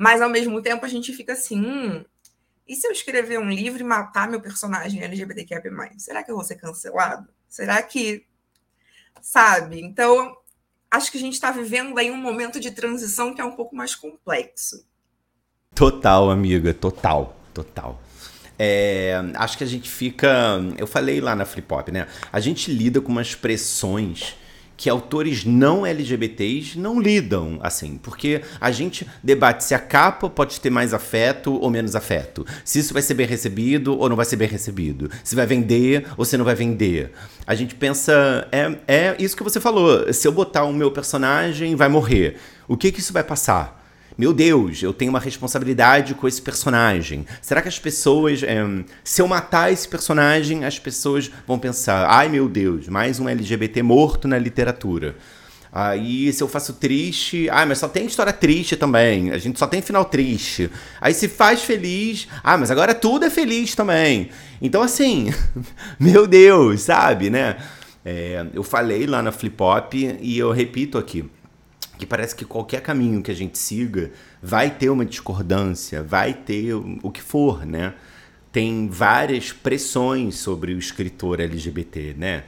Mas, 0.00 0.22
ao 0.22 0.30
mesmo 0.30 0.62
tempo, 0.62 0.86
a 0.86 0.88
gente 0.88 1.12
fica 1.12 1.34
assim, 1.34 1.60
hum, 1.60 2.02
e 2.66 2.74
se 2.74 2.86
eu 2.86 2.90
escrever 2.90 3.38
um 3.38 3.50
livro 3.50 3.82
e 3.82 3.84
matar 3.84 4.30
meu 4.30 4.40
personagem 4.40 5.02
LGBTQIA+, 5.02 5.60
será 5.98 6.22
que 6.22 6.30
eu 6.30 6.36
vou 6.36 6.42
ser 6.42 6.54
cancelado? 6.54 7.28
Será 7.46 7.82
que... 7.82 8.24
Sabe? 9.20 9.78
Então, 9.78 10.34
acho 10.90 11.12
que 11.12 11.18
a 11.18 11.20
gente 11.20 11.34
está 11.34 11.50
vivendo 11.50 11.98
aí 11.98 12.10
um 12.10 12.16
momento 12.16 12.58
de 12.58 12.70
transição 12.70 13.34
que 13.34 13.42
é 13.42 13.44
um 13.44 13.54
pouco 13.54 13.76
mais 13.76 13.94
complexo. 13.94 14.86
Total, 15.74 16.30
amiga, 16.30 16.72
total, 16.72 17.36
total. 17.52 18.00
É, 18.58 19.20
acho 19.34 19.58
que 19.58 19.64
a 19.64 19.66
gente 19.66 19.90
fica. 19.90 20.58
Eu 20.78 20.86
falei 20.86 21.20
lá 21.20 21.36
na 21.36 21.44
Flip 21.44 21.70
Hop, 21.74 21.88
né? 21.88 22.08
A 22.32 22.40
gente 22.40 22.72
lida 22.72 23.02
com 23.02 23.12
umas 23.12 23.34
pressões 23.34 24.34
que 24.80 24.88
autores 24.88 25.44
não 25.44 25.84
LGBTs 25.84 26.78
não 26.78 26.98
lidam 26.98 27.58
assim, 27.60 27.98
porque 28.02 28.40
a 28.58 28.70
gente 28.70 29.06
debate 29.22 29.62
se 29.62 29.74
a 29.74 29.78
capa 29.78 30.30
pode 30.30 30.58
ter 30.58 30.70
mais 30.70 30.94
afeto 30.94 31.52
ou 31.52 31.68
menos 31.68 31.94
afeto, 31.94 32.46
se 32.64 32.78
isso 32.78 32.94
vai 32.94 33.02
ser 33.02 33.12
bem 33.12 33.26
recebido 33.26 33.98
ou 33.98 34.08
não 34.08 34.16
vai 34.16 34.24
ser 34.24 34.36
bem 34.36 34.48
recebido, 34.48 35.10
se 35.22 35.36
vai 35.36 35.44
vender 35.44 36.06
ou 36.16 36.24
se 36.24 36.34
não 36.38 36.46
vai 36.46 36.54
vender. 36.54 37.12
A 37.46 37.54
gente 37.54 37.74
pensa, 37.74 38.48
é, 38.50 38.74
é 38.88 39.16
isso 39.18 39.36
que 39.36 39.42
você 39.42 39.60
falou, 39.60 40.10
se 40.14 40.26
eu 40.26 40.32
botar 40.32 40.64
o 40.64 40.72
meu 40.72 40.90
personagem, 40.90 41.76
vai 41.76 41.90
morrer. 41.90 42.38
O 42.66 42.74
que 42.74 42.90
que 42.90 43.00
isso 43.00 43.12
vai 43.12 43.22
passar? 43.22 43.79
Meu 44.20 44.34
Deus, 44.34 44.82
eu 44.82 44.92
tenho 44.92 45.08
uma 45.08 45.18
responsabilidade 45.18 46.12
com 46.12 46.28
esse 46.28 46.42
personagem. 46.42 47.24
Será 47.40 47.62
que 47.62 47.68
as 47.68 47.78
pessoas, 47.78 48.42
é, 48.42 48.62
se 49.02 49.22
eu 49.22 49.26
matar 49.26 49.72
esse 49.72 49.88
personagem, 49.88 50.62
as 50.62 50.78
pessoas 50.78 51.30
vão 51.46 51.58
pensar, 51.58 52.06
ai 52.06 52.28
meu 52.28 52.46
Deus, 52.46 52.86
mais 52.86 53.18
um 53.18 53.26
LGBT 53.26 53.82
morto 53.82 54.28
na 54.28 54.36
literatura. 54.36 55.16
Aí, 55.72 56.30
se 56.34 56.42
eu 56.42 56.48
faço 56.48 56.74
triste, 56.74 57.48
ah, 57.48 57.64
mas 57.64 57.78
só 57.78 57.88
tem 57.88 58.04
história 58.04 58.30
triste 58.30 58.76
também. 58.76 59.30
A 59.30 59.38
gente 59.38 59.58
só 59.58 59.66
tem 59.66 59.80
final 59.80 60.04
triste. 60.04 60.70
Aí, 61.00 61.14
se 61.14 61.26
faz 61.26 61.62
feliz, 61.62 62.28
ah, 62.44 62.58
mas 62.58 62.70
agora 62.70 62.92
tudo 62.92 63.24
é 63.24 63.30
feliz 63.30 63.74
também. 63.74 64.28
Então, 64.60 64.82
assim, 64.82 65.32
meu 65.98 66.26
Deus, 66.26 66.82
sabe, 66.82 67.30
né? 67.30 67.56
É, 68.04 68.44
eu 68.52 68.62
falei 68.62 69.06
lá 69.06 69.22
na 69.22 69.32
Flip 69.32 69.62
Hop 69.62 69.94
e 69.94 70.38
eu 70.38 70.52
repito 70.52 70.98
aqui 70.98 71.24
que 72.00 72.06
parece 72.06 72.34
que 72.34 72.46
qualquer 72.46 72.80
caminho 72.80 73.22
que 73.22 73.30
a 73.30 73.34
gente 73.34 73.58
siga 73.58 74.10
vai 74.42 74.70
ter 74.70 74.88
uma 74.88 75.04
discordância, 75.04 76.02
vai 76.02 76.32
ter 76.32 76.72
o 76.74 77.10
que 77.10 77.20
for, 77.20 77.66
né? 77.66 77.92
Tem 78.50 78.88
várias 78.88 79.52
pressões 79.52 80.36
sobre 80.36 80.72
o 80.72 80.78
escritor 80.78 81.40
LGBT, 81.40 82.14
né? 82.16 82.44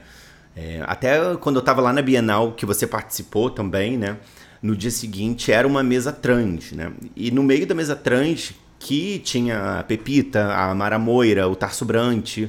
É, 0.55 0.83
até 0.85 1.35
quando 1.37 1.57
eu 1.57 1.59
estava 1.59 1.81
lá 1.81 1.93
na 1.93 2.01
Bienal, 2.01 2.53
que 2.53 2.65
você 2.65 2.87
participou 2.87 3.51
também, 3.51 3.95
né? 3.95 4.17
No 4.61 4.75
dia 4.75 4.91
seguinte 4.91 5.51
era 5.51 5.67
uma 5.67 5.83
mesa 5.83 6.11
trans, 6.11 6.71
né? 6.71 6.91
E 7.15 7.29
no 7.29 7.43
meio 7.43 7.67
da 7.67 7.75
mesa 7.75 7.95
trans, 7.95 8.53
que 8.79 9.19
tinha 9.19 9.79
a 9.79 9.83
Pepita, 9.83 10.51
a 10.51 10.73
Mara 10.73 10.97
Moira, 10.97 11.47
o 11.47 11.55
Tarso 11.55 11.85
Brant, 11.85 12.39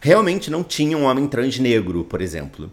realmente 0.00 0.50
não 0.50 0.62
tinha 0.62 0.96
um 0.96 1.04
homem 1.04 1.26
trans 1.26 1.58
negro, 1.58 2.04
por 2.04 2.22
exemplo. 2.22 2.70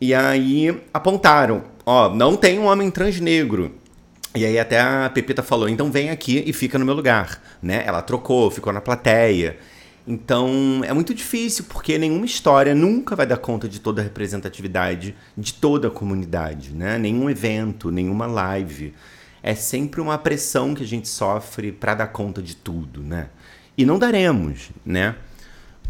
E 0.00 0.12
aí 0.12 0.82
apontaram, 0.92 1.62
ó, 1.84 2.08
não 2.14 2.36
tem 2.36 2.58
um 2.58 2.66
homem 2.66 2.90
trans 2.90 3.20
negro. 3.20 3.74
E 4.34 4.46
aí 4.46 4.58
até 4.58 4.80
a 4.80 5.10
Pepita 5.12 5.42
falou, 5.42 5.68
então 5.68 5.90
vem 5.90 6.08
aqui 6.08 6.42
e 6.46 6.52
fica 6.52 6.78
no 6.78 6.84
meu 6.86 6.94
lugar, 6.94 7.42
né? 7.62 7.82
Ela 7.86 8.00
trocou, 8.00 8.50
ficou 8.50 8.72
na 8.72 8.80
plateia. 8.80 9.58
Então 10.06 10.82
é 10.84 10.92
muito 10.92 11.14
difícil, 11.14 11.66
porque 11.68 11.98
nenhuma 11.98 12.24
história 12.24 12.74
nunca 12.74 13.14
vai 13.14 13.26
dar 13.26 13.36
conta 13.36 13.68
de 13.68 13.78
toda 13.78 14.00
a 14.00 14.04
representatividade 14.04 15.14
de 15.36 15.54
toda 15.54 15.88
a 15.88 15.90
comunidade, 15.90 16.72
né? 16.72 16.98
Nenhum 16.98 17.28
evento, 17.28 17.90
nenhuma 17.90 18.26
live. 18.26 18.94
É 19.42 19.54
sempre 19.54 20.00
uma 20.00 20.16
pressão 20.16 20.74
que 20.74 20.82
a 20.82 20.86
gente 20.86 21.08
sofre 21.08 21.70
para 21.70 21.94
dar 21.94 22.06
conta 22.06 22.40
de 22.40 22.56
tudo, 22.56 23.02
né? 23.02 23.28
E 23.76 23.84
não 23.84 23.98
daremos, 23.98 24.70
né? 24.84 25.14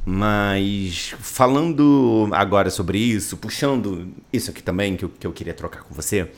Mas 0.04 1.14
falando 1.20 2.28
agora 2.32 2.70
sobre 2.70 2.98
isso, 2.98 3.36
puxando 3.36 4.12
isso 4.32 4.50
aqui 4.50 4.62
também 4.62 4.96
que 4.96 5.04
eu, 5.04 5.08
que 5.08 5.26
eu 5.26 5.32
queria 5.32 5.54
trocar 5.54 5.82
com 5.82 5.94
você, 5.94 6.28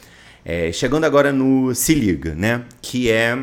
é, 0.45 0.71
chegando 0.71 1.05
agora 1.05 1.33
no 1.33 1.75
Se 1.75 1.95
Liga, 1.95 2.35
né? 2.35 2.67
Que 2.83 3.11
é 3.11 3.37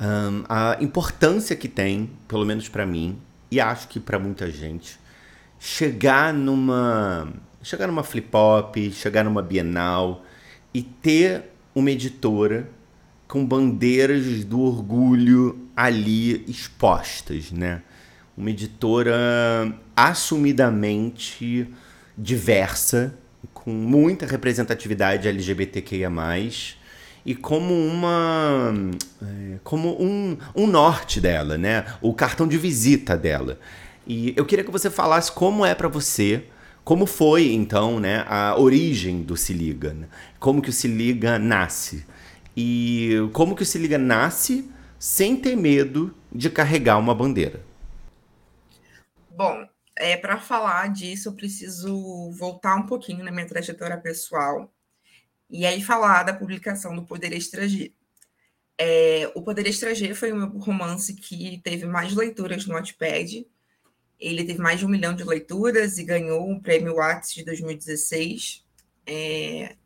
um, 0.00 0.44
a 0.48 0.76
importância 0.80 1.56
que 1.56 1.68
tem, 1.68 2.10
pelo 2.28 2.44
menos 2.44 2.68
para 2.68 2.86
mim, 2.86 3.18
e 3.50 3.60
acho 3.60 3.88
que 3.88 3.98
para 3.98 4.18
muita 4.18 4.50
gente, 4.50 4.98
chegar 5.58 6.32
numa 6.32 7.32
chegar 7.62 7.88
numa 7.88 8.04
flip-hop, 8.04 8.76
chegar 8.92 9.24
numa 9.24 9.42
Bienal 9.42 10.24
e 10.72 10.82
ter 10.82 11.50
uma 11.74 11.90
editora 11.90 12.70
com 13.26 13.44
bandeiras 13.44 14.44
do 14.44 14.60
orgulho 14.60 15.68
ali 15.74 16.44
expostas, 16.48 17.50
né? 17.50 17.82
Uma 18.36 18.50
editora 18.50 19.14
assumidamente 19.96 21.68
diversa, 22.16 23.14
com 23.54 23.70
muita 23.70 24.26
representatividade 24.26 25.28
LGBTQIA+, 25.28 26.10
e 27.24 27.34
como 27.34 27.74
uma 27.74 28.72
é, 29.20 29.58
como 29.64 30.00
um, 30.00 30.36
um 30.54 30.66
norte 30.66 31.20
dela, 31.20 31.58
né? 31.58 31.84
O 32.00 32.14
cartão 32.14 32.46
de 32.46 32.56
visita 32.56 33.16
dela. 33.16 33.58
E 34.06 34.32
eu 34.36 34.44
queria 34.44 34.64
que 34.64 34.70
você 34.70 34.88
falasse 34.88 35.32
como 35.32 35.66
é 35.66 35.74
para 35.74 35.88
você, 35.88 36.44
como 36.84 37.04
foi 37.04 37.52
então, 37.52 37.98
né, 37.98 38.24
a 38.28 38.56
origem 38.56 39.22
do 39.22 39.36
Se 39.36 39.52
Liga, 39.52 39.92
né? 39.92 40.06
como 40.38 40.62
que 40.62 40.70
o 40.70 40.72
Se 40.72 40.86
Liga 40.86 41.36
nasce 41.36 42.06
e 42.56 43.28
como 43.32 43.56
que 43.56 43.64
o 43.64 43.66
Se 43.66 43.76
Liga 43.76 43.98
nasce 43.98 44.70
sem 44.96 45.34
ter 45.34 45.56
medo 45.56 46.14
de 46.32 46.48
carregar 46.48 46.96
uma 46.98 47.12
bandeira. 47.12 47.65
Bom, 49.36 49.68
é, 49.94 50.16
para 50.16 50.40
falar 50.40 50.90
disso, 50.90 51.28
eu 51.28 51.34
preciso 51.34 52.30
voltar 52.32 52.74
um 52.74 52.86
pouquinho 52.86 53.22
na 53.22 53.30
minha 53.30 53.46
trajetória 53.46 53.98
pessoal 53.98 54.72
e 55.50 55.66
aí 55.66 55.82
falar 55.82 56.22
da 56.22 56.32
publicação 56.32 56.96
do 56.96 57.04
Poder 57.04 57.34
Estrangeiro. 57.34 57.92
É, 58.78 59.30
o 59.34 59.42
Poder 59.42 59.66
Estrangeiro 59.66 60.16
foi 60.16 60.32
um 60.32 60.58
romance 60.58 61.14
que 61.14 61.60
teve 61.62 61.84
mais 61.84 62.14
leituras 62.14 62.64
no 62.64 62.72
Wattpad. 62.72 63.46
Ele 64.18 64.44
teve 64.44 64.58
mais 64.58 64.78
de 64.80 64.86
um 64.86 64.88
milhão 64.88 65.14
de 65.14 65.22
leituras 65.22 65.98
e 65.98 66.04
ganhou 66.04 66.50
o 66.50 66.62
prêmio 66.62 66.94
Watts 66.94 67.34
de 67.34 67.44
2016. 67.44 68.64
É, 69.06 69.76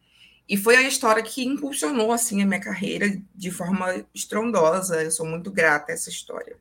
e 0.48 0.56
foi 0.56 0.76
a 0.76 0.86
história 0.86 1.24
que 1.24 1.44
impulsionou 1.44 2.12
assim 2.12 2.40
a 2.40 2.46
minha 2.46 2.60
carreira 2.60 3.20
de 3.34 3.50
forma 3.50 4.06
estrondosa. 4.14 5.02
Eu 5.02 5.10
sou 5.10 5.26
muito 5.26 5.50
grata 5.50 5.90
a 5.90 5.94
essa 5.94 6.08
história. 6.08 6.56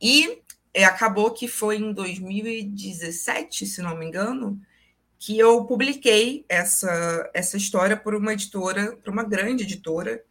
E 0.00 0.42
é, 0.74 0.84
acabou 0.84 1.30
que 1.32 1.46
foi 1.46 1.76
em 1.76 1.92
2017, 1.92 3.66
se 3.66 3.82
não 3.82 3.96
me 3.96 4.06
engano, 4.06 4.60
que 5.18 5.38
eu 5.38 5.64
publiquei 5.66 6.44
essa, 6.48 7.30
essa 7.34 7.56
história 7.56 7.96
por 7.96 8.14
uma 8.14 8.32
editora, 8.32 8.96
por 8.96 9.12
uma 9.12 9.22
grande 9.22 9.64
editora, 9.64 10.24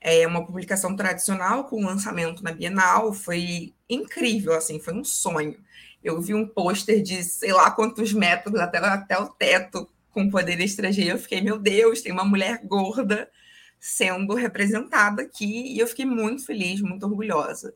é 0.00 0.26
uma 0.26 0.44
publicação 0.44 0.96
tradicional 0.96 1.64
com 1.64 1.84
lançamento 1.84 2.42
na 2.42 2.52
Bienal, 2.52 3.12
foi 3.12 3.74
incrível, 3.88 4.54
assim, 4.54 4.78
foi 4.80 4.94
um 4.94 5.04
sonho. 5.04 5.56
Eu 6.02 6.20
vi 6.20 6.34
um 6.34 6.46
pôster 6.46 7.02
de 7.02 7.22
sei 7.22 7.52
lá 7.52 7.70
quantos 7.70 8.12
metros 8.12 8.60
até, 8.60 8.78
até 8.78 9.18
o 9.18 9.28
teto 9.28 9.88
com 10.10 10.30
poder 10.30 10.60
estrangeiro, 10.60 11.12
eu 11.12 11.18
fiquei, 11.18 11.40
meu 11.40 11.58
Deus, 11.58 12.02
tem 12.02 12.12
uma 12.12 12.24
mulher 12.24 12.60
gorda 12.64 13.30
sendo 13.80 14.34
representada 14.34 15.22
aqui, 15.22 15.74
e 15.74 15.78
eu 15.78 15.86
fiquei 15.86 16.06
muito 16.06 16.44
feliz, 16.46 16.80
muito 16.80 17.04
orgulhosa. 17.04 17.74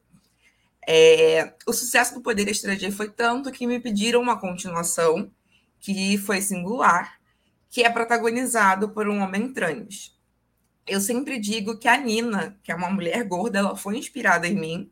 É, 0.90 1.52
o 1.66 1.72
sucesso 1.74 2.14
do 2.14 2.22
Poder 2.22 2.48
Estrangeiro 2.48 2.96
foi 2.96 3.10
tanto 3.10 3.52
que 3.52 3.66
me 3.66 3.78
pediram 3.78 4.22
uma 4.22 4.40
continuação, 4.40 5.30
que 5.78 6.16
foi 6.16 6.40
singular, 6.40 7.20
que 7.68 7.82
é 7.84 7.90
protagonizado 7.90 8.88
por 8.88 9.06
um 9.06 9.20
homem 9.20 9.52
trans. 9.52 10.18
Eu 10.86 10.98
sempre 10.98 11.38
digo 11.38 11.78
que 11.78 11.86
a 11.86 11.98
Nina, 11.98 12.58
que 12.62 12.72
é 12.72 12.74
uma 12.74 12.88
mulher 12.88 13.22
gorda, 13.24 13.58
ela 13.58 13.76
foi 13.76 13.98
inspirada 13.98 14.48
em 14.48 14.54
mim, 14.54 14.90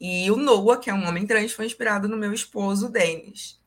e 0.00 0.30
o 0.30 0.36
Noah, 0.36 0.80
que 0.80 0.88
é 0.88 0.94
um 0.94 1.06
homem 1.06 1.26
trans, 1.26 1.52
foi 1.52 1.66
inspirado 1.66 2.08
no 2.08 2.16
meu 2.16 2.32
esposo, 2.32 2.88
Denis. 2.88 3.60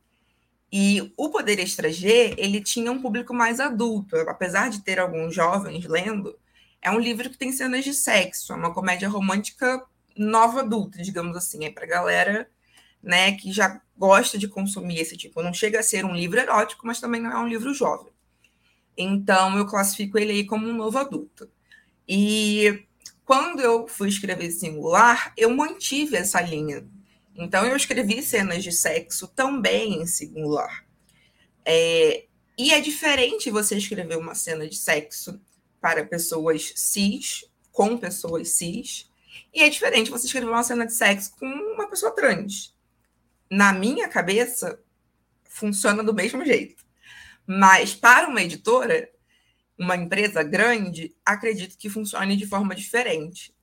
E 0.71 1.13
o 1.15 1.29
Poder 1.29 1.59
Estrangeiro, 1.59 2.33
ele 2.39 2.61
tinha 2.61 2.91
um 2.91 2.99
público 2.99 3.31
mais 3.31 3.59
adulto, 3.59 4.15
apesar 4.21 4.71
de 4.71 4.83
ter 4.83 4.99
alguns 4.99 5.35
jovens 5.35 5.85
lendo, 5.85 6.35
é 6.81 6.89
um 6.89 6.99
livro 6.99 7.29
que 7.29 7.37
tem 7.37 7.51
cenas 7.51 7.83
de 7.85 7.93
sexo, 7.93 8.53
é 8.53 8.55
uma 8.55 8.73
comédia 8.73 9.07
romântica 9.07 9.85
nova 10.19 10.59
adulta, 10.59 11.01
digamos 11.01 11.35
assim, 11.37 11.65
é 11.65 11.71
para 11.71 11.85
galera, 11.85 12.49
né, 13.01 13.31
que 13.31 13.51
já 13.51 13.81
gosta 13.97 14.37
de 14.37 14.47
consumir 14.47 14.99
esse 14.99 15.15
tipo. 15.15 15.41
Não 15.41 15.53
chega 15.53 15.79
a 15.79 15.83
ser 15.83 16.05
um 16.05 16.15
livro 16.15 16.39
erótico, 16.39 16.85
mas 16.85 16.99
também 16.99 17.21
não 17.21 17.31
é 17.31 17.39
um 17.39 17.47
livro 17.47 17.73
jovem. 17.73 18.11
Então 18.97 19.57
eu 19.57 19.65
classifico 19.65 20.17
ele 20.17 20.31
aí 20.31 20.45
como 20.45 20.67
um 20.67 20.75
novo 20.75 20.97
adulto. 20.97 21.49
E 22.07 22.85
quando 23.23 23.61
eu 23.61 23.87
fui 23.87 24.09
escrever 24.09 24.51
singular, 24.51 25.33
eu 25.37 25.49
mantive 25.55 26.17
essa 26.17 26.41
linha. 26.41 26.85
Então 27.35 27.65
eu 27.65 27.77
escrevi 27.77 28.21
cenas 28.21 28.63
de 28.63 28.71
sexo 28.71 29.27
também 29.27 30.01
em 30.01 30.05
singular. 30.05 30.85
É, 31.63 32.25
e 32.57 32.73
é 32.73 32.81
diferente 32.81 33.49
você 33.49 33.77
escrever 33.77 34.17
uma 34.17 34.35
cena 34.35 34.67
de 34.67 34.75
sexo 34.75 35.39
para 35.79 36.03
pessoas 36.03 36.73
cis, 36.75 37.45
com 37.71 37.97
pessoas 37.97 38.49
cis, 38.49 39.08
e 39.53 39.63
é 39.63 39.69
diferente 39.69 40.11
você 40.11 40.25
escrever 40.25 40.49
uma 40.49 40.63
cena 40.63 40.85
de 40.85 40.93
sexo 40.93 41.35
com 41.37 41.45
uma 41.45 41.87
pessoa 41.89 42.13
trans. 42.13 42.75
Na 43.49 43.73
minha 43.73 44.07
cabeça, 44.07 44.79
funciona 45.43 46.03
do 46.03 46.13
mesmo 46.13 46.45
jeito. 46.45 46.83
Mas 47.45 47.95
para 47.95 48.27
uma 48.27 48.41
editora, 48.41 49.09
uma 49.77 49.95
empresa 49.95 50.43
grande, 50.43 51.15
acredito 51.25 51.77
que 51.77 51.89
funcione 51.89 52.37
de 52.37 52.45
forma 52.45 52.75
diferente. 52.75 53.53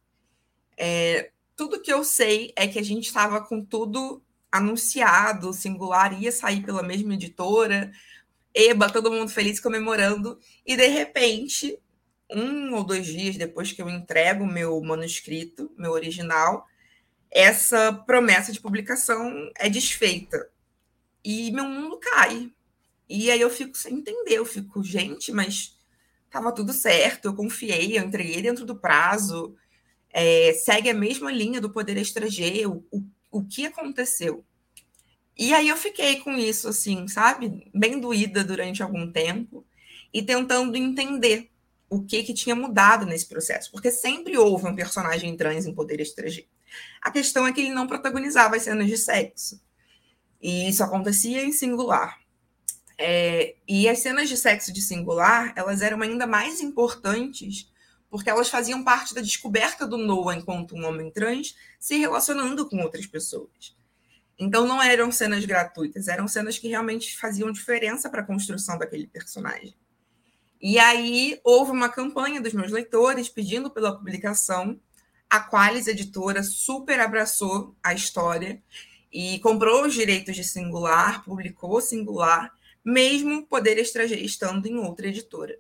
É, 0.77 1.31
tudo 1.55 1.81
que 1.81 1.93
eu 1.93 2.03
sei 2.03 2.53
é 2.57 2.67
que 2.67 2.79
a 2.79 2.83
gente 2.83 3.07
estava 3.07 3.41
com 3.41 3.65
tudo 3.65 4.23
anunciado, 4.51 5.53
singular 5.53 6.21
ia 6.21 6.33
sair 6.33 6.63
pela 6.63 6.83
mesma 6.83 7.15
editora, 7.15 7.93
eba, 8.55 8.91
todo 8.91 9.11
mundo 9.11 9.31
feliz 9.31 9.61
comemorando, 9.61 10.39
e 10.65 10.77
de 10.77 10.87
repente 10.87 11.79
um 12.31 12.75
ou 12.75 12.85
dois 12.85 13.07
dias 13.07 13.37
depois 13.37 13.73
que 13.73 13.81
eu 13.81 13.89
entrego 13.89 14.47
meu 14.47 14.81
manuscrito, 14.83 15.73
meu 15.77 15.93
original, 15.93 16.67
essa 17.31 17.93
promessa 17.93 18.53
de 18.53 18.61
publicação 18.61 19.51
é 19.57 19.69
desfeita. 19.69 20.49
E 21.25 21.51
meu 21.53 21.65
mundo 21.65 21.99
cai. 21.99 22.51
E 23.09 23.31
aí 23.31 23.41
eu 23.41 23.51
fico 23.51 23.77
sem 23.77 23.95
entender, 23.99 24.35
eu 24.35 24.45
fico, 24.45 24.83
gente, 24.83 25.31
mas 25.33 25.77
estava 26.25 26.53
tudo 26.53 26.73
certo, 26.73 27.27
eu 27.27 27.35
confiei, 27.35 27.97
eu 27.97 28.05
entreguei 28.05 28.43
dentro 28.43 28.65
do 28.65 28.77
prazo, 28.77 29.57
é, 30.11 30.53
segue 30.55 30.91
a 30.91 30.95
mesma 30.95 31.31
linha 31.31 31.61
do 31.61 31.71
poder 31.71 31.97
estrangeiro, 31.97 32.85
o, 32.91 33.05
o 33.31 33.45
que 33.45 33.67
aconteceu? 33.67 34.45
E 35.37 35.53
aí 35.53 35.69
eu 35.69 35.77
fiquei 35.77 36.21
com 36.21 36.33
isso, 36.33 36.69
assim, 36.69 37.07
sabe, 37.07 37.71
bem 37.75 38.01
doída 38.01 38.43
durante 38.43 38.83
algum 38.83 39.11
tempo 39.11 39.65
e 40.13 40.23
tentando 40.23 40.77
entender 40.77 41.51
o 41.89 42.03
que, 42.03 42.23
que 42.23 42.35
tinha 42.35 42.55
mudado 42.55 43.07
nesse 43.07 43.27
processo, 43.27 43.71
porque 43.71 43.91
sempre 43.91 44.37
houve 44.37 44.67
um 44.67 44.75
personagem 44.75 45.37
trans 45.37 45.67
em 45.67 45.75
Poder 45.75 46.01
Estrangeiro. 46.01 46.49
A 47.01 47.11
questão 47.11 47.47
é 47.47 47.53
que 47.53 47.61
ele 47.61 47.71
não 47.71 47.87
protagonizava 47.87 48.57
as 48.57 48.63
cenas 48.63 48.89
de 48.89 48.99
sexo. 48.99 49.61
E 50.41 50.69
isso 50.69 50.83
acontecia 50.83 51.45
em 51.45 51.53
singular. 51.53 52.19
É, 52.99 53.55
e 53.69 53.89
as 53.89 54.01
cenas 54.01 54.29
de 54.29 54.37
sexo 54.37 54.73
de 54.73 54.81
singular, 54.81 55.53
elas 55.55 55.83
eram 55.83 56.01
ainda 56.03 56.27
mais 56.27 56.61
importantes 56.61 57.71
porque 58.09 58.31
elas 58.31 58.49
faziam 58.49 58.83
parte 58.83 59.15
da 59.15 59.21
descoberta 59.21 59.87
do 59.87 59.99
Noah 59.99 60.37
enquanto 60.37 60.75
um 60.75 60.87
homem 60.87 61.11
trans 61.11 61.55
se 61.79 61.97
relacionando 61.97 62.69
com 62.69 62.79
outras 62.79 63.07
pessoas. 63.07 63.77
Então 64.39 64.67
não 64.67 64.83
eram 64.83 65.11
cenas 65.11 65.45
gratuitas, 65.45 66.09
eram 66.09 66.29
cenas 66.29 66.59
que 66.59 66.69
realmente 66.69 67.17
faziam 67.17 67.51
diferença 67.51 68.09
para 68.09 68.23
a 68.23 68.27
construção 68.27 68.79
daquele 68.79 69.07
personagem. 69.07 69.75
E 70.61 70.79
aí 70.79 71.39
houve 71.45 71.71
uma 71.71 71.89
campanha 71.89 72.41
dos 72.41 72.53
meus 72.53 72.73
leitores 72.73 73.29
pedindo 73.29 73.71
pela 73.71 73.97
publicação. 73.97 74.81
A 75.29 75.41
Qualis 75.41 75.87
Editora 75.87 76.43
super 76.43 77.01
abraçou 77.01 77.75
a 77.83 77.93
história 77.93 78.63
e 79.13 79.39
comprou 79.41 79.85
os 79.85 79.95
direitos 79.95 80.37
de 80.37 80.45
singular, 80.45 81.25
publicou 81.25 81.81
singular, 81.81 82.53
mesmo 82.85 83.47
Poder 83.47 83.79
Estrangeiro 83.79 84.25
estando 84.25 84.67
em 84.67 84.77
outra 84.77 85.09
editora. 85.09 85.59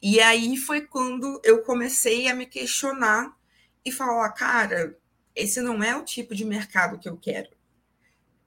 E 0.00 0.20
aí 0.20 0.56
foi 0.56 0.82
quando 0.82 1.40
eu 1.42 1.62
comecei 1.62 2.28
a 2.28 2.34
me 2.34 2.46
questionar 2.46 3.36
e 3.84 3.90
falar, 3.90 4.30
cara, 4.32 4.96
esse 5.34 5.60
não 5.60 5.82
é 5.82 5.96
o 5.96 6.04
tipo 6.04 6.34
de 6.34 6.44
mercado 6.44 6.98
que 6.98 7.08
eu 7.08 7.16
quero. 7.16 7.50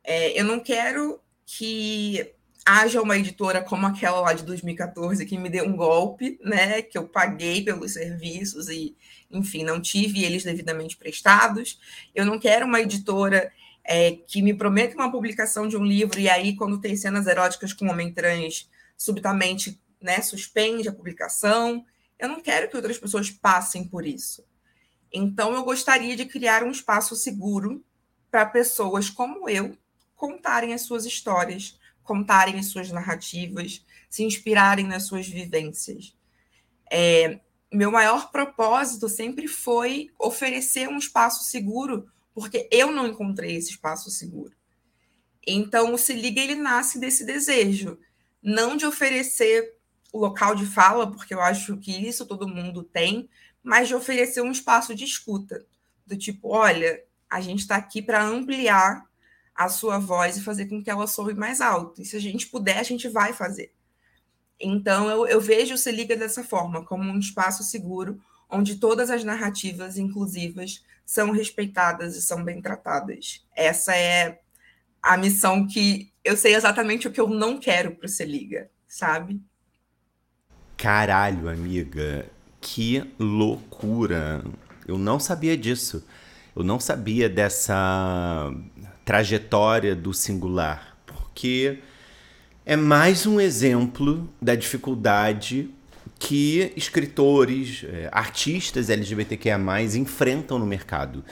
É, 0.03 0.39
eu 0.39 0.45
não 0.45 0.59
quero 0.59 1.19
que 1.45 2.33
haja 2.69 3.01
uma 3.01 3.17
editora 3.17 3.63
como 3.63 3.87
aquela 3.87 4.19
lá 4.19 4.33
de 4.33 4.43
2014 4.43 5.25
que 5.25 5.37
me 5.37 5.49
deu 5.49 5.65
um 5.65 5.75
golpe, 5.75 6.39
né? 6.43 6.83
Que 6.83 6.99
eu 6.99 7.07
paguei 7.07 7.63
pelos 7.63 7.93
serviços 7.93 8.69
e, 8.69 8.95
enfim, 9.31 9.63
não 9.63 9.81
tive 9.81 10.23
eles 10.23 10.43
devidamente 10.43 10.95
prestados. 10.95 11.79
Eu 12.13 12.25
não 12.25 12.37
quero 12.39 12.67
uma 12.67 12.79
editora 12.79 13.51
é, 13.83 14.11
que 14.11 14.43
me 14.43 14.53
prometa 14.53 14.93
uma 14.93 15.11
publicação 15.11 15.67
de 15.67 15.75
um 15.75 15.83
livro 15.83 16.19
e 16.19 16.29
aí, 16.29 16.55
quando 16.55 16.79
tem 16.79 16.95
cenas 16.95 17.25
eróticas 17.25 17.73
com 17.73 17.89
homem 17.89 18.13
trans, 18.13 18.69
subitamente 18.95 19.81
né, 19.99 20.21
suspende 20.21 20.87
a 20.87 20.93
publicação. 20.93 21.83
Eu 22.19 22.29
não 22.29 22.39
quero 22.39 22.69
que 22.69 22.75
outras 22.75 22.99
pessoas 22.99 23.31
passem 23.31 23.83
por 23.83 24.05
isso. 24.05 24.45
Então, 25.11 25.55
eu 25.55 25.63
gostaria 25.63 26.15
de 26.15 26.25
criar 26.25 26.63
um 26.63 26.69
espaço 26.69 27.15
seguro 27.15 27.83
para 28.29 28.45
pessoas 28.45 29.09
como 29.09 29.49
eu 29.49 29.75
contarem 30.15 30.71
as 30.71 30.81
suas 30.81 31.05
histórias 31.05 31.78
contarem 32.09 32.57
as 32.57 32.65
suas 32.65 32.91
narrativas, 32.91 33.85
se 34.09 34.23
inspirarem 34.23 34.87
nas 34.87 35.03
suas 35.03 35.27
vivências. 35.27 36.17
É, 36.91 37.39
meu 37.71 37.91
maior 37.91 38.31
propósito 38.31 39.07
sempre 39.07 39.47
foi 39.47 40.09
oferecer 40.17 40.89
um 40.89 40.97
espaço 40.97 41.43
seguro, 41.43 42.09
porque 42.33 42.67
eu 42.71 42.91
não 42.91 43.05
encontrei 43.05 43.55
esse 43.55 43.69
espaço 43.69 44.09
seguro. 44.09 44.55
Então, 45.45 45.93
o 45.93 45.99
Se 45.99 46.13
Liga, 46.13 46.41
ele 46.41 46.55
nasce 46.55 46.99
desse 46.99 47.23
desejo, 47.23 47.99
não 48.41 48.75
de 48.75 48.87
oferecer 48.87 49.77
o 50.11 50.17
local 50.17 50.55
de 50.55 50.65
fala, 50.65 51.11
porque 51.11 51.35
eu 51.35 51.41
acho 51.41 51.77
que 51.77 51.91
isso 51.91 52.25
todo 52.25 52.47
mundo 52.47 52.81
tem, 52.81 53.29
mas 53.61 53.87
de 53.87 53.93
oferecer 53.93 54.41
um 54.41 54.51
espaço 54.51 54.95
de 54.95 55.05
escuta, 55.05 55.63
do 56.07 56.17
tipo, 56.17 56.49
olha, 56.49 57.03
a 57.29 57.39
gente 57.39 57.59
está 57.59 57.75
aqui 57.75 58.01
para 58.01 58.23
ampliar 58.23 59.07
a 59.59 59.67
sua 59.67 59.99
voz 59.99 60.37
e 60.37 60.41
fazer 60.41 60.67
com 60.67 60.81
que 60.81 60.89
ela 60.89 61.05
soe 61.05 61.33
mais 61.33 61.59
alto. 61.59 62.01
E 62.01 62.05
se 62.05 62.15
a 62.15 62.19
gente 62.19 62.47
puder, 62.47 62.77
a 62.77 62.83
gente 62.83 63.09
vai 63.09 63.33
fazer. 63.33 63.73
Então, 64.57 65.09
eu, 65.09 65.27
eu 65.27 65.41
vejo 65.41 65.73
o 65.73 65.77
Se 65.77 65.91
Liga 65.91 66.15
dessa 66.15 66.45
forma, 66.45 66.85
como 66.85 67.03
um 67.03 67.19
espaço 67.19 67.61
seguro, 67.61 68.21
onde 68.49 68.77
todas 68.77 69.09
as 69.09 69.21
narrativas 69.25 69.97
inclusivas 69.97 70.81
são 71.05 71.31
respeitadas 71.31 72.15
e 72.15 72.21
são 72.21 72.41
bem 72.41 72.61
tratadas. 72.61 73.45
Essa 73.53 73.93
é 73.93 74.39
a 75.03 75.17
missão 75.17 75.67
que 75.67 76.09
eu 76.23 76.37
sei 76.37 76.55
exatamente 76.55 77.09
o 77.09 77.11
que 77.11 77.19
eu 77.19 77.27
não 77.27 77.59
quero 77.59 77.95
para 77.95 78.05
o 78.05 78.09
Se 78.09 78.23
Liga, 78.23 78.71
sabe? 78.87 79.41
Caralho, 80.77 81.49
amiga, 81.49 82.29
que 82.61 83.03
loucura! 83.19 84.41
Eu 84.87 84.97
não 84.97 85.19
sabia 85.19 85.57
disso. 85.57 86.07
Eu 86.55 86.63
não 86.63 86.79
sabia 86.79 87.29
dessa 87.29 88.53
trajetória 89.09 89.95
do 89.95 90.13
singular, 90.13 90.95
porque 91.03 91.79
é 92.63 92.75
mais 92.75 93.25
um 93.25 93.41
exemplo 93.41 94.29
da 94.39 94.53
dificuldade 94.53 95.67
que 96.19 96.71
escritores, 96.75 97.83
é, 97.91 98.07
artistas 98.11 98.87
LGBTQIA+, 98.87 99.57
enfrentam 99.95 100.59
no 100.59 100.65
mercado. 100.67 101.25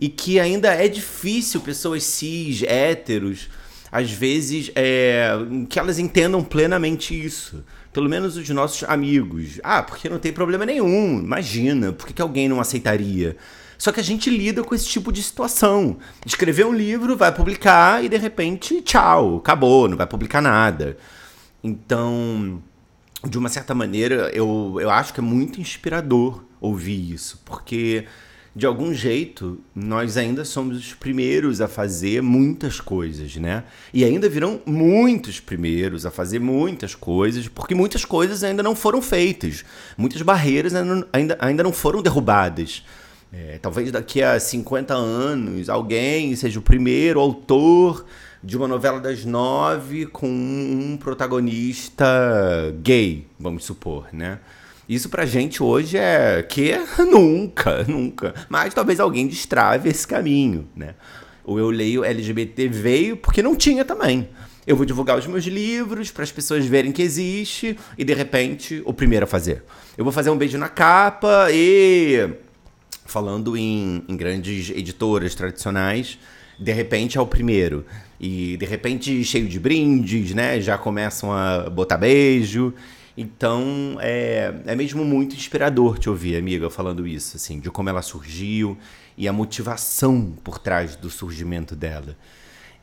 E 0.00 0.08
que 0.08 0.40
ainda 0.40 0.70
é 0.70 0.88
difícil 0.88 1.60
pessoas 1.60 2.02
cis, 2.02 2.64
héteros, 2.64 3.50
às 3.92 4.10
vezes, 4.10 4.72
é, 4.74 5.30
que 5.70 5.78
elas 5.78 6.00
entendam 6.00 6.42
plenamente 6.42 7.14
isso. 7.14 7.64
Pelo 7.92 8.08
menos 8.08 8.36
os 8.36 8.48
nossos 8.48 8.82
amigos. 8.82 9.60
Ah, 9.62 9.80
porque 9.80 10.08
não 10.08 10.18
tem 10.18 10.32
problema 10.32 10.66
nenhum. 10.66 11.20
Imagina, 11.20 11.92
por 11.92 12.04
que, 12.04 12.14
que 12.14 12.20
alguém 12.22 12.48
não 12.48 12.60
aceitaria? 12.60 13.36
Só 13.78 13.92
que 13.92 14.00
a 14.00 14.02
gente 14.02 14.30
lida 14.30 14.62
com 14.64 14.74
esse 14.74 14.86
tipo 14.86 15.12
de 15.12 15.22
situação. 15.22 15.98
Escrever 16.24 16.66
um 16.66 16.72
livro, 16.72 17.16
vai 17.16 17.32
publicar 17.32 18.04
e 18.04 18.08
de 18.08 18.16
repente, 18.16 18.80
tchau, 18.82 19.36
acabou, 19.36 19.88
não 19.88 19.96
vai 19.96 20.06
publicar 20.06 20.40
nada. 20.40 20.96
Então, 21.62 22.62
de 23.28 23.38
uma 23.38 23.48
certa 23.48 23.74
maneira, 23.74 24.30
eu, 24.32 24.78
eu 24.80 24.90
acho 24.90 25.12
que 25.12 25.20
é 25.20 25.22
muito 25.22 25.60
inspirador 25.60 26.44
ouvir 26.60 27.12
isso, 27.12 27.40
porque 27.44 28.06
de 28.56 28.64
algum 28.64 28.94
jeito, 28.94 29.60
nós 29.74 30.16
ainda 30.16 30.42
somos 30.42 30.78
os 30.78 30.94
primeiros 30.94 31.60
a 31.60 31.68
fazer 31.68 32.22
muitas 32.22 32.80
coisas, 32.80 33.36
né? 33.36 33.64
E 33.92 34.02
ainda 34.02 34.30
virão 34.30 34.62
muitos 34.64 35.38
primeiros 35.38 36.06
a 36.06 36.10
fazer 36.10 36.38
muitas 36.38 36.94
coisas, 36.94 37.48
porque 37.48 37.74
muitas 37.74 38.06
coisas 38.06 38.42
ainda 38.42 38.62
não 38.62 38.74
foram 38.74 39.02
feitas, 39.02 39.62
muitas 39.94 40.22
barreiras 40.22 40.74
ainda, 40.74 41.06
ainda, 41.12 41.36
ainda 41.38 41.62
não 41.62 41.72
foram 41.72 42.00
derrubadas. 42.00 42.82
É, 43.32 43.58
talvez 43.58 43.90
daqui 43.90 44.22
a 44.22 44.38
50 44.38 44.94
anos 44.94 45.68
alguém 45.68 46.34
seja 46.36 46.58
o 46.58 46.62
primeiro 46.62 47.20
autor 47.20 48.06
de 48.42 48.56
uma 48.56 48.68
novela 48.68 49.00
das 49.00 49.24
nove 49.24 50.06
com 50.06 50.28
um 50.28 50.96
protagonista 50.96 52.06
gay, 52.82 53.26
vamos 53.38 53.64
supor, 53.64 54.06
né? 54.12 54.38
Isso 54.88 55.08
pra 55.08 55.26
gente 55.26 55.62
hoje 55.62 55.98
é 55.98 56.42
que 56.42 56.72
nunca, 57.10 57.82
nunca. 57.84 58.34
Mas 58.48 58.72
talvez 58.72 59.00
alguém 59.00 59.26
destrave 59.26 59.88
esse 59.88 60.06
caminho, 60.06 60.68
né? 60.76 60.94
O 61.44 61.58
Eu 61.58 61.70
Leio 61.70 62.04
LGBT 62.04 62.68
veio 62.68 63.16
porque 63.16 63.42
não 63.42 63.56
tinha 63.56 63.84
também. 63.84 64.28
Eu 64.64 64.76
vou 64.76 64.86
divulgar 64.86 65.18
os 65.18 65.26
meus 65.26 65.44
livros 65.44 66.10
para 66.10 66.24
as 66.24 66.32
pessoas 66.32 66.64
verem 66.66 66.92
que 66.92 67.02
existe 67.02 67.78
e 67.96 68.04
de 68.04 68.14
repente 68.14 68.82
o 68.84 68.92
primeiro 68.92 69.24
a 69.24 69.26
fazer. 69.26 69.64
Eu 69.96 70.04
vou 70.04 70.12
fazer 70.12 70.30
um 70.30 70.36
beijo 70.36 70.58
na 70.58 70.68
capa 70.68 71.48
e 71.52 72.30
falando 73.06 73.56
em, 73.56 74.04
em 74.08 74.16
grandes 74.16 74.70
editoras 74.70 75.34
tradicionais, 75.34 76.18
de 76.58 76.72
repente 76.72 77.18
é 77.18 77.20
o 77.20 77.26
primeiro. 77.26 77.84
E 78.18 78.56
de 78.56 78.66
repente 78.66 79.24
cheio 79.24 79.48
de 79.48 79.58
brindes, 79.60 80.34
né? 80.34 80.60
Já 80.60 80.78
começam 80.78 81.32
a 81.32 81.68
botar 81.70 81.96
beijo. 81.96 82.72
Então, 83.16 83.96
é, 84.00 84.54
é 84.66 84.74
mesmo 84.74 85.04
muito 85.04 85.34
inspirador 85.34 85.98
te 85.98 86.10
ouvir, 86.10 86.36
amiga, 86.36 86.68
falando 86.68 87.06
isso, 87.06 87.36
assim, 87.36 87.58
de 87.58 87.70
como 87.70 87.88
ela 87.88 88.02
surgiu 88.02 88.76
e 89.16 89.26
a 89.26 89.32
motivação 89.32 90.34
por 90.44 90.58
trás 90.58 90.96
do 90.96 91.08
surgimento 91.08 91.74
dela. 91.74 92.14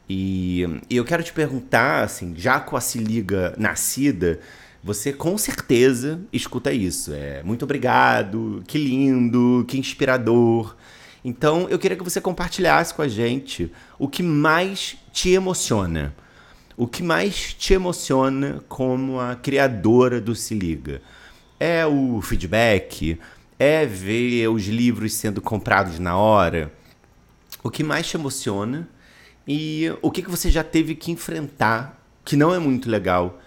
E, 0.09 0.63
e 0.89 0.97
eu 0.97 1.05
quero 1.05 1.21
te 1.21 1.31
perguntar, 1.31 2.03
assim, 2.03 2.33
já 2.35 2.59
com 2.59 2.75
a 2.75 2.81
Se 2.81 2.97
Liga 2.97 3.53
nascida, 3.57 4.39
você 4.83 5.13
com 5.13 5.37
certeza 5.37 6.21
escuta 6.31 6.73
isso. 6.73 7.13
É 7.13 7.41
muito 7.43 7.63
obrigado, 7.63 8.63
que 8.67 8.77
lindo, 8.77 9.65
que 9.67 9.77
inspirador. 9.77 10.75
Então, 11.23 11.69
eu 11.69 11.79
queria 11.79 11.95
que 11.95 12.03
você 12.03 12.19
compartilhasse 12.19 12.93
com 12.93 13.01
a 13.01 13.07
gente 13.07 13.71
o 13.97 14.07
que 14.07 14.21
mais 14.21 14.97
te 15.13 15.29
emociona 15.29 16.13
o 16.75 16.87
que 16.87 17.03
mais 17.03 17.53
te 17.53 17.73
emociona 17.73 18.63
como 18.67 19.19
a 19.19 19.35
criadora 19.35 20.19
do 20.19 20.35
Se 20.35 20.55
Liga? 20.55 21.01
É 21.59 21.85
o 21.85 22.21
feedback? 22.21 23.19
É 23.59 23.85
ver 23.85 24.47
os 24.47 24.65
livros 24.65 25.13
sendo 25.13 25.41
comprados 25.41 25.99
na 25.99 26.17
hora? 26.17 26.73
O 27.63 27.69
que 27.69 27.83
mais 27.83 28.07
te 28.07 28.17
emociona? 28.17 28.89
E 29.47 29.93
o 30.01 30.09
que, 30.09 30.23
que 30.23 30.31
você 30.31 30.49
já 30.49 30.63
teve 30.63 30.95
que 30.95 31.11
enfrentar, 31.11 32.01
que 32.25 32.35
não 32.35 32.53
é 32.53 32.59
muito 32.59 32.89
legal, 32.89 33.39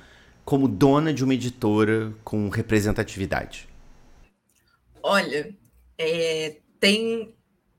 como 0.47 0.69
dona 0.69 1.13
de 1.13 1.25
uma 1.25 1.35
editora 1.35 2.15
com 2.23 2.49
representatividade? 2.49 3.69
Olha, 5.03 5.53
é, 5.99 6.59
tem 6.79 7.35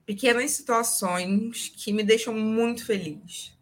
pequenas 0.06 0.52
situações 0.52 1.72
que 1.74 1.94
me 1.94 2.04
deixam 2.04 2.34
muito 2.34 2.86
feliz. 2.86 3.58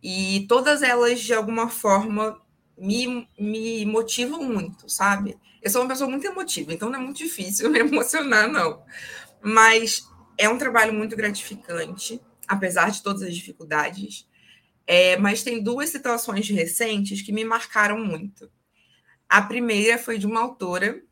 E 0.00 0.46
todas 0.48 0.82
elas, 0.82 1.20
de 1.20 1.34
alguma 1.34 1.68
forma, 1.68 2.40
me, 2.78 3.28
me 3.38 3.84
motivam 3.84 4.44
muito, 4.44 4.88
sabe? 4.88 5.36
Eu 5.60 5.70
sou 5.70 5.82
uma 5.82 5.88
pessoa 5.88 6.08
muito 6.08 6.26
emotiva, 6.26 6.72
então 6.72 6.88
não 6.88 7.00
é 7.00 7.02
muito 7.02 7.18
difícil 7.18 7.68
me 7.70 7.80
emocionar, 7.80 8.48
não. 8.48 8.84
Mas 9.42 10.08
é 10.38 10.48
um 10.48 10.58
trabalho 10.58 10.94
muito 10.94 11.16
gratificante, 11.16 12.20
apesar 12.46 12.92
de 12.92 13.02
todas 13.02 13.22
as 13.22 13.34
dificuldades. 13.34 14.28
É, 14.86 15.16
mas 15.16 15.42
tem 15.42 15.62
duas 15.62 15.90
situações 15.90 16.48
recentes 16.48 17.22
que 17.22 17.32
me 17.32 17.44
marcaram 17.44 18.04
muito. 18.04 18.50
A 19.28 19.42
primeira 19.42 19.98
foi 19.98 20.18
de 20.18 20.26
uma 20.26 20.40
autora 20.40 21.02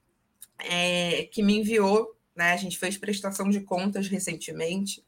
é, 0.59 1.28
que 1.33 1.42
me 1.42 1.59
enviou, 1.59 2.16
né? 2.35 2.52
A 2.52 2.56
gente 2.56 2.78
fez 2.78 2.98
prestação 2.98 3.48
de 3.48 3.61
contas 3.61 4.09
recentemente, 4.09 5.04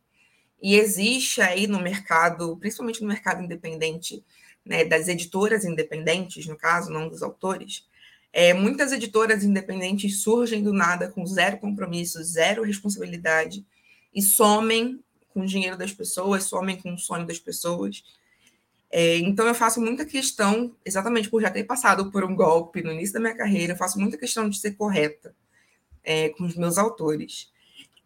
e 0.63 0.77
existe 0.77 1.41
aí 1.43 1.67
no 1.67 1.81
mercado, 1.81 2.57
principalmente 2.57 3.03
no 3.03 3.09
mercado 3.09 3.43
independente, 3.43 4.25
né, 4.65 4.85
das 4.85 5.09
editoras 5.09 5.65
independentes, 5.65 6.47
no 6.47 6.57
caso, 6.57 6.89
não 6.89 7.09
dos 7.09 7.21
autores, 7.21 7.85
é, 8.33 8.55
muitas 8.55 8.93
editoras 8.93 9.45
independentes 9.45 10.23
surgem 10.23 10.63
do 10.63 10.73
nada 10.73 11.09
com 11.11 11.27
zero 11.27 11.59
compromisso, 11.59 12.23
zero 12.23 12.63
responsabilidade 12.63 13.67
e 14.15 14.23
somem 14.23 15.01
com 15.29 15.41
o 15.43 15.47
dinheiro 15.47 15.77
das 15.77 15.93
pessoas, 15.93 16.45
somem 16.45 16.81
com 16.81 16.95
o 16.95 16.99
sonho 16.99 17.27
das 17.27 17.39
pessoas. 17.39 18.03
É, 18.95 19.17
então, 19.19 19.49
eu 19.49 19.55
faço 19.55 19.81
muita 19.81 20.05
questão, 20.05 20.77
exatamente 20.85 21.31
por 21.31 21.41
já 21.41 21.51
ter 21.51 21.65
passado 21.65 22.11
por 22.11 22.25
um 22.25 22.37
golpe 22.37 22.83
no 22.83 22.93
início 22.93 23.15
da 23.15 23.21
minha 23.21 23.35
carreira, 23.35 23.73
eu 23.73 23.77
faço 23.77 23.99
muita 23.99 24.19
questão 24.19 24.51
de 24.51 24.59
ser 24.59 24.73
correta 24.73 25.35
é, 26.05 26.29
com 26.31 26.45
os 26.45 26.55
meus 26.57 26.77
autores. 26.77 27.51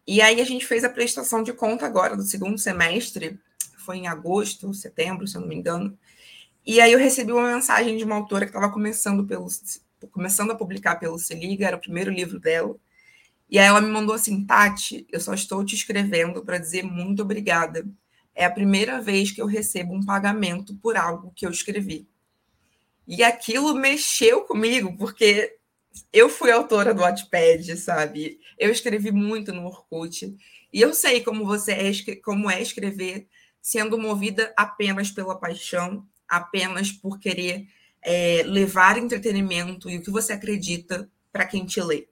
E 0.07 0.23
aí 0.23 0.41
a 0.41 0.45
gente 0.45 0.65
fez 0.65 0.85
a 0.85 0.89
prestação 0.89 1.43
de 1.43 1.53
conta 1.53 1.85
agora 1.87 2.17
do 2.17 2.23
segundo 2.23 2.57
semestre, 2.57 3.39
foi 3.79 3.97
em 3.97 4.07
agosto, 4.07 4.73
setembro, 4.73 5.27
se 5.27 5.37
eu 5.37 5.41
não 5.41 5.49
me 5.49 5.57
engano. 5.57 5.99
E 6.65 6.81
aí 6.81 6.93
eu 6.93 6.99
recebi 6.99 7.33
uma 7.33 7.53
mensagem 7.55 7.97
de 7.97 8.05
uma 8.05 8.17
autora 8.17 8.45
que 8.47 8.51
estava 8.51 8.73
começando 8.73 9.27
pelo 9.27 9.49
começando 10.13 10.53
a 10.53 10.55
publicar 10.55 10.97
pelo 10.97 11.19
Se 11.19 11.35
Liga, 11.35 11.67
era 11.67 11.77
o 11.77 11.81
primeiro 11.81 12.11
livro 12.13 12.39
dela. 12.39 12.77
E 13.51 13.59
aí 13.59 13.67
ela 13.67 13.81
me 13.81 13.89
mandou 13.91 14.15
assim, 14.15 14.45
Tati, 14.45 15.07
eu 15.11 15.21
só 15.21 15.35
estou 15.35 15.65
te 15.65 15.75
escrevendo 15.75 16.45
para 16.45 16.59
dizer 16.59 16.83
muito 16.85 17.23
obrigada. 17.23 17.87
É 18.37 18.45
a 18.45 18.51
primeira 18.51 19.01
vez 19.01 19.33
que 19.33 19.41
eu 19.41 19.47
recebo 19.47 19.95
um 19.95 20.05
pagamento 20.05 20.77
por 20.77 20.95
algo 20.95 21.33
que 21.35 21.47
eu 21.47 21.51
escrevi. 21.51 22.07
E 23.09 23.23
aquilo 23.23 23.75
mexeu 23.75 24.43
comigo, 24.43 24.95
porque 24.99 25.57
eu 26.13 26.29
fui 26.29 26.51
autora 26.51 26.93
do 26.93 27.01
Wattpad, 27.01 27.75
sabe? 27.79 28.39
Eu 28.59 28.71
escrevi 28.71 29.11
muito 29.11 29.55
no 29.55 29.65
Orkut. 29.65 30.37
E 30.71 30.81
eu 30.83 30.93
sei 30.93 31.23
como 31.23 31.47
você 31.47 31.73
é, 31.73 32.17
como 32.17 32.51
é 32.51 32.61
escrever 32.61 33.27
sendo 33.63 33.99
movida 33.99 34.53
apenas 34.55 35.11
pela 35.11 35.39
paixão, 35.41 36.07
apenas 36.29 36.93
por 36.93 37.19
querer 37.19 37.67
é, 38.03 38.43
levar 38.45 38.99
entretenimento 38.99 39.89
e 39.89 39.97
o 39.97 40.03
que 40.03 40.11
você 40.11 40.35
acredita 40.35 41.11
para 41.33 41.47
quem 41.47 41.65
te 41.65 41.81
lê. 41.81 42.07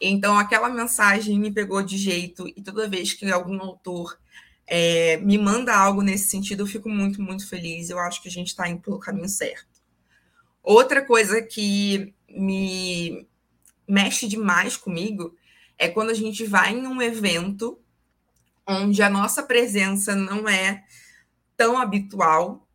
Então, 0.00 0.38
aquela 0.38 0.68
mensagem 0.70 1.38
me 1.38 1.52
pegou 1.52 1.82
de 1.82 1.98
jeito, 1.98 2.48
e 2.48 2.62
toda 2.62 2.88
vez 2.88 3.12
que 3.12 3.30
algum 3.30 3.60
autor 3.60 4.18
é, 4.72 5.16
me 5.16 5.36
manda 5.36 5.76
algo 5.76 6.00
nesse 6.00 6.28
sentido, 6.28 6.62
eu 6.62 6.66
fico 6.66 6.88
muito, 6.88 7.20
muito 7.20 7.48
feliz. 7.48 7.90
Eu 7.90 7.98
acho 7.98 8.22
que 8.22 8.28
a 8.28 8.30
gente 8.30 8.48
está 8.48 8.68
indo 8.68 8.80
pelo 8.80 9.00
caminho 9.00 9.28
certo. 9.28 9.82
Outra 10.62 11.04
coisa 11.04 11.42
que 11.42 12.14
me 12.28 13.26
mexe 13.88 14.28
demais 14.28 14.76
comigo 14.76 15.34
é 15.76 15.88
quando 15.88 16.10
a 16.10 16.14
gente 16.14 16.44
vai 16.44 16.72
em 16.72 16.86
um 16.86 17.02
evento 17.02 17.80
onde 18.64 19.02
a 19.02 19.10
nossa 19.10 19.42
presença 19.42 20.14
não 20.14 20.48
é 20.48 20.84
tão 21.56 21.76
habitual, 21.76 22.68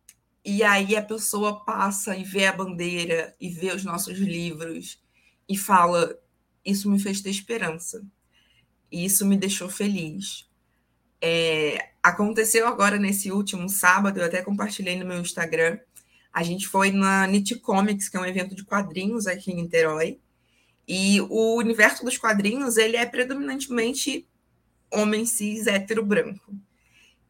e 0.44 0.62
aí 0.62 0.94
a 0.94 1.02
pessoa 1.02 1.64
passa 1.64 2.14
e 2.14 2.22
vê 2.22 2.46
a 2.46 2.52
bandeira 2.52 3.34
e 3.40 3.48
vê 3.48 3.72
os 3.72 3.84
nossos 3.84 4.18
livros 4.18 5.02
e 5.48 5.56
fala: 5.56 6.14
Isso 6.64 6.90
me 6.90 6.98
fez 6.98 7.22
ter 7.22 7.30
esperança, 7.30 8.04
isso 8.92 9.24
me 9.24 9.36
deixou 9.36 9.70
feliz. 9.70 10.45
É, 11.20 11.90
aconteceu 12.02 12.66
agora 12.66 12.98
nesse 12.98 13.32
último 13.32 13.68
sábado, 13.68 14.20
eu 14.20 14.26
até 14.26 14.42
compartilhei 14.42 14.98
no 14.98 15.06
meu 15.06 15.20
Instagram. 15.20 15.78
A 16.32 16.42
gente 16.42 16.68
foi 16.68 16.90
na 16.90 17.26
Nit 17.26 17.56
Comics, 17.56 18.08
que 18.08 18.16
é 18.16 18.20
um 18.20 18.26
evento 18.26 18.54
de 18.54 18.64
quadrinhos 18.64 19.26
aqui 19.26 19.50
em 19.50 19.56
Niterói. 19.56 20.18
E 20.86 21.20
o 21.22 21.56
universo 21.56 22.04
dos 22.04 22.16
quadrinhos 22.16 22.76
ele 22.76 22.96
é 22.96 23.04
predominantemente 23.04 24.26
homem 24.90 25.26
cis 25.26 25.66
hétero 25.66 26.04
branco. 26.04 26.54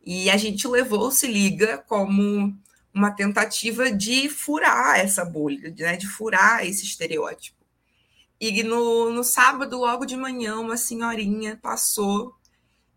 E 0.05 0.29
a 0.31 0.37
gente 0.37 0.69
levou 0.69 1.11
Se 1.11 1.27
Liga 1.27 1.79
como 1.79 2.55
uma 2.93 3.11
tentativa 3.11 3.91
de 3.91 4.29
furar 4.29 4.99
essa 4.99 5.25
bolha, 5.25 5.75
né, 5.79 5.97
de 5.97 6.07
furar 6.07 6.67
esse 6.67 6.85
estereótipo. 6.85 7.57
E 8.41 8.63
no, 8.63 9.11
no 9.11 9.25
sábado, 9.25 9.79
logo 9.79 10.05
de 10.05 10.17
manhã, 10.17 10.57
uma 10.57 10.77
senhorinha 10.77 11.59
passou 11.61 12.35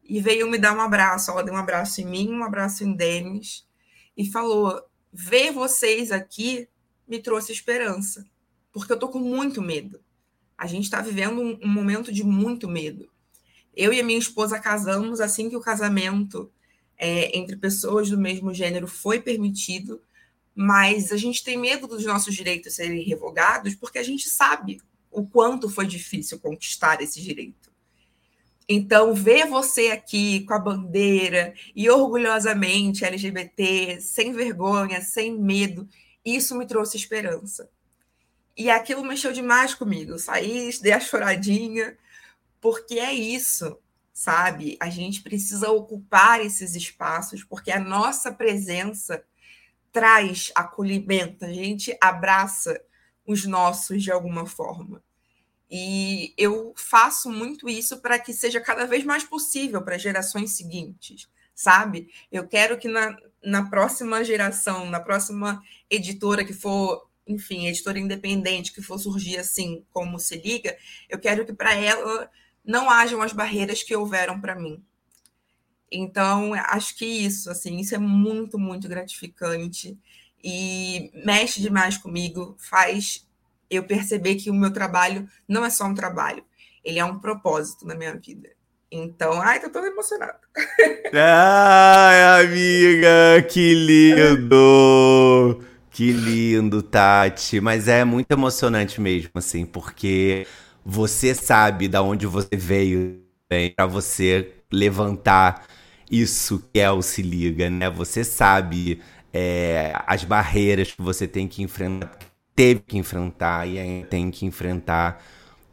e 0.09 0.19
veio 0.19 0.49
me 0.49 0.57
dar 0.57 0.75
um 0.75 0.81
abraço. 0.81 1.29
Ela 1.29 1.43
deu 1.43 1.53
um 1.53 1.57
abraço 1.57 2.01
em 2.01 2.05
mim, 2.05 2.29
um 2.31 2.43
abraço 2.43 2.83
em 2.83 2.93
Denis, 2.93 3.65
e 4.17 4.29
falou: 4.29 4.81
Ver 5.13 5.51
vocês 5.51 6.11
aqui 6.11 6.67
me 7.07 7.19
trouxe 7.19 7.51
esperança, 7.51 8.25
porque 8.71 8.91
eu 8.91 8.99
tô 8.99 9.07
com 9.07 9.19
muito 9.19 9.61
medo. 9.61 10.01
A 10.57 10.67
gente 10.67 10.85
está 10.85 10.99
vivendo 10.99 11.39
um, 11.39 11.59
um 11.63 11.67
momento 11.69 12.11
de 12.11 12.23
muito 12.23 12.67
medo. 12.67 13.09
Eu 13.75 13.93
e 13.93 13.99
a 13.99 14.03
minha 14.03 14.19
esposa 14.19 14.59
casamos 14.59 15.21
assim 15.21 15.49
que 15.49 15.55
o 15.55 15.61
casamento 15.61 16.51
é, 16.97 17.37
entre 17.37 17.55
pessoas 17.55 18.09
do 18.09 18.17
mesmo 18.17 18.53
gênero 18.53 18.87
foi 18.87 19.21
permitido, 19.21 20.01
mas 20.53 21.13
a 21.13 21.17
gente 21.17 21.43
tem 21.43 21.57
medo 21.57 21.87
dos 21.87 22.03
nossos 22.03 22.35
direitos 22.35 22.75
serem 22.75 23.03
revogados 23.03 23.75
porque 23.75 23.97
a 23.97 24.03
gente 24.03 24.27
sabe 24.27 24.81
o 25.09 25.25
quanto 25.25 25.69
foi 25.69 25.87
difícil 25.87 26.39
conquistar 26.39 27.01
esse 27.01 27.21
direito. 27.21 27.68
Então, 28.71 29.15
ver 29.15 29.47
você 29.47 29.87
aqui 29.87 30.41
com 30.45 30.53
a 30.53 30.59
bandeira 30.59 31.55
e 31.75 31.89
orgulhosamente 31.89 33.03
LGBT, 33.03 33.99
sem 33.99 34.31
vergonha, 34.31 35.01
sem 35.01 35.35
medo, 35.35 35.89
isso 36.23 36.55
me 36.55 36.67
trouxe 36.67 36.95
esperança. 36.95 37.67
E 38.55 38.69
aquilo 38.69 39.03
mexeu 39.03 39.33
demais 39.33 39.73
comigo. 39.73 40.11
Eu 40.11 40.19
saí, 40.19 40.69
dei 40.83 40.91
a 40.91 40.99
choradinha, 40.99 41.97
porque 42.61 42.99
é 42.99 43.11
isso, 43.11 43.79
sabe? 44.13 44.77
A 44.79 44.87
gente 44.87 45.23
precisa 45.23 45.71
ocupar 45.71 46.39
esses 46.45 46.75
espaços, 46.75 47.43
porque 47.43 47.71
a 47.71 47.79
nossa 47.79 48.31
presença 48.31 49.23
traz 49.91 50.51
acolhimento, 50.53 51.43
a 51.43 51.51
gente 51.51 51.97
abraça 51.99 52.79
os 53.25 53.45
nossos 53.45 54.03
de 54.03 54.11
alguma 54.11 54.45
forma. 54.45 55.01
E 55.69 56.33
eu 56.37 56.73
faço 56.75 57.29
muito 57.29 57.69
isso 57.69 58.01
para 58.01 58.17
que 58.17 58.33
seja 58.33 58.59
cada 58.59 58.85
vez 58.85 59.03
mais 59.03 59.23
possível 59.23 59.83
para 59.83 59.97
gerações 59.99 60.57
seguintes, 60.57 61.29
sabe? 61.53 62.09
Eu 62.31 62.47
quero 62.47 62.77
que 62.77 62.87
na, 62.87 63.15
na 63.43 63.69
próxima 63.69 64.23
geração, 64.23 64.89
na 64.89 64.99
próxima 64.99 65.61
editora 65.89 66.43
que 66.43 66.53
for, 66.53 67.07
enfim, 67.27 67.67
editora 67.67 67.99
independente 67.99 68.73
que 68.73 68.81
for 68.81 68.97
surgir 68.97 69.37
assim, 69.37 69.85
como 69.91 70.19
se 70.19 70.37
liga, 70.37 70.75
eu 71.07 71.19
quero 71.19 71.45
que 71.45 71.53
para 71.53 71.75
ela 71.75 72.29
não 72.65 72.89
hajam 72.89 73.21
as 73.21 73.31
barreiras 73.31 73.83
que 73.83 73.95
houveram 73.95 74.41
para 74.41 74.55
mim. 74.55 74.83
Então, 75.91 76.53
acho 76.53 76.95
que 76.95 77.05
isso, 77.05 77.49
assim, 77.49 77.77
isso 77.77 77.95
é 77.95 77.97
muito, 77.97 78.57
muito 78.59 78.87
gratificante 78.87 79.97
e 80.43 81.11
mexe 81.25 81.61
demais 81.61 81.97
comigo, 81.97 82.55
faz 82.59 83.27
eu 83.69 83.83
perceber 83.83 84.35
que 84.35 84.49
o 84.49 84.53
meu 84.53 84.71
trabalho 84.71 85.27
não 85.47 85.65
é 85.65 85.69
só 85.69 85.85
um 85.85 85.93
trabalho, 85.93 86.43
ele 86.83 86.99
é 86.99 87.05
um 87.05 87.19
propósito 87.19 87.85
na 87.85 87.95
minha 87.95 88.15
vida. 88.15 88.49
Então, 88.91 89.39
ai, 89.41 89.59
tô 89.59 89.69
toda 89.69 89.87
emocionada. 89.87 90.39
Ai, 91.13 92.43
amiga, 92.43 93.43
que 93.47 93.75
lindo! 93.75 95.63
Que 95.91 96.11
lindo, 96.11 96.81
Tati. 96.81 97.59
Mas 97.59 97.87
é 97.87 98.03
muito 98.03 98.31
emocionante 98.31 98.99
mesmo, 98.99 99.31
assim, 99.35 99.65
porque 99.65 100.47
você 100.83 101.35
sabe 101.35 101.87
da 101.87 102.01
onde 102.01 102.25
você 102.25 102.55
veio 102.55 103.21
para 103.75 103.85
você 103.85 104.53
levantar 104.71 105.67
isso 106.09 106.63
que 106.73 106.79
é 106.79 106.89
o 106.89 107.01
Se 107.01 107.21
Liga, 107.21 107.69
né? 107.69 107.89
Você 107.89 108.23
sabe 108.23 109.01
é, 109.33 109.93
as 110.07 110.23
barreiras 110.23 110.91
que 110.91 111.01
você 111.01 111.27
tem 111.27 111.47
que 111.47 111.61
enfrentar 111.61 112.28
teve 112.59 112.81
que 112.85 112.97
enfrentar 112.97 113.65
e 113.65 113.79
ainda 113.79 114.07
tem 114.07 114.29
que 114.29 114.45
enfrentar 114.45 115.23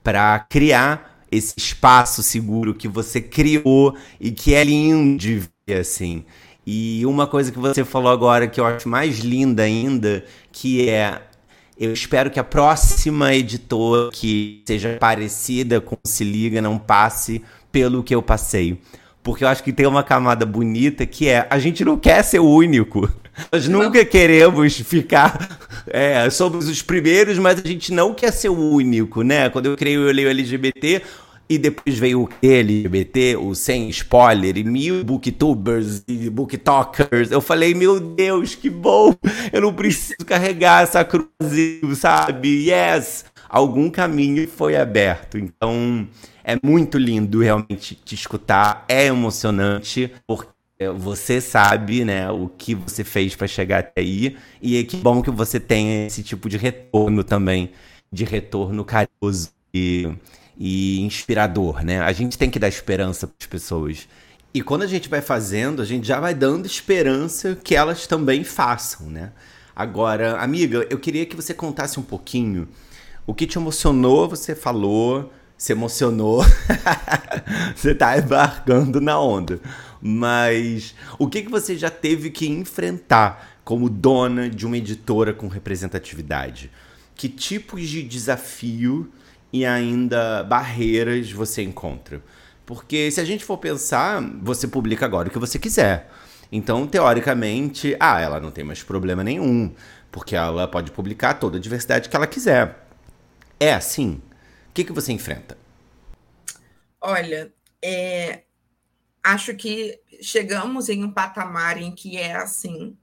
para 0.05 0.39
criar 0.39 1.20
esse 1.32 1.55
espaço 1.57 2.22
seguro 2.22 2.72
que 2.72 2.87
você 2.87 3.20
criou 3.20 3.97
e 4.20 4.30
que 4.30 4.55
é 4.55 4.62
lindo 4.62 5.18
de 5.18 5.43
ver 5.66 5.80
assim. 5.80 6.24
E 6.64 7.05
uma 7.05 7.26
coisa 7.26 7.51
que 7.51 7.59
você 7.59 7.84
falou 7.84 8.12
agora 8.12 8.47
que 8.47 8.61
eu 8.61 8.64
acho 8.64 8.89
mais 8.89 9.18
linda 9.18 9.64
ainda, 9.64 10.24
que 10.53 10.89
é 10.89 11.22
eu 11.76 11.93
espero 11.93 12.30
que 12.30 12.39
a 12.39 12.45
próxima 12.45 13.34
editora 13.34 14.12
que 14.12 14.62
seja 14.64 14.97
parecida 15.01 15.80
com 15.80 15.97
Se 16.07 16.22
Liga 16.22 16.62
não 16.62 16.78
passe 16.78 17.43
pelo 17.72 18.05
que 18.05 18.14
eu 18.14 18.22
passei. 18.22 18.80
Porque 19.27 19.43
eu 19.43 19.49
acho 19.49 19.64
que 19.64 19.72
tem 19.72 19.89
uma 19.89 20.05
camada 20.05 20.47
bonita 20.47 21.05
que 21.05 21.29
é 21.29 21.49
a 21.51 21.59
gente 21.59 21.85
não 21.85 21.99
quer 21.99 22.22
ser 22.22 22.39
o 22.39 22.49
único. 22.49 23.11
Nós 23.51 23.66
nunca 23.66 24.05
queremos 24.05 24.77
ficar. 24.77 25.59
É, 25.89 26.31
somos 26.31 26.68
os 26.68 26.81
primeiros, 26.81 27.37
mas 27.37 27.59
a 27.59 27.66
gente 27.66 27.93
não 27.93 28.14
quer 28.14 28.33
ser 28.33 28.51
o 28.51 28.57
único, 28.57 29.22
né? 29.22 29.51
Quando 29.51 29.66
eu 29.66 29.77
criei 29.77 29.97
Eu 29.97 30.12
Leio 30.12 30.29
LGBT, 30.29 31.03
e 31.49 31.59
depois 31.59 31.99
veio 31.99 32.22
o 32.22 32.29
LGBT, 32.41 33.37
o 33.37 33.53
sem 33.53 33.89
spoiler, 33.89 34.57
e 34.57 34.62
mil 34.62 35.03
booktubers 35.03 36.05
e 36.07 36.31
booktalkers. 36.31 37.33
Eu 37.33 37.41
falei, 37.41 37.74
meu 37.74 37.99
Deus, 37.99 38.55
que 38.55 38.70
bom! 38.70 39.12
Eu 39.53 39.61
não 39.61 39.72
preciso 39.72 40.24
carregar 40.24 40.85
essa 40.85 41.05
cruzinho, 41.05 41.97
sabe? 41.97 42.68
Yes! 42.70 43.24
Algum 43.49 43.91
caminho 43.91 44.49
foi 44.49 44.77
aberto. 44.77 45.37
Então, 45.37 46.07
é 46.47 46.57
muito 46.62 46.97
lindo 46.97 47.40
realmente 47.40 47.97
te 47.97 48.14
escutar. 48.14 48.84
É 48.88 49.07
emocionante, 49.07 50.12
porque 50.24 50.49
você 50.97 51.40
sabe, 51.40 52.05
né, 52.05 52.30
o 52.30 52.49
que 52.49 52.72
você 52.72 53.03
fez 53.03 53.34
para 53.34 53.49
chegar 53.49 53.80
até 53.80 54.01
aí. 54.01 54.36
E 54.62 54.78
é 54.78 54.84
que 54.84 54.97
bom 54.97 55.20
que 55.20 55.30
você 55.30 55.59
tenha 55.59 56.07
esse 56.07 56.22
tipo 56.22 56.49
de 56.49 56.57
retorno 56.57 57.24
também, 57.24 57.72
de 58.12 58.24
retorno 58.24 58.84
carinhoso 58.84 59.51
e, 59.74 60.09
e 60.57 61.01
inspirador, 61.01 61.84
né? 61.84 62.01
A 62.01 62.12
gente 62.12 62.38
tem 62.38 62.49
que 62.49 62.61
dar 62.61 62.68
esperança 62.68 63.26
para 63.26 63.36
as 63.40 63.47
pessoas. 63.47 64.09
E 64.55 64.62
quando 64.62 64.82
a 64.82 64.86
gente 64.86 65.09
vai 65.09 65.20
fazendo, 65.20 65.82
a 65.82 65.84
gente 65.84 66.07
já 66.07 66.20
vai 66.20 66.32
dando 66.32 66.64
esperança 66.64 67.57
que 67.57 67.74
elas 67.74 68.07
também 68.07 68.44
façam, 68.44 69.09
né? 69.09 69.32
Agora, 69.74 70.38
amiga, 70.38 70.86
eu 70.88 70.99
queria 70.99 71.26
que 71.26 71.34
você 71.34 71.53
contasse 71.53 71.99
um 71.99 72.05
pouquinho 72.05 72.68
o 73.26 73.34
que 73.34 73.47
te 73.47 73.59
emocionou, 73.59 74.28
você 74.28 74.55
falou, 74.55 75.32
se 75.57 75.72
emocionou, 75.72 76.44
você 77.74 77.94
tá 77.94 78.18
embarcando 78.18 79.00
na 79.00 79.18
onda. 79.18 79.61
Mas 80.00 80.94
o 81.18 81.28
que, 81.28 81.42
que 81.42 81.50
você 81.50 81.76
já 81.76 81.90
teve 81.90 82.30
que 82.30 82.46
enfrentar 82.46 83.61
como 83.64 83.88
dona 83.88 84.48
de 84.48 84.66
uma 84.66 84.76
editora 84.76 85.32
com 85.32 85.48
representatividade? 85.48 86.70
Que 87.14 87.28
tipos 87.28 87.88
de 87.88 88.02
desafio 88.02 89.11
e 89.52 89.64
ainda 89.64 90.44
barreiras 90.44 91.32
você 91.32 91.62
encontra? 91.62 92.22
Porque 92.66 93.11
se 93.11 93.20
a 93.20 93.24
gente 93.24 93.44
for 93.44 93.57
pensar, 93.57 94.20
você 94.42 94.68
publica 94.68 95.07
agora 95.07 95.28
o 95.28 95.30
que 95.30 95.38
você 95.38 95.59
quiser. 95.59 96.11
Então, 96.50 96.86
teoricamente, 96.86 97.96
ah, 97.98 98.20
ela 98.20 98.40
não 98.40 98.50
tem 98.50 98.64
mais 98.64 98.82
problema 98.82 99.24
nenhum, 99.24 99.72
porque 100.12 100.36
ela 100.36 100.68
pode 100.68 100.90
publicar 100.90 101.34
toda 101.34 101.57
a 101.57 101.61
diversidade 101.61 102.09
que 102.09 102.16
ela 102.16 102.26
quiser. 102.26 102.86
É 103.59 103.72
assim? 103.72 104.20
Que, 104.77 104.85
que 104.85 104.93
você 104.93 105.11
enfrenta? 105.11 105.57
Olha, 107.01 107.51
é, 107.81 108.43
acho 109.24 109.57
que 109.57 109.99
chegamos 110.20 110.91
em 110.91 111.03
um 111.03 111.11
patamar 111.11 111.81
em 111.81 111.95
que 111.95 112.18
é 112.18 112.35
assim, 112.35 112.95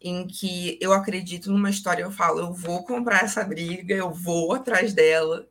em 0.00 0.26
que 0.26 0.78
eu 0.80 0.90
acredito 0.90 1.52
numa 1.52 1.68
história, 1.68 2.02
eu 2.02 2.10
falo, 2.10 2.40
eu 2.40 2.54
vou 2.54 2.82
comprar 2.86 3.24
essa 3.24 3.44
briga, 3.44 3.94
eu 3.94 4.10
vou 4.10 4.54
atrás 4.54 4.94
dela, 4.94 5.46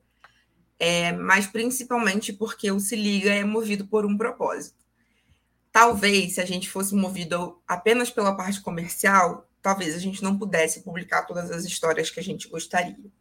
é, 0.80 1.12
mas 1.12 1.46
principalmente 1.46 2.34
porque 2.34 2.72
o 2.72 2.80
Se 2.80 2.96
Liga 2.96 3.32
é 3.32 3.44
movido 3.44 3.86
por 3.86 4.04
um 4.04 4.18
propósito. 4.18 4.84
Talvez, 5.72 6.34
se 6.34 6.42
a 6.42 6.46
gente 6.46 6.72
fosse 6.72 6.96
movido 6.96 7.62
apenas 7.68 8.10
pela 8.10 8.36
parte 8.36 8.60
comercial, 8.62 9.48
talvez 9.62 9.94
a 9.94 10.00
gente 10.00 10.24
não 10.24 10.40
pudesse 10.40 10.82
publicar 10.82 11.22
todas 11.28 11.52
as 11.52 11.66
histórias 11.66 12.10
que 12.10 12.20
a 12.20 12.24
gente 12.24 12.50
gostaria. 12.50 13.12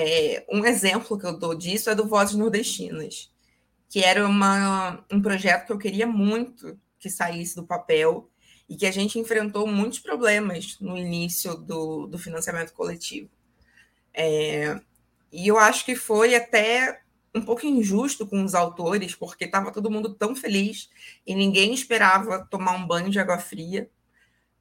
É, 0.00 0.44
um 0.50 0.64
exemplo 0.64 1.18
que 1.18 1.26
eu 1.26 1.38
dou 1.38 1.54
disso 1.54 1.90
é 1.90 1.94
do 1.94 2.06
Vozes 2.06 2.36
Nordestinas 2.36 3.30
que 3.88 4.00
era 4.04 4.26
uma, 4.26 5.04
um 5.10 5.20
projeto 5.20 5.66
que 5.66 5.72
eu 5.72 5.78
queria 5.78 6.06
muito 6.06 6.78
que 6.98 7.08
saísse 7.08 7.56
do 7.56 7.66
papel 7.66 8.28
e 8.68 8.76
que 8.76 8.86
a 8.86 8.90
gente 8.90 9.18
enfrentou 9.18 9.66
muitos 9.66 9.98
problemas 9.98 10.78
no 10.78 10.96
início 10.96 11.54
do, 11.54 12.06
do 12.06 12.18
financiamento 12.18 12.74
coletivo. 12.74 13.30
É, 14.12 14.78
e 15.32 15.48
eu 15.48 15.58
acho 15.58 15.84
que 15.84 15.96
foi 15.96 16.34
até 16.34 17.00
um 17.34 17.40
pouco 17.40 17.64
injusto 17.64 18.26
com 18.26 18.44
os 18.44 18.54
autores, 18.54 19.14
porque 19.14 19.44
estava 19.44 19.72
todo 19.72 19.90
mundo 19.90 20.14
tão 20.14 20.34
feliz 20.34 20.90
e 21.26 21.34
ninguém 21.34 21.72
esperava 21.72 22.46
tomar 22.50 22.72
um 22.72 22.86
banho 22.86 23.10
de 23.10 23.18
água 23.18 23.38
fria. 23.38 23.88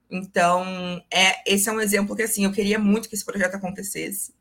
Então, 0.10 0.64
é, 1.12 1.52
esse 1.52 1.68
é 1.68 1.72
um 1.72 1.82
exemplo 1.82 2.16
que 2.16 2.24
assim, 2.24 2.46
eu 2.46 2.52
queria 2.54 2.80
muito 2.80 3.10
que 3.10 3.16
esse 3.16 3.26
projeto 3.26 3.56
acontecesse. 3.56 4.34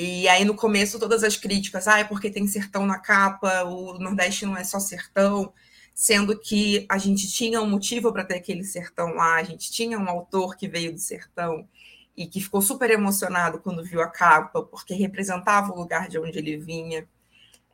E 0.00 0.28
aí, 0.28 0.44
no 0.44 0.54
começo, 0.54 0.96
todas 0.96 1.24
as 1.24 1.36
críticas, 1.36 1.88
ah, 1.88 1.98
é 1.98 2.04
porque 2.04 2.30
tem 2.30 2.46
sertão 2.46 2.86
na 2.86 3.00
capa, 3.00 3.64
o 3.64 3.98
Nordeste 3.98 4.46
não 4.46 4.56
é 4.56 4.62
só 4.62 4.78
sertão, 4.78 5.52
sendo 5.92 6.38
que 6.38 6.86
a 6.88 6.96
gente 6.98 7.28
tinha 7.28 7.60
um 7.60 7.68
motivo 7.68 8.12
para 8.12 8.22
ter 8.24 8.36
aquele 8.36 8.62
sertão 8.62 9.14
lá, 9.14 9.34
a 9.34 9.42
gente 9.42 9.72
tinha 9.72 9.98
um 9.98 10.08
autor 10.08 10.56
que 10.56 10.68
veio 10.68 10.92
do 10.92 11.00
sertão 11.00 11.68
e 12.16 12.28
que 12.28 12.40
ficou 12.40 12.62
super 12.62 12.92
emocionado 12.92 13.58
quando 13.58 13.82
viu 13.82 14.00
a 14.00 14.06
capa, 14.06 14.62
porque 14.62 14.94
representava 14.94 15.72
o 15.72 15.76
lugar 15.76 16.08
de 16.08 16.16
onde 16.16 16.38
ele 16.38 16.56
vinha. 16.56 17.08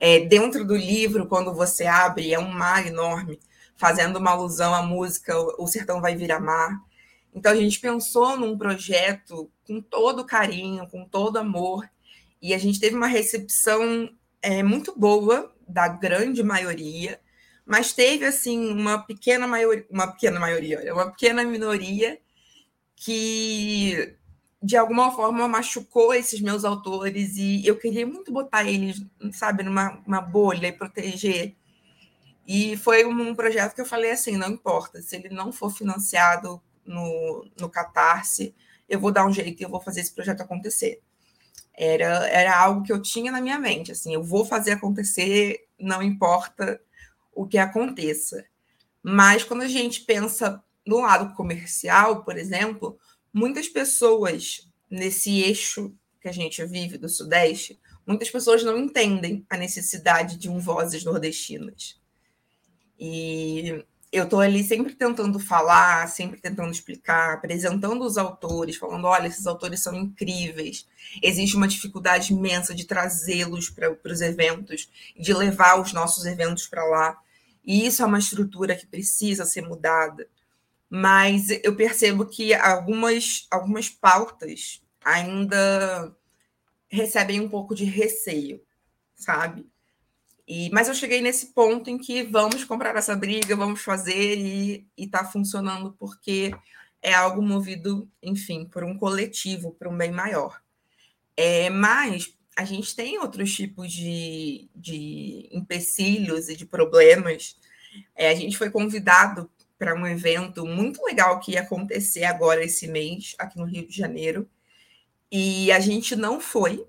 É, 0.01 0.21
dentro 0.21 0.65
do 0.65 0.75
livro, 0.75 1.27
quando 1.27 1.53
você 1.53 1.85
abre, 1.85 2.33
é 2.33 2.39
um 2.39 2.51
mar 2.51 2.87
enorme, 2.87 3.39
fazendo 3.77 4.19
uma 4.19 4.31
alusão 4.31 4.75
à 4.75 4.83
música 4.83 5.39
O 5.59 5.67
Sertão 5.67 6.01
Vai 6.01 6.17
Virar 6.17 6.41
Mar. 6.41 6.75
Então, 7.35 7.53
a 7.53 7.57
gente 7.57 7.79
pensou 7.79 8.35
num 8.35 8.57
projeto 8.57 9.51
com 9.67 9.83
todo 9.83 10.25
carinho, 10.25 10.89
com 10.89 11.07
todo 11.07 11.37
amor, 11.37 11.87
e 12.45 12.53
a 12.53 12.59
gente 12.59 12.79
teve 12.79 12.95
uma 12.95 13.07
recepção 13.07 14.07
é, 14.43 14.63
muito 14.63 14.95
boa 14.95 15.51
da 15.67 15.89
grande 15.89 16.43
maioria, 16.43 17.19
mas 17.65 17.95
teve 17.95 18.27
assim 18.27 18.71
uma 18.71 18.99
pequena 18.99 19.49
maioria, 19.49 19.87
uma 19.91 20.13
pequena 20.13 20.39
maioria, 20.39 20.93
uma 20.93 21.11
pequena 21.11 21.43
minoria 21.43 22.21
que 22.95 24.15
de 24.63 24.77
alguma 24.77 25.11
forma 25.11 25.49
machucou 25.49 26.13
esses 26.13 26.39
meus 26.43 26.67
autores 26.67 27.39
e 27.39 27.67
eu 27.67 27.79
queria 27.79 28.07
muito 28.07 28.31
botar 28.31 28.65
eles, 28.65 29.03
sabe, 29.33 29.63
numa 29.63 30.21
bolha 30.21 30.67
e 30.67 30.73
proteger. 30.73 31.57
E 32.47 32.77
foi 32.77 33.07
um 33.07 33.35
projeto 33.35 33.75
que 33.75 33.81
eu 33.81 33.87
falei 33.87 34.11
assim, 34.11 34.37
não 34.37 34.51
importa, 34.51 35.01
se 35.01 35.17
ele 35.17 35.31
não 35.31 35.51
for 35.51 35.71
financiado 35.71 36.61
no, 36.85 37.47
no 37.59 37.71
Catarse, 37.71 38.55
eu 38.87 39.01
vou 39.01 39.11
dar 39.11 39.27
um 39.27 39.33
jeito 39.33 39.63
e 39.63 39.65
eu 39.65 39.71
vou 39.71 39.81
fazer 39.81 40.03
esse 40.03 40.15
projeto 40.15 40.43
acontecer. 40.43 41.01
Era, 41.77 42.27
era 42.29 42.59
algo 42.59 42.83
que 42.83 42.93
eu 42.93 43.03
tinha 43.03 43.33
na 43.33 43.41
minha 43.41 43.59
mente, 43.59 43.91
assim, 43.91 44.15
eu 44.15 44.23
vou 44.23 44.45
fazer 44.45 44.73
acontecer, 44.73 45.67
não 45.79 46.03
importa 46.03 46.81
o 47.33 47.47
que 47.47 47.59
aconteça. 47.59 48.45
Mas 49.03 49.43
quando 49.43 49.63
a 49.63 49.69
gente 49.69 50.03
pensa 50.03 50.63
no 50.87 51.01
lado 51.01 51.35
comercial, 51.35 52.25
por 52.25 52.39
exemplo, 52.39 52.99
muitas 53.33 53.69
pessoas 53.69 54.69
nesse 54.91 55.43
eixo 55.43 55.93
que 56.21 56.29
a 56.29 56.33
gente 56.33 56.65
vive 56.65 56.97
do 56.97 57.09
Sudeste, 57.09 57.79
muitas 58.07 58.31
pessoas 58.31 58.63
não 58.63 58.79
entendem 58.79 59.45
a 59.51 59.57
necessidade 59.57 60.39
de 60.39 60.49
um 60.49 60.59
Vozes 60.59 61.05
Nordestinas. 61.05 62.01
E 62.99 63.85
eu 64.15 64.25
estou 64.25 64.39
ali 64.39 64.63
sempre 64.63 64.95
tentando 64.95 65.41
falar, 65.41 66.09
sempre 66.09 66.41
tentando 66.41 66.71
explicar, 66.71 67.35
apresentando 67.35 68.05
os 68.05 68.17
autores, 68.17 68.77
falando: 68.77 69.07
olha, 69.07 69.27
esses 69.27 69.45
autores 69.45 69.83
são 69.83 69.93
incríveis. 69.93 70.87
Existe 71.21 71.57
uma 71.57 71.67
dificuldade 71.67 72.33
imensa 72.33 72.73
de 72.73 72.87
trazê-los 72.87 73.69
para 73.71 73.91
os 74.05 74.21
eventos, 74.21 74.89
de 75.19 75.35
levar 75.35 75.81
os 75.81 75.93
nossos 75.93 76.27
eventos 76.27 76.69
para 76.69 76.85
lá. 76.85 77.19
E 77.65 77.85
isso 77.87 78.03
é 78.03 78.07
uma 78.07 78.21
estrutura 78.21 78.77
que 78.77 78.87
precisa 78.87 79.45
ser 79.45 79.63
mudada. 79.63 80.29
Mas 80.89 81.49
eu 81.65 81.75
percebo 81.75 82.25
que 82.25 82.55
algumas, 82.55 83.49
algumas 83.51 83.91
pautas 83.91 84.81
ainda 85.05 86.15
recebem 86.89 87.41
um 87.41 87.49
pouco 87.49 87.75
de 87.75 87.85
receio, 87.85 88.63
sabe? 89.17 89.67
E, 90.47 90.71
mas 90.71 90.89
eu 90.89 90.95
cheguei 90.95 91.23
nesse 91.23 91.47
ponto 91.47 91.89
em 91.89 91.97
que 91.97 92.23
vamos 92.23 92.65
comprar 92.65 92.95
essa 92.97 93.17
briga, 93.17 93.57
vamos 93.57 93.81
fazer 93.81 94.37
e 94.39 94.87
está 94.97 95.25
funcionando 95.25 95.95
porque 95.99 96.55
é 97.01 97.15
algo 97.15 97.43
movido, 97.43 98.09
enfim, 98.23 98.67
por 98.67 98.85
um 98.85 98.97
coletivo, 98.97 99.73
por 99.73 99.89
um 99.89 99.97
bem 99.97 100.11
maior. 100.11 100.61
É, 101.37 101.71
mas 101.71 102.37
a 102.57 102.65
gente 102.65 102.95
tem 102.95 103.19
outros 103.19 103.55
tipos 103.55 103.93
de, 103.93 104.69
de 104.75 105.49
empecilhos 105.51 106.49
e 106.49 106.57
de 106.57 106.67
problemas. 106.67 107.57
É, 108.15 108.31
a 108.31 108.35
gente 108.35 108.57
foi 108.57 108.71
convidado 108.71 109.51
para 109.79 109.95
um 109.95 110.07
evento 110.07 110.65
muito 110.67 111.05
legal 111.05 111.41
que 111.41 111.53
ia 111.53 111.63
acontecer 111.63 112.25
agora 112.25 112.65
esse 112.65 112.87
mês, 112.87 113.35
aqui 113.39 113.59
no 113.59 113.65
Rio 113.65 113.87
de 113.87 113.97
Janeiro, 113.97 114.49
e 115.31 115.73
a 115.73 115.81
gente 115.81 116.15
não 116.15 116.41
foi, 116.41 116.87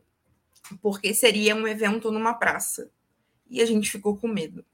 porque 0.81 1.13
seria 1.13 1.55
um 1.55 1.67
evento 1.67 2.11
numa 2.11 2.33
praça 2.33 2.89
e 3.49 3.61
a 3.61 3.65
gente 3.65 3.91
ficou 3.91 4.17
com 4.17 4.27
medo 4.27 4.65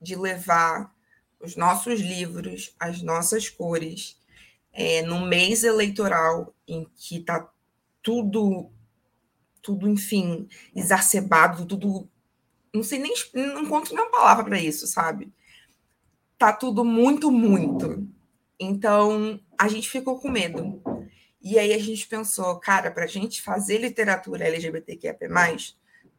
de 0.00 0.14
levar 0.14 0.94
os 1.40 1.56
nossos 1.56 2.00
livros, 2.00 2.74
as 2.78 3.02
nossas 3.02 3.48
cores, 3.48 4.18
é, 4.72 5.02
no 5.02 5.26
mês 5.26 5.64
eleitoral 5.64 6.54
em 6.66 6.86
que 6.94 7.18
está 7.18 7.50
tudo, 8.02 8.70
tudo, 9.62 9.88
enfim, 9.88 10.48
exacerbado, 10.74 11.66
tudo. 11.66 12.08
Não 12.72 12.82
sei 12.82 12.98
nem, 12.98 13.14
não 13.34 13.62
encontro 13.62 13.94
nenhuma 13.94 14.10
palavra 14.10 14.44
para 14.44 14.60
isso, 14.60 14.86
sabe? 14.86 15.32
Tá 16.38 16.52
tudo 16.52 16.84
muito, 16.84 17.30
muito. 17.30 18.06
Então, 18.60 19.40
a 19.58 19.68
gente 19.68 19.88
ficou 19.88 20.20
com 20.20 20.30
medo. 20.30 20.82
E 21.40 21.58
aí 21.58 21.72
a 21.72 21.78
gente 21.78 22.06
pensou, 22.06 22.58
cara, 22.58 22.90
para 22.90 23.04
a 23.04 23.08
gente 23.08 23.40
fazer 23.40 23.78
literatura 23.78 24.44
LGBTQIA+, 24.46 25.16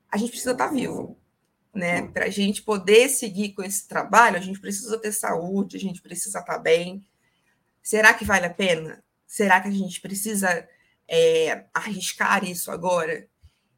a 0.10 0.18
gente 0.18 0.30
precisa 0.30 0.54
estar 0.54 0.68
tá 0.68 0.74
vivo 0.74 1.18
né? 1.78 2.08
Para 2.08 2.26
a 2.26 2.30
gente 2.30 2.64
poder 2.64 3.08
seguir 3.08 3.54
com 3.54 3.64
esse 3.64 3.88
trabalho, 3.88 4.36
a 4.36 4.42
gente 4.42 4.60
precisa 4.60 4.98
ter 4.98 5.12
saúde, 5.12 5.78
a 5.78 5.80
gente 5.80 6.02
precisa 6.02 6.40
estar 6.40 6.58
bem. 6.58 7.06
Será 7.82 8.14
que 8.14 8.26
vale 8.26 8.48
a 8.48 8.54
pena? 8.54 9.04
Será 9.26 9.62
que 9.62 9.68
a 9.68 9.72
gente 9.72 10.02
precisa 10.02 10.68
é, 11.08 11.66
arriscar 11.74 12.44
isso 12.44 12.72
agora? 12.72 13.28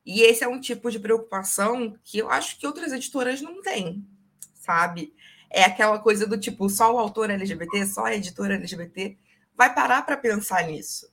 E 0.05 0.21
esse 0.21 0.43
é 0.43 0.47
um 0.47 0.59
tipo 0.59 0.89
de 0.89 0.97
preocupação 0.99 1.95
que 2.03 2.17
eu 2.17 2.29
acho 2.31 2.57
que 2.57 2.65
outras 2.65 2.91
editoras 2.93 3.41
não 3.41 3.61
têm, 3.61 4.07
sabe? 4.55 5.13
É 5.49 5.63
aquela 5.63 5.99
coisa 5.99 6.25
do 6.25 6.39
tipo, 6.39 6.69
só 6.69 6.93
o 6.93 6.97
autor 6.97 7.29
LGBT, 7.29 7.85
só 7.85 8.05
a 8.05 8.15
editora 8.15 8.55
LGBT 8.55 9.17
vai 9.55 9.73
parar 9.73 10.03
para 10.03 10.15
pensar 10.15 10.63
nisso. 10.63 11.11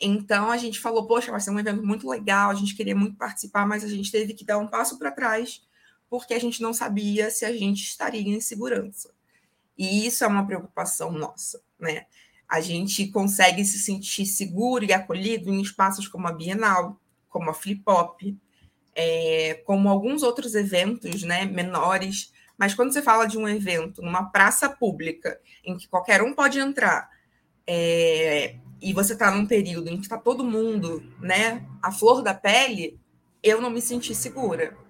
Então 0.00 0.50
a 0.50 0.56
gente 0.56 0.80
falou, 0.80 1.06
poxa, 1.06 1.30
vai 1.30 1.40
ser 1.40 1.50
um 1.50 1.58
evento 1.58 1.84
muito 1.84 2.08
legal, 2.08 2.50
a 2.50 2.54
gente 2.54 2.76
queria 2.76 2.94
muito 2.94 3.16
participar, 3.16 3.66
mas 3.66 3.82
a 3.84 3.88
gente 3.88 4.10
teve 4.10 4.34
que 4.34 4.44
dar 4.44 4.58
um 4.58 4.68
passo 4.68 4.98
para 4.98 5.10
trás 5.10 5.60
porque 6.12 6.34
a 6.34 6.38
gente 6.38 6.60
não 6.60 6.74
sabia 6.74 7.30
se 7.30 7.42
a 7.42 7.52
gente 7.56 7.84
estaria 7.84 8.20
em 8.20 8.38
segurança. 8.38 9.14
E 9.78 10.06
isso 10.06 10.22
é 10.22 10.26
uma 10.26 10.46
preocupação 10.46 11.10
nossa, 11.10 11.62
né? 11.80 12.04
A 12.46 12.60
gente 12.60 13.06
consegue 13.06 13.64
se 13.64 13.78
sentir 13.78 14.26
seguro 14.26 14.84
e 14.84 14.92
acolhido 14.92 15.48
em 15.48 15.62
espaços 15.62 16.06
como 16.06 16.28
a 16.28 16.32
Bienal, 16.32 17.00
como 17.30 17.48
a 17.48 17.54
Flip 17.54 17.82
Hop, 17.86 18.20
é, 18.94 19.62
como 19.64 19.88
alguns 19.88 20.22
outros 20.22 20.54
eventos 20.54 21.22
né, 21.22 21.46
menores. 21.46 22.30
Mas 22.58 22.74
quando 22.74 22.92
você 22.92 23.00
fala 23.00 23.24
de 23.24 23.38
um 23.38 23.48
evento 23.48 24.02
numa 24.02 24.24
praça 24.24 24.68
pública, 24.68 25.40
em 25.64 25.78
que 25.78 25.88
qualquer 25.88 26.22
um 26.22 26.34
pode 26.34 26.58
entrar, 26.58 27.08
é, 27.66 28.56
e 28.82 28.92
você 28.92 29.14
está 29.14 29.30
num 29.30 29.46
período 29.46 29.88
em 29.88 29.96
que 29.96 30.02
está 30.02 30.18
todo 30.18 30.44
mundo 30.44 31.02
né, 31.22 31.66
a 31.80 31.90
flor 31.90 32.20
da 32.20 32.34
pele, 32.34 33.00
eu 33.42 33.62
não 33.62 33.70
me 33.70 33.80
senti 33.80 34.14
segura. 34.14 34.81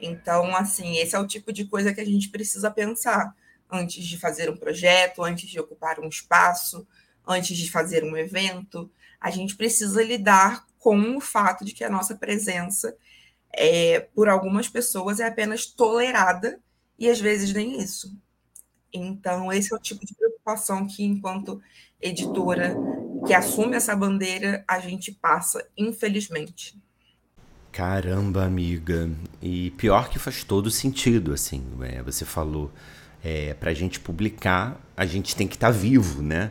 Então, 0.00 0.54
assim, 0.54 0.96
esse 0.98 1.14
é 1.16 1.18
o 1.18 1.26
tipo 1.26 1.52
de 1.52 1.64
coisa 1.64 1.92
que 1.94 2.00
a 2.00 2.04
gente 2.04 2.28
precisa 2.28 2.70
pensar 2.70 3.34
antes 3.70 4.04
de 4.04 4.18
fazer 4.18 4.50
um 4.50 4.56
projeto, 4.56 5.22
antes 5.24 5.48
de 5.48 5.58
ocupar 5.58 5.98
um 6.00 6.08
espaço, 6.08 6.86
antes 7.26 7.56
de 7.56 7.70
fazer 7.70 8.04
um 8.04 8.16
evento. 8.16 8.90
A 9.20 9.30
gente 9.30 9.56
precisa 9.56 10.02
lidar 10.02 10.66
com 10.78 11.16
o 11.16 11.20
fato 11.20 11.64
de 11.64 11.72
que 11.72 11.82
a 11.82 11.90
nossa 11.90 12.14
presença, 12.14 12.96
é, 13.52 14.00
por 14.14 14.28
algumas 14.28 14.68
pessoas, 14.68 15.20
é 15.20 15.26
apenas 15.26 15.66
tolerada 15.66 16.60
e 16.98 17.08
às 17.08 17.20
vezes 17.20 17.52
nem 17.52 17.80
isso. 17.80 18.16
Então, 18.92 19.52
esse 19.52 19.72
é 19.72 19.76
o 19.76 19.80
tipo 19.80 20.06
de 20.06 20.14
preocupação 20.14 20.86
que, 20.86 21.04
enquanto 21.04 21.60
editora 22.00 22.76
que 23.26 23.34
assume 23.34 23.76
essa 23.76 23.96
bandeira, 23.96 24.64
a 24.68 24.78
gente 24.78 25.10
passa, 25.10 25.66
infelizmente. 25.76 26.78
Caramba, 27.76 28.42
amiga. 28.42 29.10
E 29.42 29.70
pior 29.72 30.08
que 30.08 30.18
faz 30.18 30.42
todo 30.42 30.70
sentido, 30.70 31.34
assim. 31.34 31.62
É, 31.82 32.02
você 32.02 32.24
falou, 32.24 32.72
é, 33.22 33.52
pra 33.52 33.74
gente 33.74 34.00
publicar, 34.00 34.80
a 34.96 35.04
gente 35.04 35.36
tem 35.36 35.46
que 35.46 35.56
estar 35.56 35.66
tá 35.66 35.72
vivo, 35.78 36.22
né? 36.22 36.50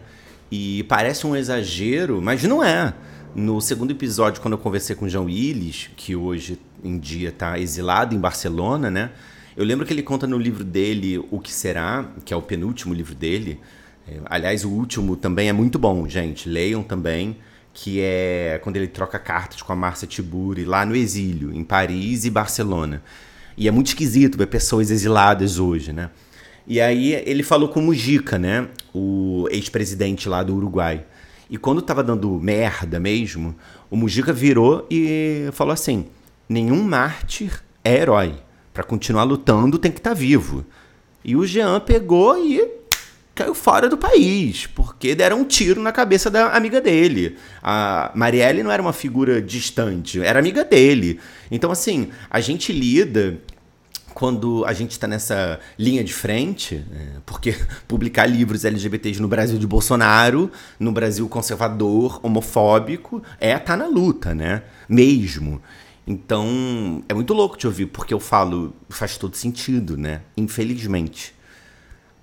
E 0.52 0.84
parece 0.84 1.26
um 1.26 1.36
exagero, 1.36 2.22
mas 2.22 2.44
não 2.44 2.64
é. 2.64 2.94
No 3.34 3.60
segundo 3.60 3.90
episódio, 3.90 4.40
quando 4.40 4.52
eu 4.52 4.60
conversei 4.60 4.96
com 4.96 5.06
o 5.06 5.10
João 5.10 5.26
Willis, 5.26 5.90
que 5.98 6.16
hoje 6.16 6.60
em 6.84 7.00
dia 7.00 7.30
está 7.30 7.58
exilado 7.58 8.14
em 8.14 8.20
Barcelona, 8.20 8.92
né? 8.92 9.10
Eu 9.58 9.66
lembro 9.66 9.84
que 9.84 9.92
ele 9.92 10.04
conta 10.04 10.28
no 10.28 10.38
livro 10.38 10.64
dele 10.64 11.18
O 11.32 11.40
Que 11.40 11.52
Será, 11.52 12.08
que 12.24 12.36
é 12.36 12.38
o 12.38 12.42
penúltimo 12.44 12.94
livro 12.94 13.16
dele. 13.16 13.60
É, 14.08 14.20
aliás, 14.26 14.64
o 14.64 14.70
último 14.70 15.16
também 15.16 15.50
é 15.50 15.54
muito 15.54 15.80
bom, 15.80 16.08
gente. 16.08 16.48
Leiam 16.48 16.84
também, 16.84 17.36
que 17.76 18.00
é 18.02 18.58
quando 18.64 18.78
ele 18.78 18.88
troca 18.88 19.20
cartas 19.20 19.62
com 19.62 19.74
a 19.74 19.76
Márcia 19.76 20.08
Tiburi 20.08 20.64
lá 20.64 20.86
no 20.86 20.96
exílio, 20.96 21.54
em 21.54 21.64
Paris 21.64 22.24
e 22.24 22.30
Barcelona. 22.30 23.04
E 23.58 23.68
é 23.68 23.72
muito 23.72 23.88
esquisito 23.88 24.38
ver 24.38 24.48
pessoas 24.48 24.90
exiladas 24.90 25.60
hoje, 25.60 25.92
né? 25.92 26.10
E 26.66 26.80
aí 26.80 27.14
ele 27.14 27.44
falou 27.44 27.68
com 27.68 27.82
o 27.82 27.84
Mujica, 27.84 28.40
né? 28.40 28.70
O 28.94 29.46
ex-presidente 29.52 30.30
lá 30.30 30.42
do 30.42 30.56
Uruguai. 30.56 31.06
E 31.50 31.58
quando 31.58 31.82
tava 31.82 32.02
dando 32.02 32.40
merda 32.40 32.98
mesmo, 32.98 33.54
o 33.92 33.98
Mujica 33.98 34.32
virou 34.32 34.88
e 34.90 35.50
falou 35.52 35.74
assim: 35.74 36.06
nenhum 36.48 36.82
mártir 36.82 37.62
é 37.84 37.98
herói. 37.98 38.36
Para 38.74 38.84
continuar 38.84 39.24
lutando 39.24 39.78
tem 39.78 39.92
que 39.92 40.00
estar 40.00 40.12
tá 40.12 40.16
vivo. 40.16 40.66
E 41.24 41.36
o 41.36 41.46
Jean 41.46 41.80
pegou 41.82 42.38
e 42.38 42.75
caiu 43.36 43.54
fora 43.54 43.90
do 43.90 43.98
país, 43.98 44.66
porque 44.66 45.14
deram 45.14 45.42
um 45.42 45.44
tiro 45.44 45.82
na 45.82 45.92
cabeça 45.92 46.32
da 46.32 46.56
amiga 46.56 46.80
dele. 46.80 47.38
A 47.62 48.10
Marielle 48.16 48.64
não 48.64 48.72
era 48.72 48.82
uma 48.82 48.94
figura 48.94 49.42
distante, 49.42 50.22
era 50.22 50.40
amiga 50.40 50.64
dele. 50.64 51.20
Então, 51.52 51.70
assim, 51.70 52.10
a 52.30 52.40
gente 52.40 52.72
lida 52.72 53.38
quando 54.14 54.64
a 54.66 54.72
gente 54.72 54.92
está 54.92 55.06
nessa 55.06 55.60
linha 55.78 56.02
de 56.02 56.14
frente, 56.14 56.76
é, 56.76 57.20
porque 57.26 57.54
publicar 57.86 58.26
livros 58.26 58.64
LGBTs 58.64 59.22
no 59.22 59.28
Brasil 59.28 59.60
de 59.60 59.68
Bolsonaro, 59.68 60.50
no 60.80 60.94
Brasil 60.94 61.28
conservador, 61.28 62.22
homofóbico, 62.24 63.22
é 63.38 63.60
tá 63.60 63.76
na 63.76 63.88
luta, 63.88 64.34
né? 64.34 64.64
Mesmo. 64.88 65.62
Então, 66.08 67.04
é 67.10 67.14
muito 67.14 67.34
louco 67.34 67.58
te 67.58 67.68
ouvir, 67.68 67.88
porque 67.88 68.14
eu 68.14 68.20
falo, 68.20 68.74
faz 68.88 69.18
todo 69.18 69.36
sentido, 69.36 69.98
né? 69.98 70.22
Infelizmente. 70.38 71.35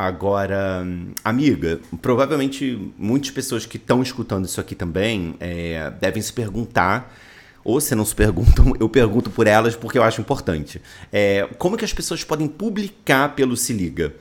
Agora, 0.02 0.84
amiga, 1.22 1.78
provavelmente 2.00 2.92
muitas 2.98 3.30
pessoas 3.30 3.64
que 3.64 3.76
estão 3.76 4.02
escutando 4.02 4.46
isso 4.46 4.60
aqui 4.60 4.74
também 4.74 5.36
é, 5.38 5.92
devem 6.00 6.20
se 6.20 6.32
perguntar 6.32 7.16
ou 7.62 7.80
se 7.80 7.94
não 7.94 8.04
se 8.04 8.12
perguntam, 8.12 8.74
eu 8.80 8.88
pergunto 8.88 9.30
por 9.30 9.46
elas 9.46 9.76
porque 9.76 9.96
eu 9.96 10.02
acho 10.02 10.20
importante. 10.20 10.82
É, 11.12 11.48
como 11.56 11.76
que 11.76 11.84
as 11.84 11.92
pessoas 11.92 12.24
podem 12.24 12.48
publicar 12.48 13.28
pelo 13.36 13.56
Se 13.56 13.72
Liga? 13.72 14.12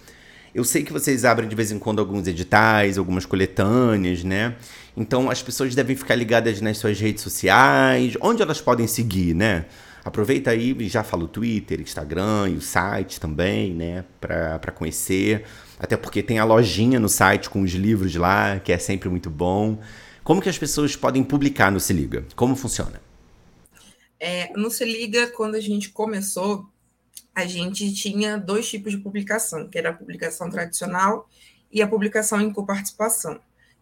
Eu 0.54 0.64
sei 0.64 0.84
que 0.84 0.94
vocês 0.94 1.26
abrem 1.26 1.50
de 1.50 1.56
vez 1.56 1.72
em 1.72 1.80
quando 1.80 1.98
alguns 1.98 2.28
editais, 2.28 3.00
algumas 3.00 3.26
coletâneas, 3.26 4.24
né? 4.24 4.58
Então 4.96 5.32
as 5.32 5.42
pessoas 5.42 5.74
devem 5.74 5.96
ficar 5.96 6.14
ligadas 6.14 6.62
nas 6.62 6.78
suas 6.78 7.00
redes 7.00 7.24
sociais, 7.24 8.16
onde 8.22 8.44
elas 8.44 8.62
podem 8.62 8.86
seguir, 8.86 9.34
né? 9.34 9.66
Aproveita 10.04 10.50
aí 10.50 10.76
já 10.90 11.04
fala 11.04 11.26
o 11.26 11.28
Twitter, 11.28 11.80
Instagram 11.80 12.50
e 12.50 12.56
o 12.56 12.62
site 12.62 13.20
também, 13.20 13.74
né? 13.74 14.04
Para 14.20 14.72
conhecer. 14.74 15.44
Até 15.82 15.98
porque 15.98 16.22
tem 16.22 16.38
a 16.38 16.44
lojinha 16.44 17.00
no 17.00 17.10
site 17.10 17.50
com 17.50 17.64
os 17.64 17.72
livros 17.72 18.14
lá, 18.14 18.60
que 18.60 18.72
é 18.72 18.78
sempre 18.78 19.10
muito 19.10 19.32
bom. 19.32 19.82
Como 20.24 20.40
que 20.40 20.48
as 20.48 20.56
pessoas 20.56 20.96
podem 20.96 21.24
publicar 21.24 21.72
no 21.72 21.80
Se 21.80 21.92
Liga? 21.92 22.24
Como 22.36 22.56
funciona? 22.56 23.02
É, 24.20 24.56
no 24.56 24.70
Se 24.70 24.86
Liga, 24.86 25.32
quando 25.32 25.56
a 25.56 25.60
gente 25.60 25.90
começou, 25.90 26.70
a 27.34 27.48
gente 27.48 27.92
tinha 27.96 28.38
dois 28.38 28.70
tipos 28.70 28.92
de 28.92 29.00
publicação, 29.00 29.68
que 29.68 29.76
era 29.76 29.90
a 29.90 29.94
publicação 29.94 30.52
tradicional 30.52 31.28
e 31.72 31.82
a 31.82 31.88
publicação 31.88 32.40
em 32.40 32.54
coparticipação, 32.54 33.40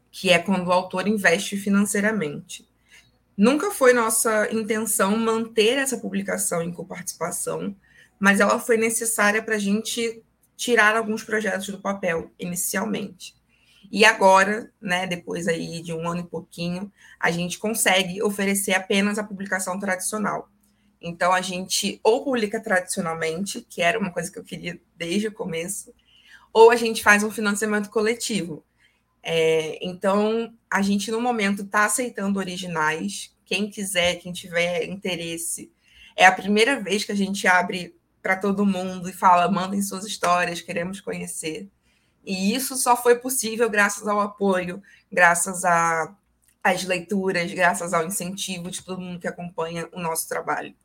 que 0.09 0.29
é 0.29 0.39
quando 0.39 0.67
o 0.67 0.71
autor 0.71 1.05
investe 1.05 1.57
financeiramente. 1.57 2.65
Nunca 3.35 3.71
foi 3.71 3.91
nossa 3.91 4.49
intenção 4.53 5.17
manter 5.17 5.77
essa 5.77 5.97
publicação 5.97 6.61
em 6.61 6.71
coparticipação, 6.71 7.75
mas 8.17 8.39
ela 8.39 8.57
foi 8.57 8.77
necessária 8.77 9.43
para 9.43 9.55
a 9.55 9.59
gente 9.59 10.23
tirar 10.59 10.97
alguns 10.97 11.23
projetos 11.23 11.69
do 11.69 11.79
papel 11.79 12.33
inicialmente. 12.37 13.33
E 13.89 14.03
agora, 14.03 14.69
né, 14.81 15.07
depois 15.07 15.47
aí 15.47 15.81
de 15.81 15.93
um 15.93 16.05
ano 16.05 16.19
e 16.19 16.27
pouquinho, 16.27 16.91
a 17.17 17.31
gente 17.31 17.57
consegue 17.57 18.21
oferecer 18.21 18.73
apenas 18.73 19.17
a 19.17 19.23
publicação 19.23 19.79
tradicional. 19.79 20.49
Então 21.01 21.31
a 21.31 21.39
gente 21.39 21.97
ou 22.03 22.25
publica 22.25 22.59
tradicionalmente, 22.59 23.65
que 23.69 23.81
era 23.81 23.97
uma 23.97 24.11
coisa 24.11 24.29
que 24.29 24.37
eu 24.37 24.43
queria 24.43 24.77
desde 24.97 25.29
o 25.29 25.31
começo, 25.31 25.93
ou 26.51 26.69
a 26.69 26.75
gente 26.75 27.01
faz 27.01 27.23
um 27.23 27.31
financiamento 27.31 27.89
coletivo. 27.89 28.61
É, 29.23 29.79
então 29.81 30.53
a 30.69 30.81
gente 30.81 31.09
no 31.09 31.21
momento 31.21 31.61
está 31.61 31.85
aceitando 31.85 32.37
originais. 32.37 33.33
Quem 33.45 33.69
quiser, 33.69 34.17
quem 34.17 34.33
tiver 34.33 34.83
interesse, 34.83 35.71
é 36.17 36.25
a 36.25 36.33
primeira 36.33 36.81
vez 36.81 37.05
que 37.05 37.13
a 37.13 37.15
gente 37.15 37.47
abre 37.47 37.95
para 38.21 38.35
todo 38.35 38.65
mundo 38.65 39.09
e 39.09 39.13
fala: 39.13 39.49
mandem 39.49 39.81
suas 39.81 40.05
histórias, 40.05 40.61
queremos 40.61 41.01
conhecer. 41.01 41.69
E 42.25 42.53
isso 42.53 42.75
só 42.75 42.95
foi 42.95 43.17
possível 43.17 43.69
graças 43.69 44.07
ao 44.07 44.19
apoio, 44.19 44.81
graças 45.11 45.63
às 45.65 46.83
leituras, 46.83 47.51
graças 47.53 47.93
ao 47.93 48.05
incentivo 48.05 48.69
de 48.69 48.83
todo 48.83 49.01
mundo 49.01 49.19
que 49.19 49.27
acompanha 49.27 49.87
o 49.91 49.99
nosso 49.99 50.27
trabalho. 50.27 50.75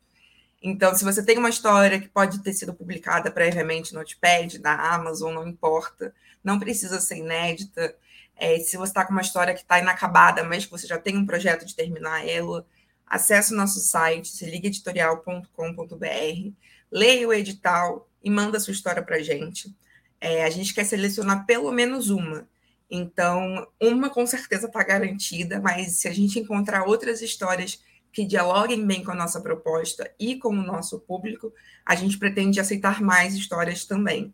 Então, 0.61 0.95
se 0.95 1.03
você 1.03 1.23
tem 1.23 1.37
uma 1.37 1.49
história 1.49 1.99
que 1.99 2.07
pode 2.07 2.41
ter 2.41 2.53
sido 2.53 2.73
publicada 2.73 3.29
previamente 3.29 3.93
no 3.93 3.99
Notepad, 3.99 4.57
na 4.59 4.95
Amazon, 4.95 5.33
não 5.33 5.47
importa, 5.47 6.13
não 6.43 6.57
precisa 6.57 6.99
ser 6.99 7.17
inédita. 7.17 7.95
É, 8.35 8.57
se 8.59 8.75
você 8.75 8.89
está 8.89 9.05
com 9.05 9.11
uma 9.11 9.21
história 9.21 9.53
que 9.53 9.61
está 9.61 9.79
inacabada, 9.79 10.43
mas 10.43 10.65
que 10.65 10.71
você 10.71 10.87
já 10.87 10.97
tem 10.97 11.17
um 11.17 11.25
projeto 11.25 11.65
de 11.65 11.75
terminar 11.75 12.27
ela, 12.27 12.65
acesse 13.05 13.53
o 13.53 13.57
nosso 13.57 13.79
site, 13.79 14.29
seligaeditorial.com.br, 14.29 16.53
leia 16.95 17.27
o 17.27 17.33
edital 17.33 18.09
e 18.23 18.29
manda 18.29 18.55
a 18.55 18.59
sua 18.59 18.71
história 18.71 19.03
para 19.03 19.17
a 19.17 19.21
gente. 19.21 19.75
É, 20.21 20.45
a 20.45 20.49
gente 20.49 20.73
quer 20.73 20.85
selecionar 20.85 21.45
pelo 21.45 21.69
menos 21.69 22.09
uma. 22.09 22.47
Então, 22.89 23.67
uma 23.81 24.09
com 24.09 24.25
certeza 24.25 24.67
está 24.67 24.81
garantida, 24.81 25.59
mas 25.59 25.99
se 25.99 26.07
a 26.07 26.13
gente 26.13 26.39
encontrar 26.39 26.85
outras 26.85 27.21
histórias 27.21 27.83
que 28.13 28.23
dialoguem 28.23 28.87
bem 28.87 29.03
com 29.03 29.11
a 29.11 29.15
nossa 29.15 29.41
proposta 29.41 30.09
e 30.17 30.37
com 30.37 30.49
o 30.49 30.63
nosso 30.63 31.01
público, 31.01 31.51
a 31.85 31.95
gente 31.95 32.17
pretende 32.17 32.61
aceitar 32.61 33.01
mais 33.01 33.35
histórias 33.35 33.83
também. 33.83 34.33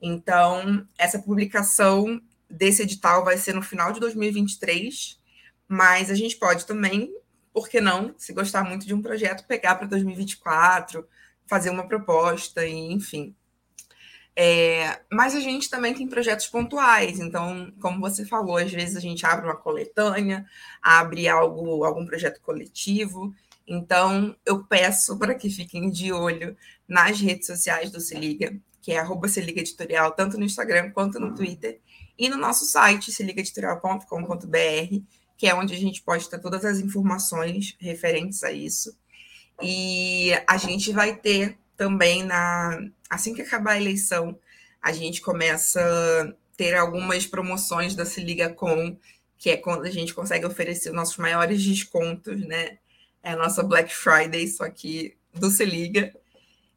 Então, 0.00 0.88
essa 0.96 1.18
publicação 1.18 2.22
desse 2.48 2.82
edital 2.82 3.22
vai 3.22 3.36
ser 3.36 3.54
no 3.54 3.60
final 3.60 3.92
de 3.92 4.00
2023, 4.00 5.20
mas 5.68 6.10
a 6.10 6.14
gente 6.14 6.36
pode 6.36 6.64
também, 6.64 7.14
por 7.52 7.68
que 7.68 7.82
não, 7.82 8.14
se 8.16 8.32
gostar 8.32 8.64
muito 8.64 8.86
de 8.86 8.94
um 8.94 9.02
projeto, 9.02 9.46
pegar 9.46 9.74
para 9.74 9.86
2024, 9.86 11.06
fazer 11.52 11.68
uma 11.68 11.86
proposta, 11.86 12.64
e 12.64 12.72
enfim. 12.92 13.36
É, 14.34 15.00
mas 15.12 15.34
a 15.34 15.40
gente 15.40 15.68
também 15.68 15.92
tem 15.92 16.08
projetos 16.08 16.46
pontuais, 16.46 17.20
então, 17.20 17.70
como 17.78 18.00
você 18.00 18.24
falou, 18.24 18.56
às 18.56 18.72
vezes 18.72 18.96
a 18.96 19.00
gente 19.00 19.26
abre 19.26 19.44
uma 19.44 19.56
coletânea, 19.56 20.46
abre 20.80 21.28
algo, 21.28 21.84
algum 21.84 22.06
projeto 22.06 22.40
coletivo. 22.40 23.34
Então, 23.66 24.34
eu 24.46 24.64
peço 24.64 25.18
para 25.18 25.34
que 25.34 25.50
fiquem 25.50 25.90
de 25.90 26.10
olho 26.10 26.56
nas 26.88 27.20
redes 27.20 27.46
sociais 27.46 27.90
do 27.90 28.00
Se 28.00 28.14
Liga, 28.14 28.58
que 28.80 28.92
é 28.92 28.98
arroba 28.98 29.28
Se 29.28 29.42
Liga 29.42 29.60
Editorial, 29.60 30.12
tanto 30.12 30.38
no 30.38 30.44
Instagram 30.46 30.90
quanto 30.92 31.20
no 31.20 31.34
Twitter, 31.34 31.82
e 32.18 32.30
no 32.30 32.38
nosso 32.38 32.64
site, 32.64 33.12
seligaeditorial.com.br, 33.12 35.02
que 35.36 35.46
é 35.46 35.54
onde 35.54 35.74
a 35.74 35.78
gente 35.78 36.02
ter 36.30 36.40
todas 36.40 36.64
as 36.64 36.78
informações 36.78 37.76
referentes 37.78 38.42
a 38.42 38.50
isso. 38.50 38.96
E 39.62 40.32
a 40.46 40.56
gente 40.56 40.92
vai 40.92 41.16
ter 41.16 41.56
também 41.76 42.22
na 42.22 42.78
assim 43.08 43.34
que 43.34 43.42
acabar 43.42 43.72
a 43.72 43.80
eleição, 43.80 44.38
a 44.80 44.92
gente 44.92 45.20
começa 45.20 45.80
a 45.80 46.32
ter 46.56 46.74
algumas 46.74 47.26
promoções 47.26 47.94
da 47.94 48.04
Se 48.04 48.22
Liga 48.22 48.48
Com, 48.50 48.96
que 49.38 49.50
é 49.50 49.56
quando 49.56 49.84
a 49.84 49.90
gente 49.90 50.14
consegue 50.14 50.46
oferecer 50.46 50.90
os 50.90 50.94
nossos 50.94 51.16
maiores 51.18 51.62
descontos, 51.62 52.40
né? 52.40 52.78
É 53.22 53.32
a 53.32 53.36
nossa 53.36 53.62
Black 53.62 53.94
Friday, 53.94 54.48
só 54.48 54.68
que 54.70 55.16
do 55.34 55.50
Se 55.50 55.64
Liga. 55.64 56.12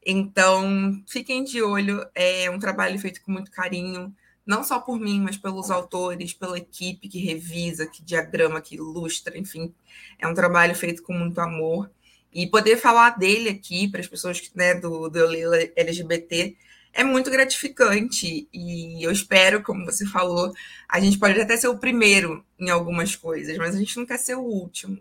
Então, 0.06 1.02
fiquem 1.08 1.44
de 1.44 1.62
olho, 1.62 2.06
é 2.14 2.50
um 2.52 2.60
trabalho 2.60 3.00
feito 3.00 3.22
com 3.24 3.32
muito 3.32 3.50
carinho, 3.50 4.14
não 4.46 4.64
só 4.64 4.80
por 4.80 5.00
mim, 5.00 5.20
mas 5.20 5.38
pelos 5.38 5.72
autores, 5.72 6.34
pela 6.34 6.58
equipe 6.58 7.08
que 7.10 7.20
revisa, 7.20 7.88
que 7.88 8.04
diagrama, 8.04 8.62
que 8.62 8.76
ilustra, 8.76 9.38
enfim. 9.38 9.74
É 10.20 10.28
um 10.28 10.34
trabalho 10.36 10.76
feito 10.76 11.02
com 11.02 11.14
muito 11.14 11.40
amor. 11.42 11.90
E 12.36 12.46
poder 12.46 12.76
falar 12.76 13.12
dele 13.12 13.48
aqui 13.48 13.88
para 13.88 14.02
as 14.02 14.08
pessoas 14.08 14.52
né, 14.54 14.76
do, 14.76 15.08
do 15.08 15.20
LGBT 15.74 16.58
é 16.92 17.02
muito 17.02 17.32
gratificante. 17.32 18.50
E 18.54 19.02
eu 19.02 19.10
espero, 19.10 19.64
como 19.64 19.86
você 19.86 20.06
falou, 20.06 20.54
a 20.90 21.00
gente 21.00 21.18
pode 21.18 21.40
até 21.40 21.56
ser 21.56 21.70
o 21.70 21.78
primeiro 21.78 22.46
em 22.60 22.70
algumas 22.70 23.16
coisas, 23.16 23.58
mas 23.58 23.74
a 23.74 23.80
gente 23.80 23.96
não 23.96 24.06
quer 24.06 24.20
ser 24.20 24.36
o 24.36 24.42
último. 24.42 25.00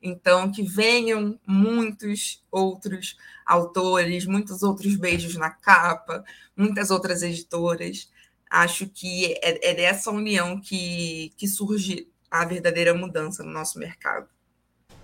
Então, 0.00 0.52
que 0.52 0.62
venham 0.62 1.36
muitos 1.44 2.40
outros 2.52 3.16
autores, 3.44 4.24
muitos 4.24 4.62
outros 4.62 4.94
beijos 4.94 5.34
na 5.34 5.50
capa, 5.50 6.24
muitas 6.56 6.92
outras 6.92 7.20
editoras. 7.20 8.08
Acho 8.48 8.86
que 8.88 9.32
é, 9.42 9.70
é 9.70 9.74
dessa 9.74 10.12
união 10.12 10.60
que, 10.60 11.32
que 11.36 11.48
surge 11.48 12.08
a 12.30 12.44
verdadeira 12.44 12.94
mudança 12.94 13.42
no 13.42 13.50
nosso 13.50 13.76
mercado. 13.76 14.28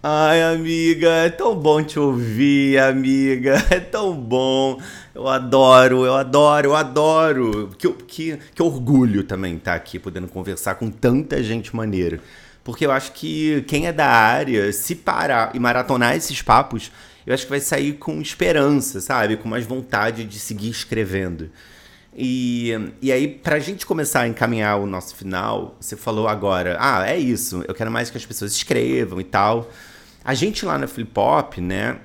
Ai, 0.05 0.43
amiga, 0.43 1.09
é 1.11 1.31
tão 1.31 1.55
bom 1.55 1.81
te 1.81 1.97
ouvir, 1.97 2.77
amiga. 2.79 3.55
É 3.71 3.79
tão 3.79 4.13
bom. 4.13 4.81
Eu 5.15 5.29
adoro, 5.29 6.05
eu 6.05 6.17
adoro, 6.17 6.71
eu 6.71 6.75
adoro. 6.75 7.71
Que, 7.79 7.89
que, 7.93 8.39
que 8.53 8.63
orgulho 8.63 9.23
também 9.23 9.55
estar 9.57 9.71
tá 9.71 9.77
aqui 9.77 10.01
podendo 10.01 10.27
conversar 10.27 10.75
com 10.75 10.91
tanta 10.91 11.41
gente 11.41 11.77
maneira. 11.77 12.19
Porque 12.65 12.85
eu 12.85 12.91
acho 12.91 13.13
que 13.13 13.63
quem 13.69 13.87
é 13.87 13.93
da 13.93 14.09
área, 14.09 14.73
se 14.73 14.97
parar 14.97 15.55
e 15.55 15.61
maratonar 15.61 16.17
esses 16.17 16.43
papos, 16.43 16.91
eu 17.25 17.33
acho 17.33 17.45
que 17.45 17.51
vai 17.51 17.61
sair 17.61 17.93
com 17.93 18.21
esperança, 18.21 19.01
sabe? 19.01 19.37
Com 19.37 19.49
mais 19.49 19.65
vontade 19.65 20.25
de 20.25 20.41
seguir 20.41 20.71
escrevendo. 20.71 21.49
E, 22.13 22.73
e 23.01 23.13
aí, 23.13 23.29
pra 23.29 23.61
gente 23.61 23.87
começar 23.87 24.23
a 24.23 24.29
encaminhar 24.29 24.81
o 24.81 24.87
nosso 24.87 25.15
final, 25.15 25.77
você 25.81 25.97
falou 25.97 26.27
agora, 26.27 26.77
ah, 26.81 27.09
é 27.09 27.17
isso, 27.17 27.65
eu 27.69 27.75
quero 27.75 27.91
mais 27.91 28.11
que 28.11 28.19
as 28.19 28.27
pessoas 28.27 28.53
escrevam 28.53 29.21
e 29.21 29.25
tal. 29.25 29.71
A 30.25 30.35
gente 30.35 30.65
lá 30.65 30.79
na 30.79 30.87
Flip 30.87 31.11
Hop, 31.19 31.59
né, 31.59 31.99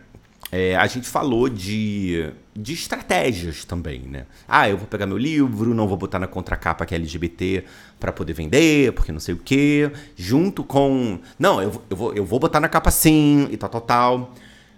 é, 0.51 0.75
a 0.75 0.87
gente 0.87 1.07
falou 1.07 1.49
de, 1.49 2.31
de 2.55 2.73
estratégias 2.73 3.65
também, 3.65 4.01
né? 4.01 4.25
Ah, 4.47 4.69
eu 4.69 4.77
vou 4.77 4.87
pegar 4.87 5.05
meu 5.05 5.17
livro, 5.17 5.73
não 5.73 5.87
vou 5.87 5.97
botar 5.97 6.19
na 6.19 6.27
contracapa 6.27 6.85
que 6.85 6.95
é 6.95 6.97
LGBT 6.97 7.65
para 7.99 8.13
poder 8.13 8.33
vender, 8.33 8.93
porque 8.93 9.11
não 9.11 9.19
sei 9.19 9.33
o 9.35 9.37
quê. 9.37 9.91
Junto 10.15 10.63
com. 10.63 11.19
Não, 11.37 11.61
eu, 11.61 11.81
eu, 11.89 11.97
vou, 11.97 12.13
eu 12.13 12.25
vou 12.25 12.39
botar 12.39 12.61
na 12.61 12.69
capa 12.69 12.89
sim 12.89 13.47
e 13.51 13.57
tal, 13.57 13.69
tal, 13.69 13.81
tal. 13.81 14.33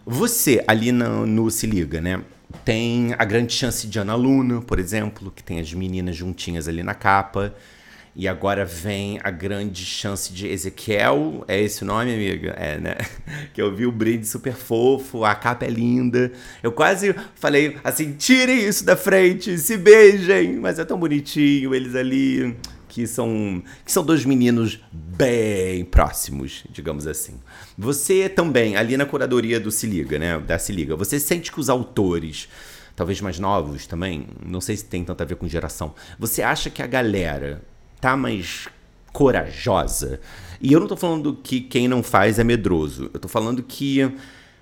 Você, 0.05 0.63
ali 0.67 0.91
no, 0.91 1.27
no 1.27 1.51
Se 1.51 1.67
Liga, 1.67 2.01
né? 2.01 2.21
Tem 2.65 3.13
a 3.19 3.23
grande 3.23 3.53
chance 3.53 3.85
de 3.85 3.99
Ana 3.99 4.15
Luna, 4.15 4.61
por 4.61 4.79
exemplo, 4.79 5.29
que 5.29 5.43
tem 5.43 5.59
as 5.59 5.71
meninas 5.71 6.15
juntinhas 6.15 6.67
ali 6.67 6.81
na 6.81 6.95
capa. 6.95 7.53
E 8.19 8.27
agora 8.27 8.65
vem 8.65 9.17
a 9.23 9.31
grande 9.31 9.85
chance 9.85 10.33
de 10.33 10.45
Ezequiel. 10.45 11.45
É 11.47 11.57
esse 11.57 11.83
o 11.83 11.85
nome, 11.85 12.13
amiga? 12.13 12.49
É, 12.59 12.77
né? 12.77 12.97
Que 13.53 13.61
eu 13.61 13.73
vi 13.73 13.85
o 13.85 13.93
brinde 13.93 14.27
super 14.27 14.53
fofo, 14.53 15.23
a 15.23 15.33
capa 15.33 15.65
é 15.65 15.69
linda. 15.69 16.29
Eu 16.61 16.73
quase 16.73 17.15
falei 17.35 17.77
assim: 17.81 18.11
tirem 18.11 18.67
isso 18.67 18.83
da 18.83 18.97
frente, 18.97 19.57
se 19.57 19.77
beijem. 19.77 20.57
Mas 20.57 20.79
é 20.79 20.83
tão 20.83 20.99
bonitinho 20.99 21.73
eles 21.73 21.95
ali, 21.95 22.57
que 22.89 23.07
são, 23.07 23.63
que 23.85 23.91
são 23.91 24.03
dois 24.03 24.25
meninos 24.25 24.81
bem 24.91 25.85
próximos, 25.85 26.65
digamos 26.69 27.07
assim. 27.07 27.39
Você 27.77 28.27
também, 28.27 28.75
ali 28.75 28.97
na 28.97 29.05
curadoria 29.05 29.61
do 29.61 29.71
Se 29.71 29.87
Liga, 29.87 30.19
né? 30.19 30.37
Da 30.39 30.59
Se 30.59 30.73
Liga, 30.73 30.93
você 30.93 31.21
sente 31.21 31.53
que 31.53 31.59
os 31.61 31.69
autores 31.69 32.49
talvez 32.97 33.21
mais 33.21 33.39
novos 33.39 33.87
também, 33.87 34.27
não 34.45 34.59
sei 34.59 34.75
se 34.75 34.83
tem 34.83 35.05
tanto 35.05 35.23
a 35.23 35.25
ver 35.25 35.37
com 35.37 35.47
geração. 35.47 35.95
Você 36.19 36.41
acha 36.41 36.69
que 36.69 36.81
a 36.81 36.87
galera 36.87 37.61
tá 37.99 38.15
mais 38.15 38.67
corajosa. 39.11 40.19
E 40.61 40.73
eu 40.73 40.79
não 40.79 40.87
tô 40.87 40.97
falando 40.97 41.35
que 41.35 41.61
quem 41.61 41.87
não 41.87 42.03
faz 42.03 42.39
é 42.39 42.43
medroso. 42.43 43.09
Eu 43.13 43.19
tô 43.19 43.27
falando 43.27 43.63
que 43.63 44.11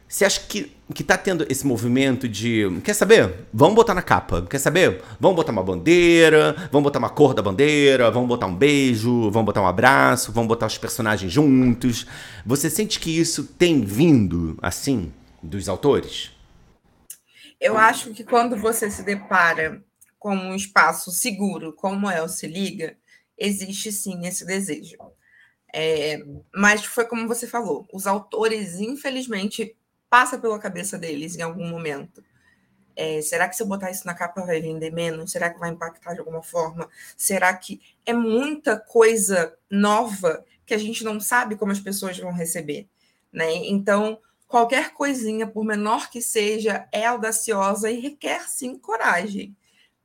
você 0.08 0.24
acha 0.24 0.40
que, 0.40 0.72
que 0.94 1.04
tá 1.04 1.18
tendo 1.18 1.46
esse 1.50 1.68
movimento 1.68 2.30
de. 2.30 2.66
Quer 2.84 2.94
saber? 2.94 3.48
Vamos 3.54 3.76
botar 3.76 3.94
na 3.94 4.02
capa. 4.02 4.42
Quer 4.50 4.60
saber? 4.60 5.02
Vamos 5.20 5.36
botar 5.36 5.52
uma 5.52 5.64
bandeira, 5.64 6.56
vamos 6.72 6.84
botar 6.84 7.00
uma 7.00 7.10
cor 7.10 7.34
da 7.34 7.42
bandeira, 7.42 8.10
vamos 8.10 8.30
botar 8.30 8.46
um 8.46 8.56
beijo, 8.56 9.30
vamos 9.30 9.48
botar 9.48 9.62
um 9.62 9.68
abraço, 9.68 10.32
vamos 10.32 10.48
botar 10.48 10.68
os 10.68 10.78
personagens 10.78 11.32
juntos. 11.32 12.08
Você 12.46 12.70
sente 12.70 13.02
que 13.02 13.20
isso 13.20 13.44
tem 13.44 13.84
vindo, 13.84 14.58
assim, 14.62 15.12
dos 15.44 15.68
autores? 15.68 16.32
Eu 17.60 17.78
acho 17.78 18.12
que 18.12 18.24
quando 18.24 18.56
você 18.56 18.90
se 18.90 19.04
depara 19.04 19.84
com 20.18 20.34
um 20.34 20.56
espaço 20.56 21.12
seguro, 21.12 21.74
como 21.74 22.10
é 22.10 22.22
o 22.22 22.30
Se 22.30 22.48
Liga, 22.48 22.96
existe 23.38 23.92
sim 23.92 24.26
esse 24.26 24.46
desejo. 24.46 24.98
É, 25.74 26.20
mas 26.56 26.86
foi 26.86 27.06
como 27.06 27.28
você 27.28 27.46
falou, 27.46 27.88
os 27.94 28.08
autores, 28.08 28.80
infelizmente, 28.80 29.76
passa 30.10 30.38
pela 30.38 30.60
cabeça 30.60 30.98
deles 30.98 31.36
em 31.36 31.42
algum 31.42 31.68
momento. 31.68 32.24
É, 32.96 33.22
será 33.22 33.48
que 33.48 33.56
se 33.56 33.62
eu 33.62 33.68
botar 33.68 33.92
isso 33.92 34.08
na 34.08 34.16
capa 34.16 34.44
vai 34.44 34.60
vender 34.60 34.92
menos? 34.92 35.32
Será 35.32 35.52
que 35.52 35.60
vai 35.60 35.70
impactar 35.70 36.14
de 36.14 36.20
alguma 36.20 36.42
forma? 36.42 36.90
Será 37.16 37.54
que 37.56 37.80
é 38.06 38.12
muita 38.12 38.80
coisa 38.80 39.56
nova 39.70 40.44
que 40.66 40.74
a 40.74 40.78
gente 40.80 41.04
não 41.04 41.20
sabe 41.20 41.56
como 41.56 41.72
as 41.72 41.80
pessoas 41.80 42.18
vão 42.18 42.32
receber? 42.32 42.88
Né? 43.32 43.54
Então, 43.68 44.20
qualquer 44.48 44.94
coisinha, 44.94 45.46
por 45.46 45.64
menor 45.64 46.10
que 46.10 46.22
seja, 46.22 46.88
é 46.92 47.06
audaciosa 47.06 47.92
e 47.92 48.00
requer 48.00 48.50
sim 48.50 48.80
coragem. 48.80 49.56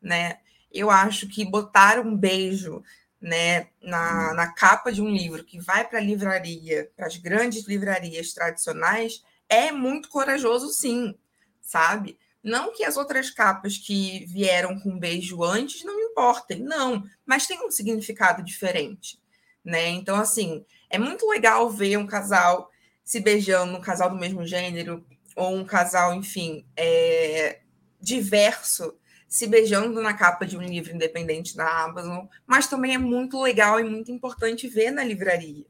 Né? 0.01 0.41
Eu 0.71 0.91
acho 0.91 1.27
que 1.29 1.47
botar 1.47 1.99
um 1.99 2.15
beijo 2.15 2.83
né, 3.23 3.69
na, 3.81 4.31
uhum. 4.31 4.35
na 4.35 4.53
capa 4.53 4.91
de 4.91 5.01
um 5.01 5.09
livro 5.09 5.45
que 5.45 5.61
vai 5.61 5.87
para 5.87 6.01
a 6.01 6.03
livraria, 6.03 6.91
para 6.97 7.07
as 7.07 7.17
grandes 7.17 7.65
livrarias 7.69 8.33
tradicionais, 8.33 9.23
é 9.49 9.71
muito 9.71 10.09
corajoso, 10.09 10.69
sim, 10.69 11.15
sabe? 11.61 12.19
Não 12.43 12.73
que 12.73 12.85
as 12.85 12.97
outras 12.97 13.31
capas 13.31 13.79
que 13.79 14.27
vieram 14.27 14.81
com 14.81 14.99
beijo 14.99 15.45
antes 15.45 15.85
não 15.85 16.01
importem, 16.01 16.59
não, 16.59 17.05
mas 17.25 17.47
tem 17.47 17.65
um 17.65 17.71
significado 17.71 18.43
diferente, 18.43 19.21
né? 19.65 19.89
Então, 19.91 20.17
assim, 20.17 20.67
é 20.91 20.99
muito 20.99 21.29
legal 21.29 21.71
ver 21.71 21.97
um 21.97 22.07
casal 22.07 22.69
se 23.05 23.21
beijando, 23.21 23.77
um 23.77 23.81
casal 23.81 24.11
do 24.11 24.17
mesmo 24.17 24.45
gênero, 24.45 25.07
ou 25.37 25.55
um 25.55 25.65
casal, 25.65 26.13
enfim, 26.15 26.67
é, 26.77 27.61
diverso, 28.01 28.97
se 29.33 29.47
beijando 29.47 30.03
na 30.03 30.13
capa 30.13 30.45
de 30.45 30.59
um 30.59 30.61
livro 30.61 30.95
independente 30.95 31.57
da 31.57 31.85
Amazon, 31.85 32.27
mas 32.47 32.67
também 32.67 32.93
é 32.93 32.99
muito 32.99 33.41
legal 33.41 33.81
e 33.81 33.83
muito 33.83 34.13
importante 34.13 34.69
ver 34.69 34.91
na 34.91 35.03
livraria, 35.03 35.65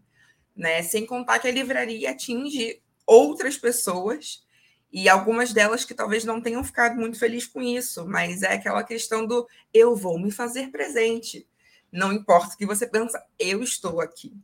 né? 0.56 0.82
Sem 0.82 1.06
contar 1.06 1.38
que 1.38 1.46
a 1.46 1.52
livraria 1.52 2.10
atinge 2.10 2.82
outras 3.06 3.56
pessoas 3.56 4.44
e 4.92 5.08
algumas 5.08 5.52
delas 5.52 5.84
que 5.84 5.94
talvez 5.94 6.24
não 6.24 6.40
tenham 6.40 6.64
ficado 6.64 6.96
muito 6.96 7.16
felizes 7.16 7.46
com 7.46 7.62
isso, 7.62 8.04
mas 8.04 8.42
é 8.42 8.54
aquela 8.54 8.82
questão 8.82 9.24
do 9.24 9.46
eu 9.72 9.94
vou 9.94 10.18
me 10.18 10.32
fazer 10.32 10.72
presente. 10.72 11.46
Não 11.92 12.12
importa 12.12 12.56
o 12.56 12.58
que 12.58 12.66
você 12.66 12.84
pensa, 12.84 13.24
eu 13.38 13.62
estou 13.62 14.00
aqui. 14.00 14.36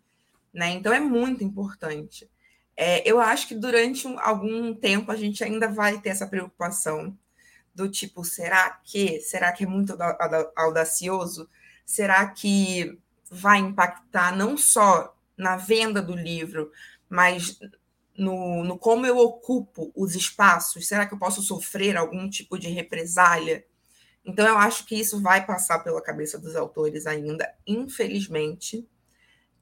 Né? 0.55 0.71
Então 0.75 0.93
é 0.93 1.01
muito 1.01 1.43
importante. 1.43 2.31
É, 2.77 3.03
eu 3.05 3.19
acho 3.19 3.49
que 3.49 3.57
durante 3.57 4.07
um, 4.07 4.17
algum 4.21 4.73
tempo 4.73 5.11
a 5.11 5.17
gente 5.17 5.43
ainda 5.43 5.67
vai 5.67 6.01
ter 6.01 6.11
essa 6.11 6.29
preocupação 6.29 7.19
do 7.79 7.89
tipo, 7.89 8.25
será 8.25 8.71
que? 8.85 9.21
Será 9.21 9.53
que 9.53 9.63
é 9.63 9.67
muito 9.67 9.97
audacioso? 10.57 11.49
Será 11.87 12.27
que 12.29 12.99
vai 13.31 13.59
impactar 13.59 14.37
não 14.37 14.57
só 14.57 15.17
na 15.37 15.57
venda 15.57 16.03
do 16.03 16.17
livro, 16.17 16.73
mas 17.09 17.57
no, 18.17 18.65
no 18.65 18.77
como 18.77 19.07
eu 19.07 19.17
ocupo 19.17 19.93
os 19.95 20.17
espaços? 20.17 20.89
Será 20.89 21.07
que 21.07 21.15
eu 21.15 21.19
posso 21.19 21.41
sofrer 21.41 21.97
algum 21.97 22.29
tipo 22.29 22.59
de 22.59 22.69
represália? 22.69 23.65
Então, 24.25 24.47
eu 24.47 24.59
acho 24.59 24.85
que 24.85 24.97
isso 24.99 25.23
vai 25.23 25.47
passar 25.47 25.79
pela 25.79 26.03
cabeça 26.03 26.37
dos 26.37 26.57
autores 26.57 27.07
ainda, 27.07 27.49
infelizmente. 27.65 28.85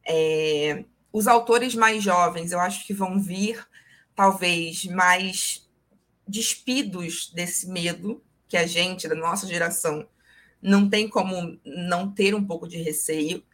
É, 0.09 0.85
os 1.13 1.27
autores 1.27 1.75
mais 1.75 2.03
jovens, 2.03 2.51
eu 2.51 2.61
acho 2.61 2.87
que 2.87 2.95
vão 2.95 3.21
vir, 3.21 3.63
talvez, 4.15 4.87
mais 4.87 5.66
despidos 6.27 7.31
desse 7.33 7.69
medo 7.69 8.23
que 8.49 8.57
a 8.57 8.67
gente, 8.67 9.09
da 9.09 9.15
nossa 9.15 9.47
geração, 9.47 10.09
não 10.61 10.89
tem 10.89 11.09
como 11.09 11.59
não 11.65 12.11
ter 12.11 12.35
um 12.35 12.45
pouco 12.45 12.67
de 12.69 12.79
receio. 12.79 13.45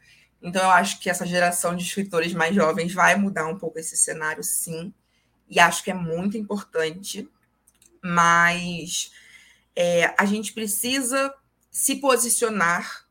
Então, 0.40 0.62
eu 0.62 0.70
acho 0.70 0.98
que 1.00 1.10
essa 1.10 1.26
geração 1.26 1.76
de 1.76 1.84
escritores 1.84 2.32
mais 2.32 2.54
jovens 2.54 2.92
vai 2.92 3.16
mudar 3.16 3.46
um 3.46 3.58
pouco 3.58 3.78
esse 3.78 3.96
cenário, 3.96 4.42
sim, 4.42 4.92
e 5.48 5.60
acho 5.60 5.84
que 5.84 5.90
é 5.90 5.94
muito 5.94 6.36
importante, 6.36 7.28
mas 8.02 9.12
é, 9.76 10.14
a 10.18 10.24
gente 10.24 10.52
precisa 10.52 11.32
se 11.70 11.96
posicionar 11.96 13.06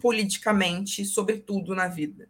politicamente 0.00 1.04
sobre 1.04 1.38
tudo 1.38 1.74
na 1.74 1.88
vida. 1.88 2.28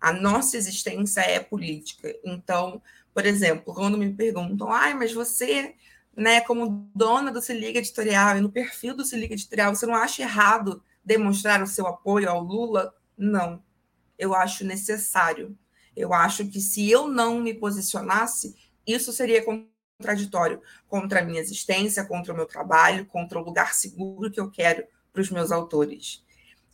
A 0.00 0.12
nossa 0.12 0.56
existência 0.56 1.20
é 1.20 1.40
política. 1.40 2.14
Então, 2.24 2.82
por 3.14 3.24
exemplo, 3.24 3.72
quando 3.72 3.96
me 3.96 4.12
perguntam, 4.12 4.70
ai, 4.70 4.92
mas 4.92 5.12
você 5.12 5.74
né, 6.16 6.40
como 6.40 6.90
dona 6.94 7.30
do 7.30 7.42
Se 7.42 7.52
Liga 7.52 7.78
Editorial 7.78 8.38
e 8.38 8.40
no 8.40 8.50
perfil 8.50 8.96
do 8.96 9.04
Se 9.04 9.16
Liga 9.16 9.34
Editorial, 9.34 9.74
você 9.74 9.84
não 9.84 9.94
acha 9.94 10.22
errado 10.22 10.82
demonstrar 11.04 11.62
o 11.62 11.66
seu 11.66 11.86
apoio 11.86 12.30
ao 12.30 12.42
Lula? 12.42 12.94
Não. 13.16 13.62
Eu 14.18 14.34
acho 14.34 14.64
necessário. 14.64 15.56
Eu 15.94 16.14
acho 16.14 16.46
que 16.46 16.60
se 16.60 16.90
eu 16.90 17.06
não 17.06 17.40
me 17.40 17.52
posicionasse, 17.52 18.56
isso 18.86 19.12
seria 19.12 19.44
contraditório 19.44 20.62
contra 20.88 21.20
a 21.20 21.24
minha 21.24 21.40
existência, 21.40 22.04
contra 22.04 22.32
o 22.32 22.36
meu 22.36 22.46
trabalho, 22.46 23.06
contra 23.06 23.38
o 23.38 23.44
lugar 23.44 23.74
seguro 23.74 24.30
que 24.30 24.40
eu 24.40 24.50
quero 24.50 24.86
para 25.12 25.20
os 25.22 25.30
meus 25.30 25.52
autores. 25.52 26.24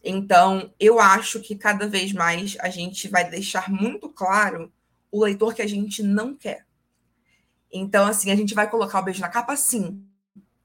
Então, 0.04 0.72
eu 0.78 0.98
acho 0.98 1.40
que 1.40 1.54
cada 1.54 1.86
vez 1.86 2.12
mais 2.12 2.56
a 2.60 2.68
gente 2.68 3.08
vai 3.08 3.28
deixar 3.28 3.70
muito 3.70 4.08
claro 4.08 4.72
o 5.10 5.22
leitor 5.24 5.54
que 5.54 5.62
a 5.62 5.66
gente 5.66 6.02
não 6.02 6.34
quer. 6.34 6.66
Então, 7.72 8.06
assim, 8.06 8.30
a 8.30 8.36
gente 8.36 8.54
vai 8.54 8.68
colocar 8.68 9.00
o 9.00 9.02
beijo 9.02 9.20
na 9.20 9.28
capa, 9.28 9.56
sim. 9.56 10.04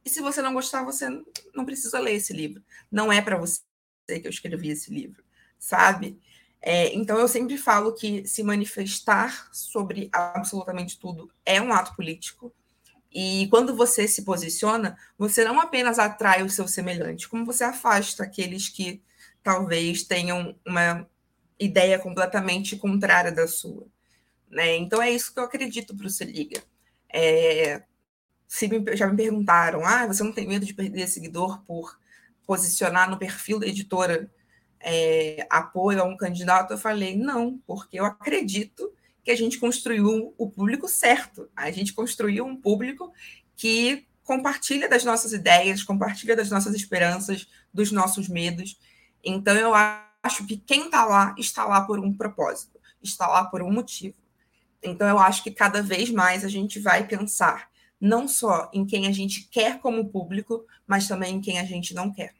E 0.04 0.10
se 0.10 0.22
você 0.22 0.42
não 0.42 0.54
gostar, 0.54 0.84
você 0.84 1.08
não 1.54 1.66
precisa 1.66 2.00
ler 2.00 2.14
esse 2.14 2.34
livro. 2.34 2.62
Não 2.92 3.12
é 3.12 3.22
para 3.22 3.38
você 3.38 3.62
que 4.06 4.28
eu 4.28 4.30
escrevi 4.30 4.70
esse 4.70 4.94
livro, 4.94 5.24
sabe? 5.58 6.20
É, 6.62 6.94
então, 6.94 7.18
eu 7.18 7.28
sempre 7.28 7.58
falo 7.58 7.94
que 7.94 8.28
se 8.28 8.44
manifestar 8.44 9.50
sobre 9.54 10.10
absolutamente 10.12 11.00
tudo 11.00 11.32
é 11.46 11.62
um 11.62 11.74
ato 11.74 11.96
político. 11.96 12.54
E 13.12 13.48
quando 13.50 13.76
você 13.76 14.08
se 14.08 14.24
posiciona, 14.24 14.98
você 15.18 15.46
não 15.46 15.60
apenas 15.60 15.98
atrai 15.98 16.44
o 16.44 16.50
seu 16.50 16.68
semelhante, 16.68 17.28
como 17.28 17.46
você 17.46 17.64
afasta 17.64 18.24
aqueles 18.24 18.70
que 18.70 19.02
talvez 19.42 20.04
tenham 20.04 20.56
uma 20.66 21.08
ideia 21.60 21.98
completamente 21.98 22.76
contrária 22.76 23.32
da 23.32 23.48
sua. 23.48 23.88
Né? 24.50 24.76
Então, 24.78 25.02
é 25.02 25.10
isso 25.12 25.34
que 25.34 25.40
eu 25.40 25.44
acredito 25.44 25.96
para 25.96 26.08
o 26.08 26.10
Se 26.10 26.26
Liga. 26.26 26.62
É, 27.12 27.84
se 28.48 28.68
me, 28.68 28.96
já 28.96 29.08
me 29.08 29.18
perguntaram, 29.18 29.86
ah, 29.86 30.08
você 30.08 30.24
não 30.24 30.32
tem 30.32 30.48
medo 30.48 30.66
de 30.66 30.74
perder 30.74 31.08
seguidor 31.08 31.62
por 31.64 31.98
posicionar 32.46 33.10
no 33.10 33.18
perfil 33.18 33.60
da 33.60 33.68
editora 33.68 34.32
é, 34.80 35.46
apoio 35.50 36.02
a 36.02 36.06
um 36.06 36.16
candidato, 36.16 36.72
eu 36.72 36.78
falei, 36.78 37.16
não, 37.18 37.58
porque 37.66 38.00
eu 38.00 38.06
acredito 38.06 38.92
que 39.24 39.32
a 39.32 39.36
gente 39.36 39.60
construiu 39.60 40.34
o 40.38 40.50
público 40.50 40.88
certo. 40.88 41.50
A 41.56 41.70
gente 41.72 41.94
construiu 41.94 42.46
um 42.46 42.56
público 42.56 43.12
que 43.58 44.08
compartilha 44.24 44.88
das 44.88 45.04
nossas 45.04 45.34
ideias, 45.34 45.84
compartilha 45.84 46.36
das 46.36 46.50
nossas 46.50 46.74
esperanças, 46.74 47.48
dos 47.74 47.92
nossos 47.92 48.30
medos. 48.30 48.80
Então, 49.24 49.56
eu 49.56 49.74
acho 49.74 50.46
que 50.46 50.58
quem 50.58 50.86
está 50.86 51.06
lá, 51.06 51.36
está 51.38 51.66
lá 51.66 51.82
por 51.82 52.00
um 52.00 52.14
propósito, 52.14 52.80
está 53.02 53.28
lá 53.28 53.44
por 53.46 53.62
um 53.62 53.72
motivo. 53.72 54.16
Então, 54.84 55.08
eu 55.08 55.20
acho 55.20 55.44
que 55.44 55.52
cada 55.52 55.82
vez 55.82 56.10
mais 56.10 56.46
a 56.46 56.48
gente 56.48 56.80
vai 56.80 57.06
pensar 57.06 57.70
não 58.00 58.28
só 58.28 58.70
em 58.74 58.86
quem 58.86 59.08
a 59.08 59.12
gente 59.12 59.48
quer 59.50 59.80
como 59.80 60.10
público, 60.10 60.66
mas 60.86 61.08
também 61.08 61.36
em 61.36 61.42
quem 61.42 61.60
a 61.60 61.66
gente 61.66 61.94
não 61.94 62.12
quer. 62.12 62.34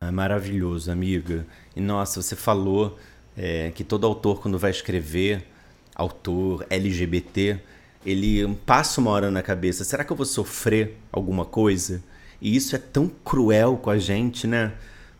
É 0.00 0.10
maravilhoso, 0.10 0.90
amiga. 0.90 1.46
E 1.76 1.80
nossa, 1.80 2.22
você 2.22 2.34
falou 2.34 2.98
é, 3.36 3.70
que 3.72 3.84
todo 3.84 4.06
autor, 4.06 4.40
quando 4.40 4.58
vai 4.58 4.70
escrever, 4.70 5.46
autor 5.94 6.66
LGBT, 6.70 7.60
ele 8.04 8.52
passa 8.66 9.00
uma 9.00 9.10
hora 9.10 9.30
na 9.30 9.42
cabeça: 9.42 9.84
será 9.84 10.04
que 10.04 10.12
eu 10.12 10.16
vou 10.16 10.26
sofrer 10.26 10.98
alguma 11.12 11.44
coisa? 11.44 12.02
E 12.40 12.56
isso 12.56 12.74
é 12.74 12.78
tão 12.78 13.08
cruel 13.08 13.76
com 13.76 13.90
a 13.90 13.98
gente, 13.98 14.46
né? 14.46 14.72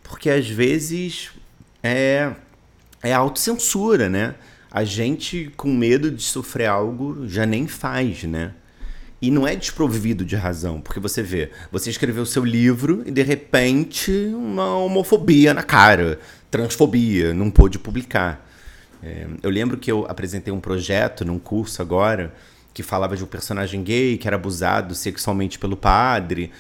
Porque 0.03 0.29
às 0.29 0.49
vezes 0.49 1.31
é, 1.83 2.33
é 3.03 3.13
autocensura, 3.13 4.09
né? 4.09 4.35
A 4.73 4.85
gente, 4.85 5.53
com 5.55 5.71
medo 5.71 6.11
de 6.11 6.23
sofrer 6.23 6.67
algo, 6.67 7.29
já 7.29 7.45
nem 7.45 7.67
faz, 7.67 8.25
né? 8.25 8.55
E 9.21 9.31
não 9.31 9.47
é 9.47 9.55
desprovido 9.55 10.25
de 10.25 10.35
razão, 10.35 10.81
porque 10.81 10.99
você 10.99 11.23
vê, 11.23 11.51
você 11.71 11.91
escreveu 11.91 12.25
seu 12.25 12.43
livro 12.43 13.03
e 13.05 13.11
de 13.11 13.23
repente 13.23 14.11
uma 14.35 14.75
homofobia 14.79 15.53
na 15.53 15.63
cara, 15.63 16.19
transfobia, 16.51 17.35
não 17.35 17.51
pôde 17.51 17.79
publicar. 17.79 18.49
É, 19.03 19.27
eu 19.43 19.51
lembro 19.51 19.77
que 19.77 19.93
eu 19.93 20.07
apresentei 20.09 20.53
um 20.53 20.59
projeto 20.59 21.23
num 21.23 21.39
curso 21.39 21.83
agora 21.83 22.35
que 22.73 22.83
falava 22.83 23.15
de 23.15 23.23
um 23.23 23.27
personagem 23.27 23.83
gay 23.83 24.17
que 24.17 24.27
era 24.27 24.37
abusado 24.37 24.95
sexualmente 24.95 25.59
pelo 25.59 25.77
padre. 25.77 26.51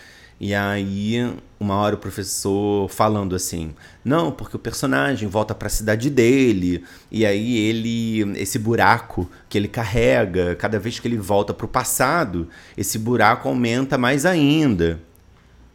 E 0.44 0.56
aí, 0.56 1.32
uma 1.60 1.76
hora 1.76 1.94
o 1.94 1.98
professor 1.98 2.88
falando 2.88 3.36
assim: 3.36 3.72
"Não, 4.04 4.32
porque 4.32 4.56
o 4.56 4.58
personagem 4.58 5.28
volta 5.28 5.54
para 5.54 5.68
a 5.68 5.70
cidade 5.70 6.10
dele, 6.10 6.82
e 7.12 7.24
aí 7.24 7.56
ele 7.58 8.36
esse 8.36 8.58
buraco 8.58 9.30
que 9.48 9.56
ele 9.56 9.68
carrega, 9.68 10.56
cada 10.56 10.80
vez 10.80 10.98
que 10.98 11.06
ele 11.06 11.16
volta 11.16 11.54
para 11.54 11.64
o 11.64 11.68
passado, 11.68 12.48
esse 12.76 12.98
buraco 12.98 13.48
aumenta 13.48 13.96
mais 13.96 14.26
ainda". 14.26 15.00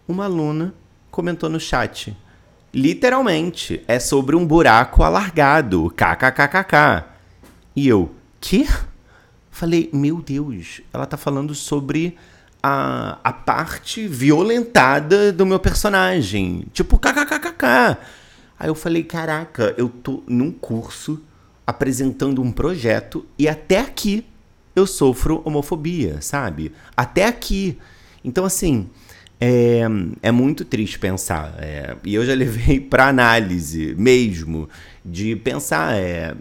Uma 0.05 0.25
aluna 0.25 0.73
comentou 1.09 1.49
no 1.49 1.61
chat: 1.61 2.13
Literalmente, 2.73 3.81
é 3.87 3.99
sobre 3.99 4.35
um 4.35 4.45
buraco 4.45 5.01
alargado, 5.01 5.89
kkkk. 5.95 7.05
E 7.73 7.87
eu, 7.87 8.13
que? 8.41 8.67
Falei, 9.49 9.89
meu 9.93 10.21
Deus, 10.21 10.81
ela 10.91 11.05
tá 11.05 11.15
falando 11.15 11.55
sobre 11.55 12.17
a, 12.61 13.19
a 13.23 13.31
parte 13.31 14.07
violentada 14.07 15.31
do 15.31 15.45
meu 15.45 15.59
personagem. 15.59 16.65
Tipo, 16.73 16.97
kkkk. 16.97 17.97
Aí 18.59 18.69
eu 18.69 18.75
falei, 18.75 19.03
caraca, 19.03 19.73
eu 19.77 19.87
tô 19.87 20.23
num 20.27 20.51
curso 20.51 21.21
apresentando 21.65 22.41
um 22.41 22.51
projeto 22.51 23.25
e 23.37 23.47
até 23.47 23.79
aqui 23.79 24.25
eu 24.75 24.87
sofro 24.87 25.41
homofobia, 25.43 26.21
sabe? 26.21 26.71
Até 26.95 27.25
aqui. 27.25 27.77
Então, 28.23 28.45
assim, 28.45 28.89
é, 29.39 29.81
é 30.21 30.31
muito 30.31 30.65
triste 30.65 30.97
pensar. 30.97 31.55
É, 31.59 31.95
e 32.03 32.15
eu 32.15 32.25
já 32.25 32.33
levei 32.33 32.79
para 32.81 33.07
análise 33.07 33.95
mesmo, 33.97 34.69
de 35.03 35.35
pensar. 35.35 35.95
É, 35.95 36.35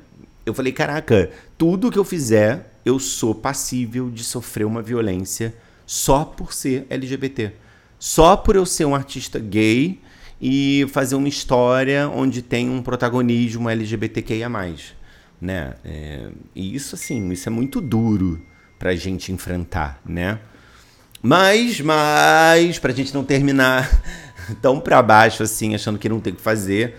eu 0.44 0.54
falei, 0.54 0.72
caraca, 0.72 1.30
tudo 1.58 1.90
que 1.90 1.98
eu 1.98 2.04
fizer, 2.04 2.72
eu 2.84 2.98
sou 2.98 3.34
passível 3.34 4.10
de 4.10 4.24
sofrer 4.24 4.64
uma 4.64 4.80
violência 4.80 5.54
só 5.86 6.24
por 6.24 6.52
ser 6.52 6.86
LGBT. 6.90 7.52
Só 7.98 8.36
por 8.36 8.56
eu 8.56 8.66
ser 8.66 8.84
um 8.84 8.94
artista 8.94 9.38
gay 9.38 10.00
e 10.40 10.86
fazer 10.90 11.14
uma 11.14 11.28
história 11.28 12.08
onde 12.08 12.42
tem 12.42 12.68
um 12.68 12.82
protagonismo 12.82 13.70
LGBTQIA+. 13.70 14.50
Né? 15.40 15.74
É, 15.84 16.28
e 16.54 16.74
isso, 16.74 16.94
assim, 16.94 17.30
isso 17.30 17.48
é 17.48 17.52
muito 17.52 17.80
duro 17.80 18.42
pra 18.78 18.94
gente 18.94 19.32
enfrentar, 19.32 20.00
né? 20.04 20.38
Mas, 21.22 21.80
mas, 21.80 22.78
pra 22.78 22.92
gente 22.92 23.14
não 23.14 23.24
terminar 23.24 23.90
tão 24.60 24.78
pra 24.80 25.02
baixo 25.02 25.42
assim, 25.42 25.74
achando 25.74 25.98
que 25.98 26.08
não 26.08 26.20
tem 26.20 26.32
o 26.32 26.36
que 26.36 26.42
fazer, 26.42 26.96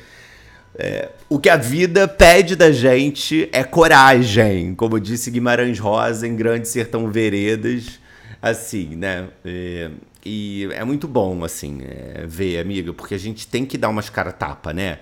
é, 0.75 1.09
o 1.29 1.39
que 1.39 1.49
a 1.49 1.57
vida 1.57 2.07
pede 2.07 2.55
da 2.55 2.71
gente 2.71 3.47
é 3.51 3.63
coragem, 3.63 4.75
como 4.75 4.99
disse 4.99 5.31
Guimarães 5.31 5.79
Rosa 5.79 6.27
em 6.27 6.35
Grande 6.35 6.67
Sertão 6.67 7.09
Veredas, 7.09 7.99
assim, 8.41 8.95
né? 8.95 9.29
É, 9.43 9.91
e 10.25 10.67
é 10.73 10.83
muito 10.83 11.07
bom, 11.07 11.43
assim, 11.43 11.81
é, 11.83 12.25
ver, 12.27 12.59
amiga, 12.59 12.93
porque 12.93 13.15
a 13.15 13.19
gente 13.19 13.47
tem 13.47 13.65
que 13.65 13.77
dar 13.77 13.89
umas 13.89 14.09
cara 14.09 14.31
tapa, 14.31 14.73
né? 14.73 14.99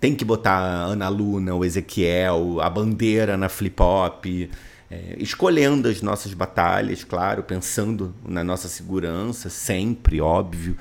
Tem 0.00 0.14
que 0.14 0.24
botar 0.24 0.52
a 0.52 0.84
Ana 0.84 1.08
Luna, 1.08 1.54
o 1.54 1.64
Ezequiel, 1.64 2.60
a 2.60 2.68
bandeira 2.68 3.36
na 3.36 3.48
flip-hop, 3.48 4.26
é, 4.90 5.16
escolhendo 5.18 5.88
as 5.88 6.02
nossas 6.02 6.34
batalhas, 6.34 7.02
claro, 7.02 7.42
pensando 7.42 8.14
na 8.26 8.44
nossa 8.44 8.68
segurança, 8.68 9.48
sempre, 9.48 10.20
óbvio, 10.20 10.76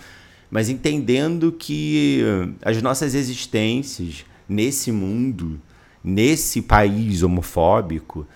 mas 0.49 0.69
entendendo 0.69 1.51
que 1.51 2.21
as 2.61 2.81
nossas 2.81 3.15
existências 3.15 4.25
nesse 4.47 4.91
mundo, 4.91 5.59
nesse 6.03 6.61
país 6.61 7.23
homofóbico, 7.23 8.27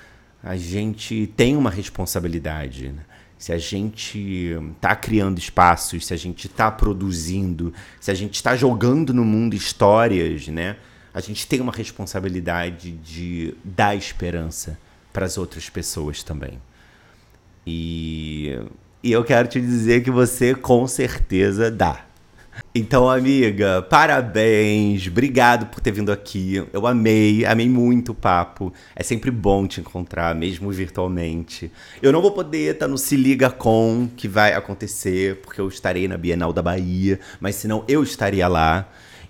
a 0.41 0.55
gente 0.55 1.32
tem 1.36 1.55
uma 1.55 1.70
responsabilidade. 1.70 2.89
Né? 2.89 3.03
Se 3.39 3.51
a 3.51 3.57
gente 3.57 4.55
está 4.75 4.95
criando 4.95 5.39
espaços, 5.39 6.05
se 6.05 6.13
a 6.13 6.17
gente 6.17 6.45
está 6.45 6.69
produzindo, 6.69 7.73
se 7.99 8.11
a 8.11 8.13
gente 8.13 8.35
está 8.35 8.55
jogando 8.55 9.13
no 9.13 9.25
mundo 9.25 9.55
histórias, 9.55 10.47
né? 10.49 10.75
a 11.13 11.19
gente 11.19 11.47
tem 11.47 11.59
uma 11.59 11.71
responsabilidade 11.71 12.91
de 12.91 13.53
dar 13.63 13.95
esperança 13.95 14.77
para 15.11 15.25
as 15.25 15.37
outras 15.37 15.69
pessoas 15.69 16.23
também. 16.23 16.61
E, 17.65 18.57
e 19.03 19.11
eu 19.11 19.23
quero 19.23 19.47
te 19.47 19.59
dizer 19.59 20.03
que 20.03 20.11
você 20.11 20.53
com 20.53 20.87
certeza 20.87 21.71
dá. 21.71 22.05
Então, 22.74 23.10
amiga, 23.10 23.82
parabéns, 23.82 25.07
obrigado 25.07 25.66
por 25.68 25.80
ter 25.80 25.91
vindo 25.91 26.12
aqui. 26.12 26.64
Eu 26.72 26.86
amei, 26.86 27.43
amei 27.45 27.68
muito 27.68 28.12
o 28.12 28.16
papo. 28.16 28.72
É 28.95 29.03
sempre 29.03 29.32
bom 29.32 29.68
te 29.68 29.82
encontrar, 29.82 30.36
mesmo 30.36 30.72
virtualmente. 30.72 31.72
Eu 32.01 32.12
não 32.12 32.22
vou 32.22 32.32
poder 32.32 32.74
estar 32.74 32.88
no 32.88 32.97
Se 32.97 33.16
Liga 33.16 33.49
Com, 33.49 34.10
que 34.16 34.28
vai 34.28 34.53
acontecer, 34.53 35.38
porque 35.38 35.60
eu 35.60 35.68
estarei 35.68 36.07
na 36.07 36.18
Bienal 36.18 36.53
da 36.53 36.62
Bahia, 36.62 37.20
mas 37.39 37.55
senão 37.55 37.84
eu 37.88 38.03
estaria 38.03 38.47
lá. 38.47 38.88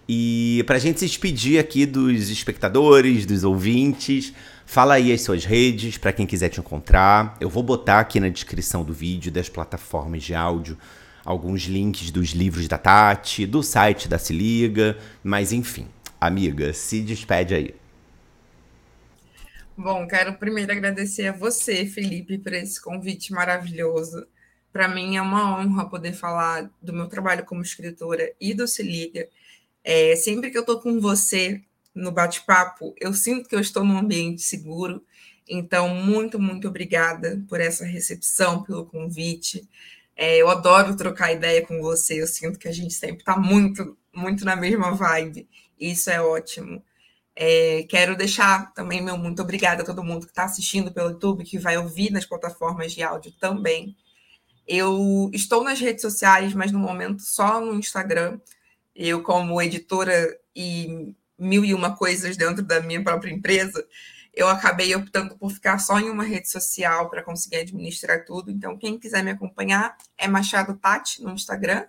E 0.07 0.63
pra 0.67 0.79
gente 0.79 0.99
se 0.99 1.05
despedir 1.05 1.59
aqui 1.59 1.85
dos 1.85 2.29
espectadores, 2.29 3.25
dos 3.25 3.43
ouvintes, 3.43 4.33
Fala 4.71 4.93
aí 4.93 5.11
as 5.11 5.21
suas 5.21 5.45
redes 5.45 5.97
para 5.97 6.13
quem 6.13 6.27
quiser 6.27 6.49
te 6.49 6.59
encontrar. 6.59 7.35
Eu 7.41 7.49
vou 7.49 7.63
botar 7.63 7.99
aqui 7.99 8.19
na 8.19 8.29
descrição 8.29 8.83
do 8.83 8.93
vídeo 8.93 9.31
das 9.31 9.49
plataformas 9.49 10.21
de 10.21 10.35
áudio 10.35 10.77
alguns 11.23 11.63
links 11.63 12.11
dos 12.11 12.29
livros 12.29 12.67
da 12.67 12.77
Tati, 12.77 13.45
do 13.45 13.61
site 13.63 14.07
da 14.07 14.17
Se 14.17 14.33
Liga, 14.33 14.97
mas 15.23 15.51
enfim, 15.51 15.87
amiga, 16.19 16.73
se 16.73 17.01
despede 17.01 17.53
aí. 17.53 17.75
Bom, 19.77 20.05
quero 20.07 20.33
primeiro 20.33 20.71
agradecer 20.71 21.27
a 21.27 21.31
você, 21.31 21.85
Felipe, 21.85 22.37
por 22.37 22.53
esse 22.53 22.81
convite 22.81 23.31
maravilhoso. 23.31 24.27
Para 24.73 24.87
mim 24.87 25.15
é 25.15 25.21
uma 25.21 25.57
honra 25.57 25.89
poder 25.89 26.13
falar 26.13 26.69
do 26.81 26.91
meu 26.91 27.07
trabalho 27.07 27.45
como 27.45 27.61
escritora 27.61 28.33
e 28.41 28.53
do 28.53 28.67
Se 28.67 28.83
Liga. 28.83 29.27
É, 29.83 30.15
sempre 30.15 30.51
que 30.51 30.57
eu 30.57 30.61
estou 30.61 30.81
com 30.81 30.99
você, 30.99 31.63
no 31.95 32.11
bate-papo, 32.11 32.93
eu 32.99 33.13
sinto 33.13 33.49
que 33.49 33.55
eu 33.55 33.59
estou 33.59 33.83
num 33.83 33.97
ambiente 33.97 34.41
seguro. 34.41 35.03
Então, 35.47 35.89
muito, 35.89 36.39
muito 36.39 36.67
obrigada 36.67 37.43
por 37.47 37.59
essa 37.59 37.85
recepção, 37.85 38.63
pelo 38.63 38.85
convite. 38.85 39.67
É, 40.21 40.35
eu 40.35 40.49
adoro 40.49 40.97
trocar 40.97 41.31
ideia 41.31 41.65
com 41.65 41.81
você. 41.81 42.21
Eu 42.21 42.27
sinto 42.27 42.59
que 42.59 42.67
a 42.67 42.73
gente 42.73 42.93
sempre 42.93 43.19
está 43.19 43.37
muito, 43.37 43.97
muito 44.13 44.43
na 44.43 44.53
mesma 44.53 44.91
vibe. 44.91 45.47
Isso 45.79 46.09
é 46.09 46.21
ótimo. 46.21 46.83
É, 47.33 47.83
quero 47.83 48.17
deixar 48.17 48.73
também 48.73 49.01
meu 49.01 49.17
muito 49.17 49.41
obrigada 49.41 49.81
a 49.81 49.85
todo 49.85 50.03
mundo 50.03 50.25
que 50.25 50.33
está 50.33 50.43
assistindo 50.43 50.91
pelo 50.91 51.11
YouTube, 51.11 51.45
que 51.45 51.57
vai 51.57 51.77
ouvir 51.77 52.11
nas 52.11 52.25
plataformas 52.25 52.91
de 52.91 53.01
áudio 53.01 53.31
também. 53.39 53.95
Eu 54.67 55.31
estou 55.33 55.63
nas 55.63 55.79
redes 55.79 56.01
sociais, 56.01 56.53
mas 56.53 56.69
no 56.69 56.79
momento 56.79 57.21
só 57.21 57.61
no 57.61 57.75
Instagram. 57.75 58.41
Eu, 58.93 59.23
como 59.23 59.61
editora 59.61 60.37
e 60.53 61.15
mil 61.37 61.63
e 61.63 61.73
uma 61.73 61.95
coisas 61.95 62.35
dentro 62.35 62.61
da 62.61 62.81
minha 62.81 63.01
própria 63.01 63.31
empresa, 63.31 63.87
eu 64.39 64.47
acabei 64.47 64.95
optando 64.95 65.37
por 65.37 65.51
ficar 65.51 65.79
só 65.79 65.99
em 65.99 66.09
uma 66.09 66.23
rede 66.23 66.49
social 66.49 67.09
para 67.09 67.21
conseguir 67.21 67.57
administrar 67.57 68.23
tudo. 68.23 68.49
Então, 68.49 68.77
quem 68.77 68.97
quiser 68.97 69.21
me 69.21 69.31
acompanhar 69.31 69.97
é 70.17 70.29
Machado 70.29 70.77
Tati 70.77 71.21
no 71.21 71.31
Instagram 71.31 71.85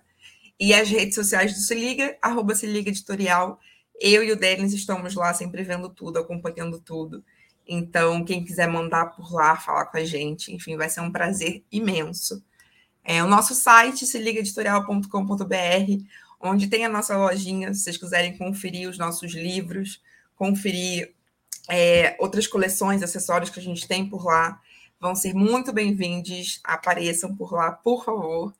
e 0.59 0.73
as 0.73 0.89
redes 0.89 1.15
sociais 1.15 1.53
do 1.53 1.59
Se 1.59 1.73
Liga, 1.73 2.17
arroba 2.21 2.53
Se 2.53 2.67
Liga 2.67 2.89
Editorial. 2.89 3.57
Eu 3.97 4.21
e 4.21 4.33
o 4.33 4.35
Denis 4.35 4.73
estamos 4.73 5.15
lá 5.15 5.33
sempre 5.33 5.63
vendo 5.63 5.87
tudo, 5.87 6.19
acompanhando 6.19 6.77
tudo. 6.77 7.23
Então, 7.65 8.25
quem 8.25 8.43
quiser 8.43 8.67
mandar 8.67 9.15
por 9.15 9.31
lá, 9.33 9.55
falar 9.55 9.85
com 9.85 9.97
a 9.97 10.03
gente, 10.03 10.53
enfim, 10.53 10.75
vai 10.75 10.89
ser 10.89 10.99
um 10.99 11.11
prazer 11.11 11.63
imenso. 11.71 12.43
É, 13.01 13.23
o 13.23 13.27
nosso 13.27 13.55
site, 13.55 14.05
seligaeditorial.com.br, 14.05 16.03
onde 16.37 16.67
tem 16.67 16.83
a 16.83 16.89
nossa 16.89 17.15
lojinha, 17.15 17.73
se 17.73 17.79
vocês 17.79 17.95
quiserem 17.95 18.37
conferir 18.37 18.89
os 18.89 18.97
nossos 18.97 19.31
livros, 19.33 20.01
conferir 20.35 21.13
é, 21.71 22.17
outras 22.19 22.47
coleções, 22.47 23.01
acessórios 23.01 23.49
que 23.49 23.57
a 23.57 23.63
gente 23.63 23.87
tem 23.87 24.05
por 24.05 24.25
lá, 24.25 24.59
vão 24.99 25.15
ser 25.15 25.33
muito 25.33 25.71
bem-vindos. 25.71 26.59
Apareçam 26.65 27.33
por 27.33 27.53
lá, 27.53 27.71
por 27.71 28.03
favor. 28.03 28.53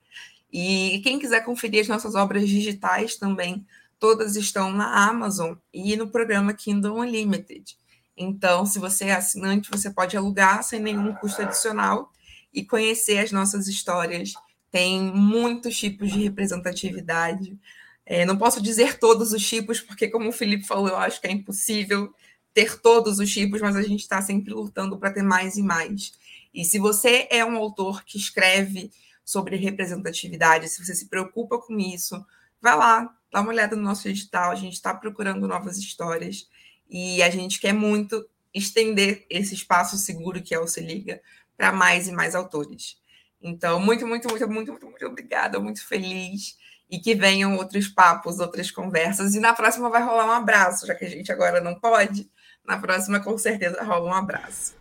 E 0.52 1.02
quem 1.04 1.20
quiser 1.20 1.44
conferir 1.44 1.82
as 1.82 1.90
nossas 1.90 2.16
obras 2.16 2.48
digitais 2.48 3.18
também, 3.18 3.66
todas 4.00 4.38
estão 4.38 4.72
na 4.72 5.10
Amazon 5.10 5.56
e 5.74 5.98
no 5.98 6.08
programa 6.08 6.54
Kindle 6.54 7.00
Unlimited. 7.00 7.76
Então, 8.16 8.66
se 8.66 8.80
você 8.80 9.06
é 9.06 9.14
assinante, 9.14 9.70
você 9.70 9.90
pode 9.90 10.16
alugar 10.16 10.64
sem 10.64 10.80
nenhum 10.80 11.14
custo 11.16 11.42
adicional 11.42 12.14
e 12.54 12.64
conhecer 12.64 13.18
as 13.18 13.32
nossas 13.32 13.68
histórias. 13.68 14.34
Tem 14.72 15.02
muitos 15.02 15.78
tipos 15.78 16.14
de 16.14 16.24
representatividade. 16.24 17.60
É, 18.06 18.26
não 18.26 18.38
posso 18.38 18.62
dizer 18.62 19.00
todos 19.00 19.34
os 19.34 19.46
tipos, 19.46 19.82
porque, 19.82 20.08
como 20.08 20.30
o 20.30 20.34
Felipe 20.34 20.66
falou, 20.66 20.88
eu 20.88 20.98
acho 20.98 21.20
que 21.20 21.28
é 21.28 21.32
impossível 21.32 22.14
ter 22.54 22.80
todos 22.80 23.20
os 23.20 23.32
tipos, 23.32 23.62
mas 23.62 23.76
a 23.76 23.82
gente 23.82 24.02
está 24.02 24.22
sempre 24.22 24.54
lutando 24.54 24.98
para 24.98 25.12
ter 25.12 25.24
mais 25.24 25.58
e 25.58 25.64
mais. 25.64 26.14
E 26.54 26.66
se 26.66 26.80
você 26.80 27.28
é 27.30 27.46
um 27.46 27.56
autor 27.56 28.04
que 28.04 28.18
escreve 28.18 28.92
sobre 29.24 29.56
representatividade, 29.56 30.68
se 30.68 30.84
você 30.86 30.94
se 30.94 31.08
preocupa 31.08 31.58
com 31.58 31.80
isso, 31.80 32.26
vai 32.62 32.76
lá, 32.76 33.16
dá 33.32 33.42
uma 33.42 33.50
olhada 33.50 33.76
no 33.76 33.84
nosso 33.84 34.08
edital, 34.08 34.52
a 34.52 34.56
gente 34.56 34.74
está 34.74 34.94
procurando 34.94 35.48
novas 35.48 35.78
histórias 35.78 36.50
e 36.90 37.24
a 37.24 37.30
gente 37.30 37.60
quer 37.60 37.74
muito 37.74 38.28
estender 38.54 39.26
esse 39.30 39.54
espaço 39.54 39.98
seguro 39.98 40.42
que 40.42 40.54
é 40.54 40.60
o 40.60 40.68
Se 40.68 40.82
Liga 40.82 41.22
para 41.56 41.72
mais 41.72 42.08
e 42.08 42.12
mais 42.12 42.36
autores. 42.36 42.98
Então, 43.42 43.80
muito, 43.80 44.06
muito, 44.06 44.28
muito, 44.30 44.48
muito, 44.48 44.72
muito, 44.72 44.86
muito 44.86 45.06
obrigada, 45.06 45.60
muito 45.60 45.86
feliz. 45.88 46.58
E 46.90 47.00
que 47.00 47.16
venham 47.16 47.56
outros 47.56 47.88
papos, 47.88 48.40
outras 48.40 48.70
conversas. 48.70 49.34
E 49.34 49.40
na 49.40 49.54
próxima 49.54 49.90
vai 49.90 50.04
rolar 50.04 50.26
um 50.26 50.32
abraço, 50.32 50.86
já 50.86 50.94
que 50.94 51.06
a 51.06 51.10
gente 51.10 51.32
agora 51.32 51.62
não 51.62 51.74
pode. 51.80 52.30
Na 52.66 52.78
próxima, 52.78 53.20
com 53.20 53.38
certeza, 53.38 53.84
rola 53.84 54.12
um 54.12 54.14
abraço. 54.14 54.76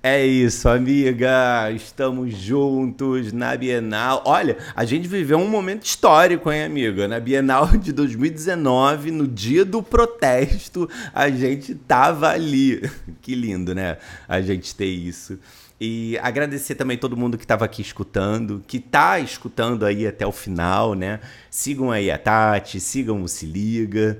É 0.00 0.24
isso, 0.24 0.68
amiga. 0.68 1.70
Estamos 1.72 2.32
juntos 2.32 3.32
na 3.32 3.56
Bienal. 3.56 4.22
Olha, 4.24 4.56
a 4.76 4.84
gente 4.84 5.08
viveu 5.08 5.38
um 5.38 5.48
momento 5.48 5.84
histórico, 5.84 6.52
hein, 6.52 6.62
amiga? 6.62 7.08
Na 7.08 7.18
Bienal 7.18 7.66
de 7.76 7.92
2019, 7.92 9.10
no 9.10 9.26
dia 9.26 9.64
do 9.64 9.82
protesto, 9.82 10.88
a 11.12 11.28
gente 11.28 11.74
tava 11.74 12.28
ali. 12.28 12.80
Que 13.20 13.34
lindo, 13.34 13.74
né? 13.74 13.98
A 14.26 14.40
gente 14.40 14.74
ter 14.74 14.86
isso. 14.86 15.38
E 15.80 16.16
agradecer 16.22 16.76
também 16.76 16.96
todo 16.96 17.16
mundo 17.16 17.36
que 17.36 17.44
estava 17.44 17.64
aqui 17.64 17.82
escutando, 17.82 18.64
que 18.66 18.80
tá 18.80 19.20
escutando 19.20 19.84
aí 19.84 20.06
até 20.06 20.26
o 20.26 20.32
final, 20.32 20.94
né? 20.94 21.20
Sigam 21.50 21.90
aí 21.90 22.10
a 22.10 22.16
Tati, 22.16 22.80
sigam 22.80 23.22
o 23.22 23.28
Se 23.28 23.44
Liga. 23.44 24.18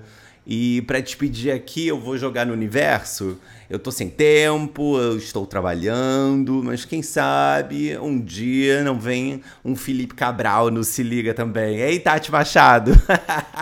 E 0.50 0.80
para 0.86 0.98
despedir 0.98 1.52
aqui, 1.52 1.88
eu 1.88 2.00
vou 2.00 2.16
jogar 2.16 2.46
no 2.46 2.54
universo. 2.54 3.38
Eu 3.68 3.78
tô 3.78 3.92
sem 3.92 4.08
tempo, 4.08 4.98
eu 4.98 5.18
estou 5.18 5.46
trabalhando, 5.46 6.62
mas 6.64 6.86
quem 6.86 7.02
sabe 7.02 7.98
um 7.98 8.18
dia 8.18 8.82
não 8.82 8.98
vem 8.98 9.42
um 9.62 9.76
Felipe 9.76 10.14
Cabral 10.14 10.70
no 10.70 10.82
Se 10.82 11.02
Liga 11.02 11.34
também. 11.34 11.80
Ei, 11.80 12.00
Tati 12.00 12.32
Machado! 12.32 12.92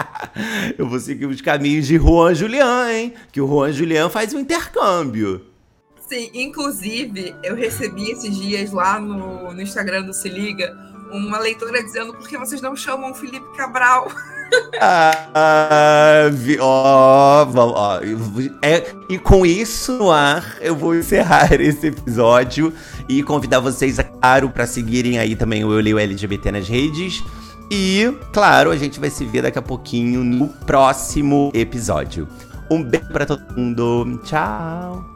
eu 0.79 0.89
vou 0.89 1.01
seguir 1.01 1.27
os 1.27 1.41
caminhos 1.41 1.89
de 1.89 1.97
Juan 1.97 2.33
Julian, 2.37 2.93
hein? 2.93 3.15
Que 3.33 3.41
o 3.41 3.49
Juan 3.49 3.73
Julian 3.73 4.09
faz 4.09 4.33
um 4.33 4.39
intercâmbio. 4.39 5.45
Sim, 6.09 6.31
inclusive, 6.35 7.35
eu 7.43 7.57
recebi 7.57 8.13
esses 8.13 8.37
dias 8.37 8.71
lá 8.71 9.01
no, 9.01 9.53
no 9.53 9.61
Instagram 9.61 10.05
do 10.05 10.15
Se 10.15 10.29
Liga 10.29 10.73
uma 11.11 11.39
leitora 11.41 11.83
dizendo 11.83 12.15
por 12.15 12.29
que 12.29 12.39
vocês 12.39 12.61
não 12.61 12.77
chamam 12.77 13.13
Felipe 13.13 13.57
Cabral. 13.57 14.07
ah, 14.81 16.31
ó, 16.61 17.47
ó, 17.55 18.01
é, 18.63 18.85
e 19.09 19.19
com 19.19 19.45
isso 19.45 19.93
no 19.93 20.11
ar, 20.11 20.57
eu 20.61 20.75
vou 20.75 20.95
encerrar 20.95 21.53
esse 21.61 21.89
episódio 21.89 22.73
e 23.09 23.23
convidar 23.23 23.61
vocês, 23.61 23.99
é 23.99 24.05
claro, 24.05 24.51
para 24.51 24.67
seguirem 24.67 25.19
aí 25.19 25.35
também 25.37 25.65
o 25.65 25.73
Eu 25.73 25.81
Leio 25.81 25.99
LGBT 25.99 26.53
nas 26.53 26.69
redes. 26.69 27.23
E, 27.71 28.13
claro, 28.33 28.71
a 28.71 28.77
gente 28.77 29.01
vai 29.01 29.11
se 29.11 29.25
ver 29.25 29.43
daqui 29.43 29.59
a 29.59 29.63
pouquinho 29.63 30.23
no 30.23 30.49
próximo 30.49 31.51
episódio. 31.53 32.29
Um 32.71 32.83
beijo 32.83 33.09
para 33.09 33.27
todo 33.27 33.43
mundo. 33.57 34.21
Tchau! 34.25 35.16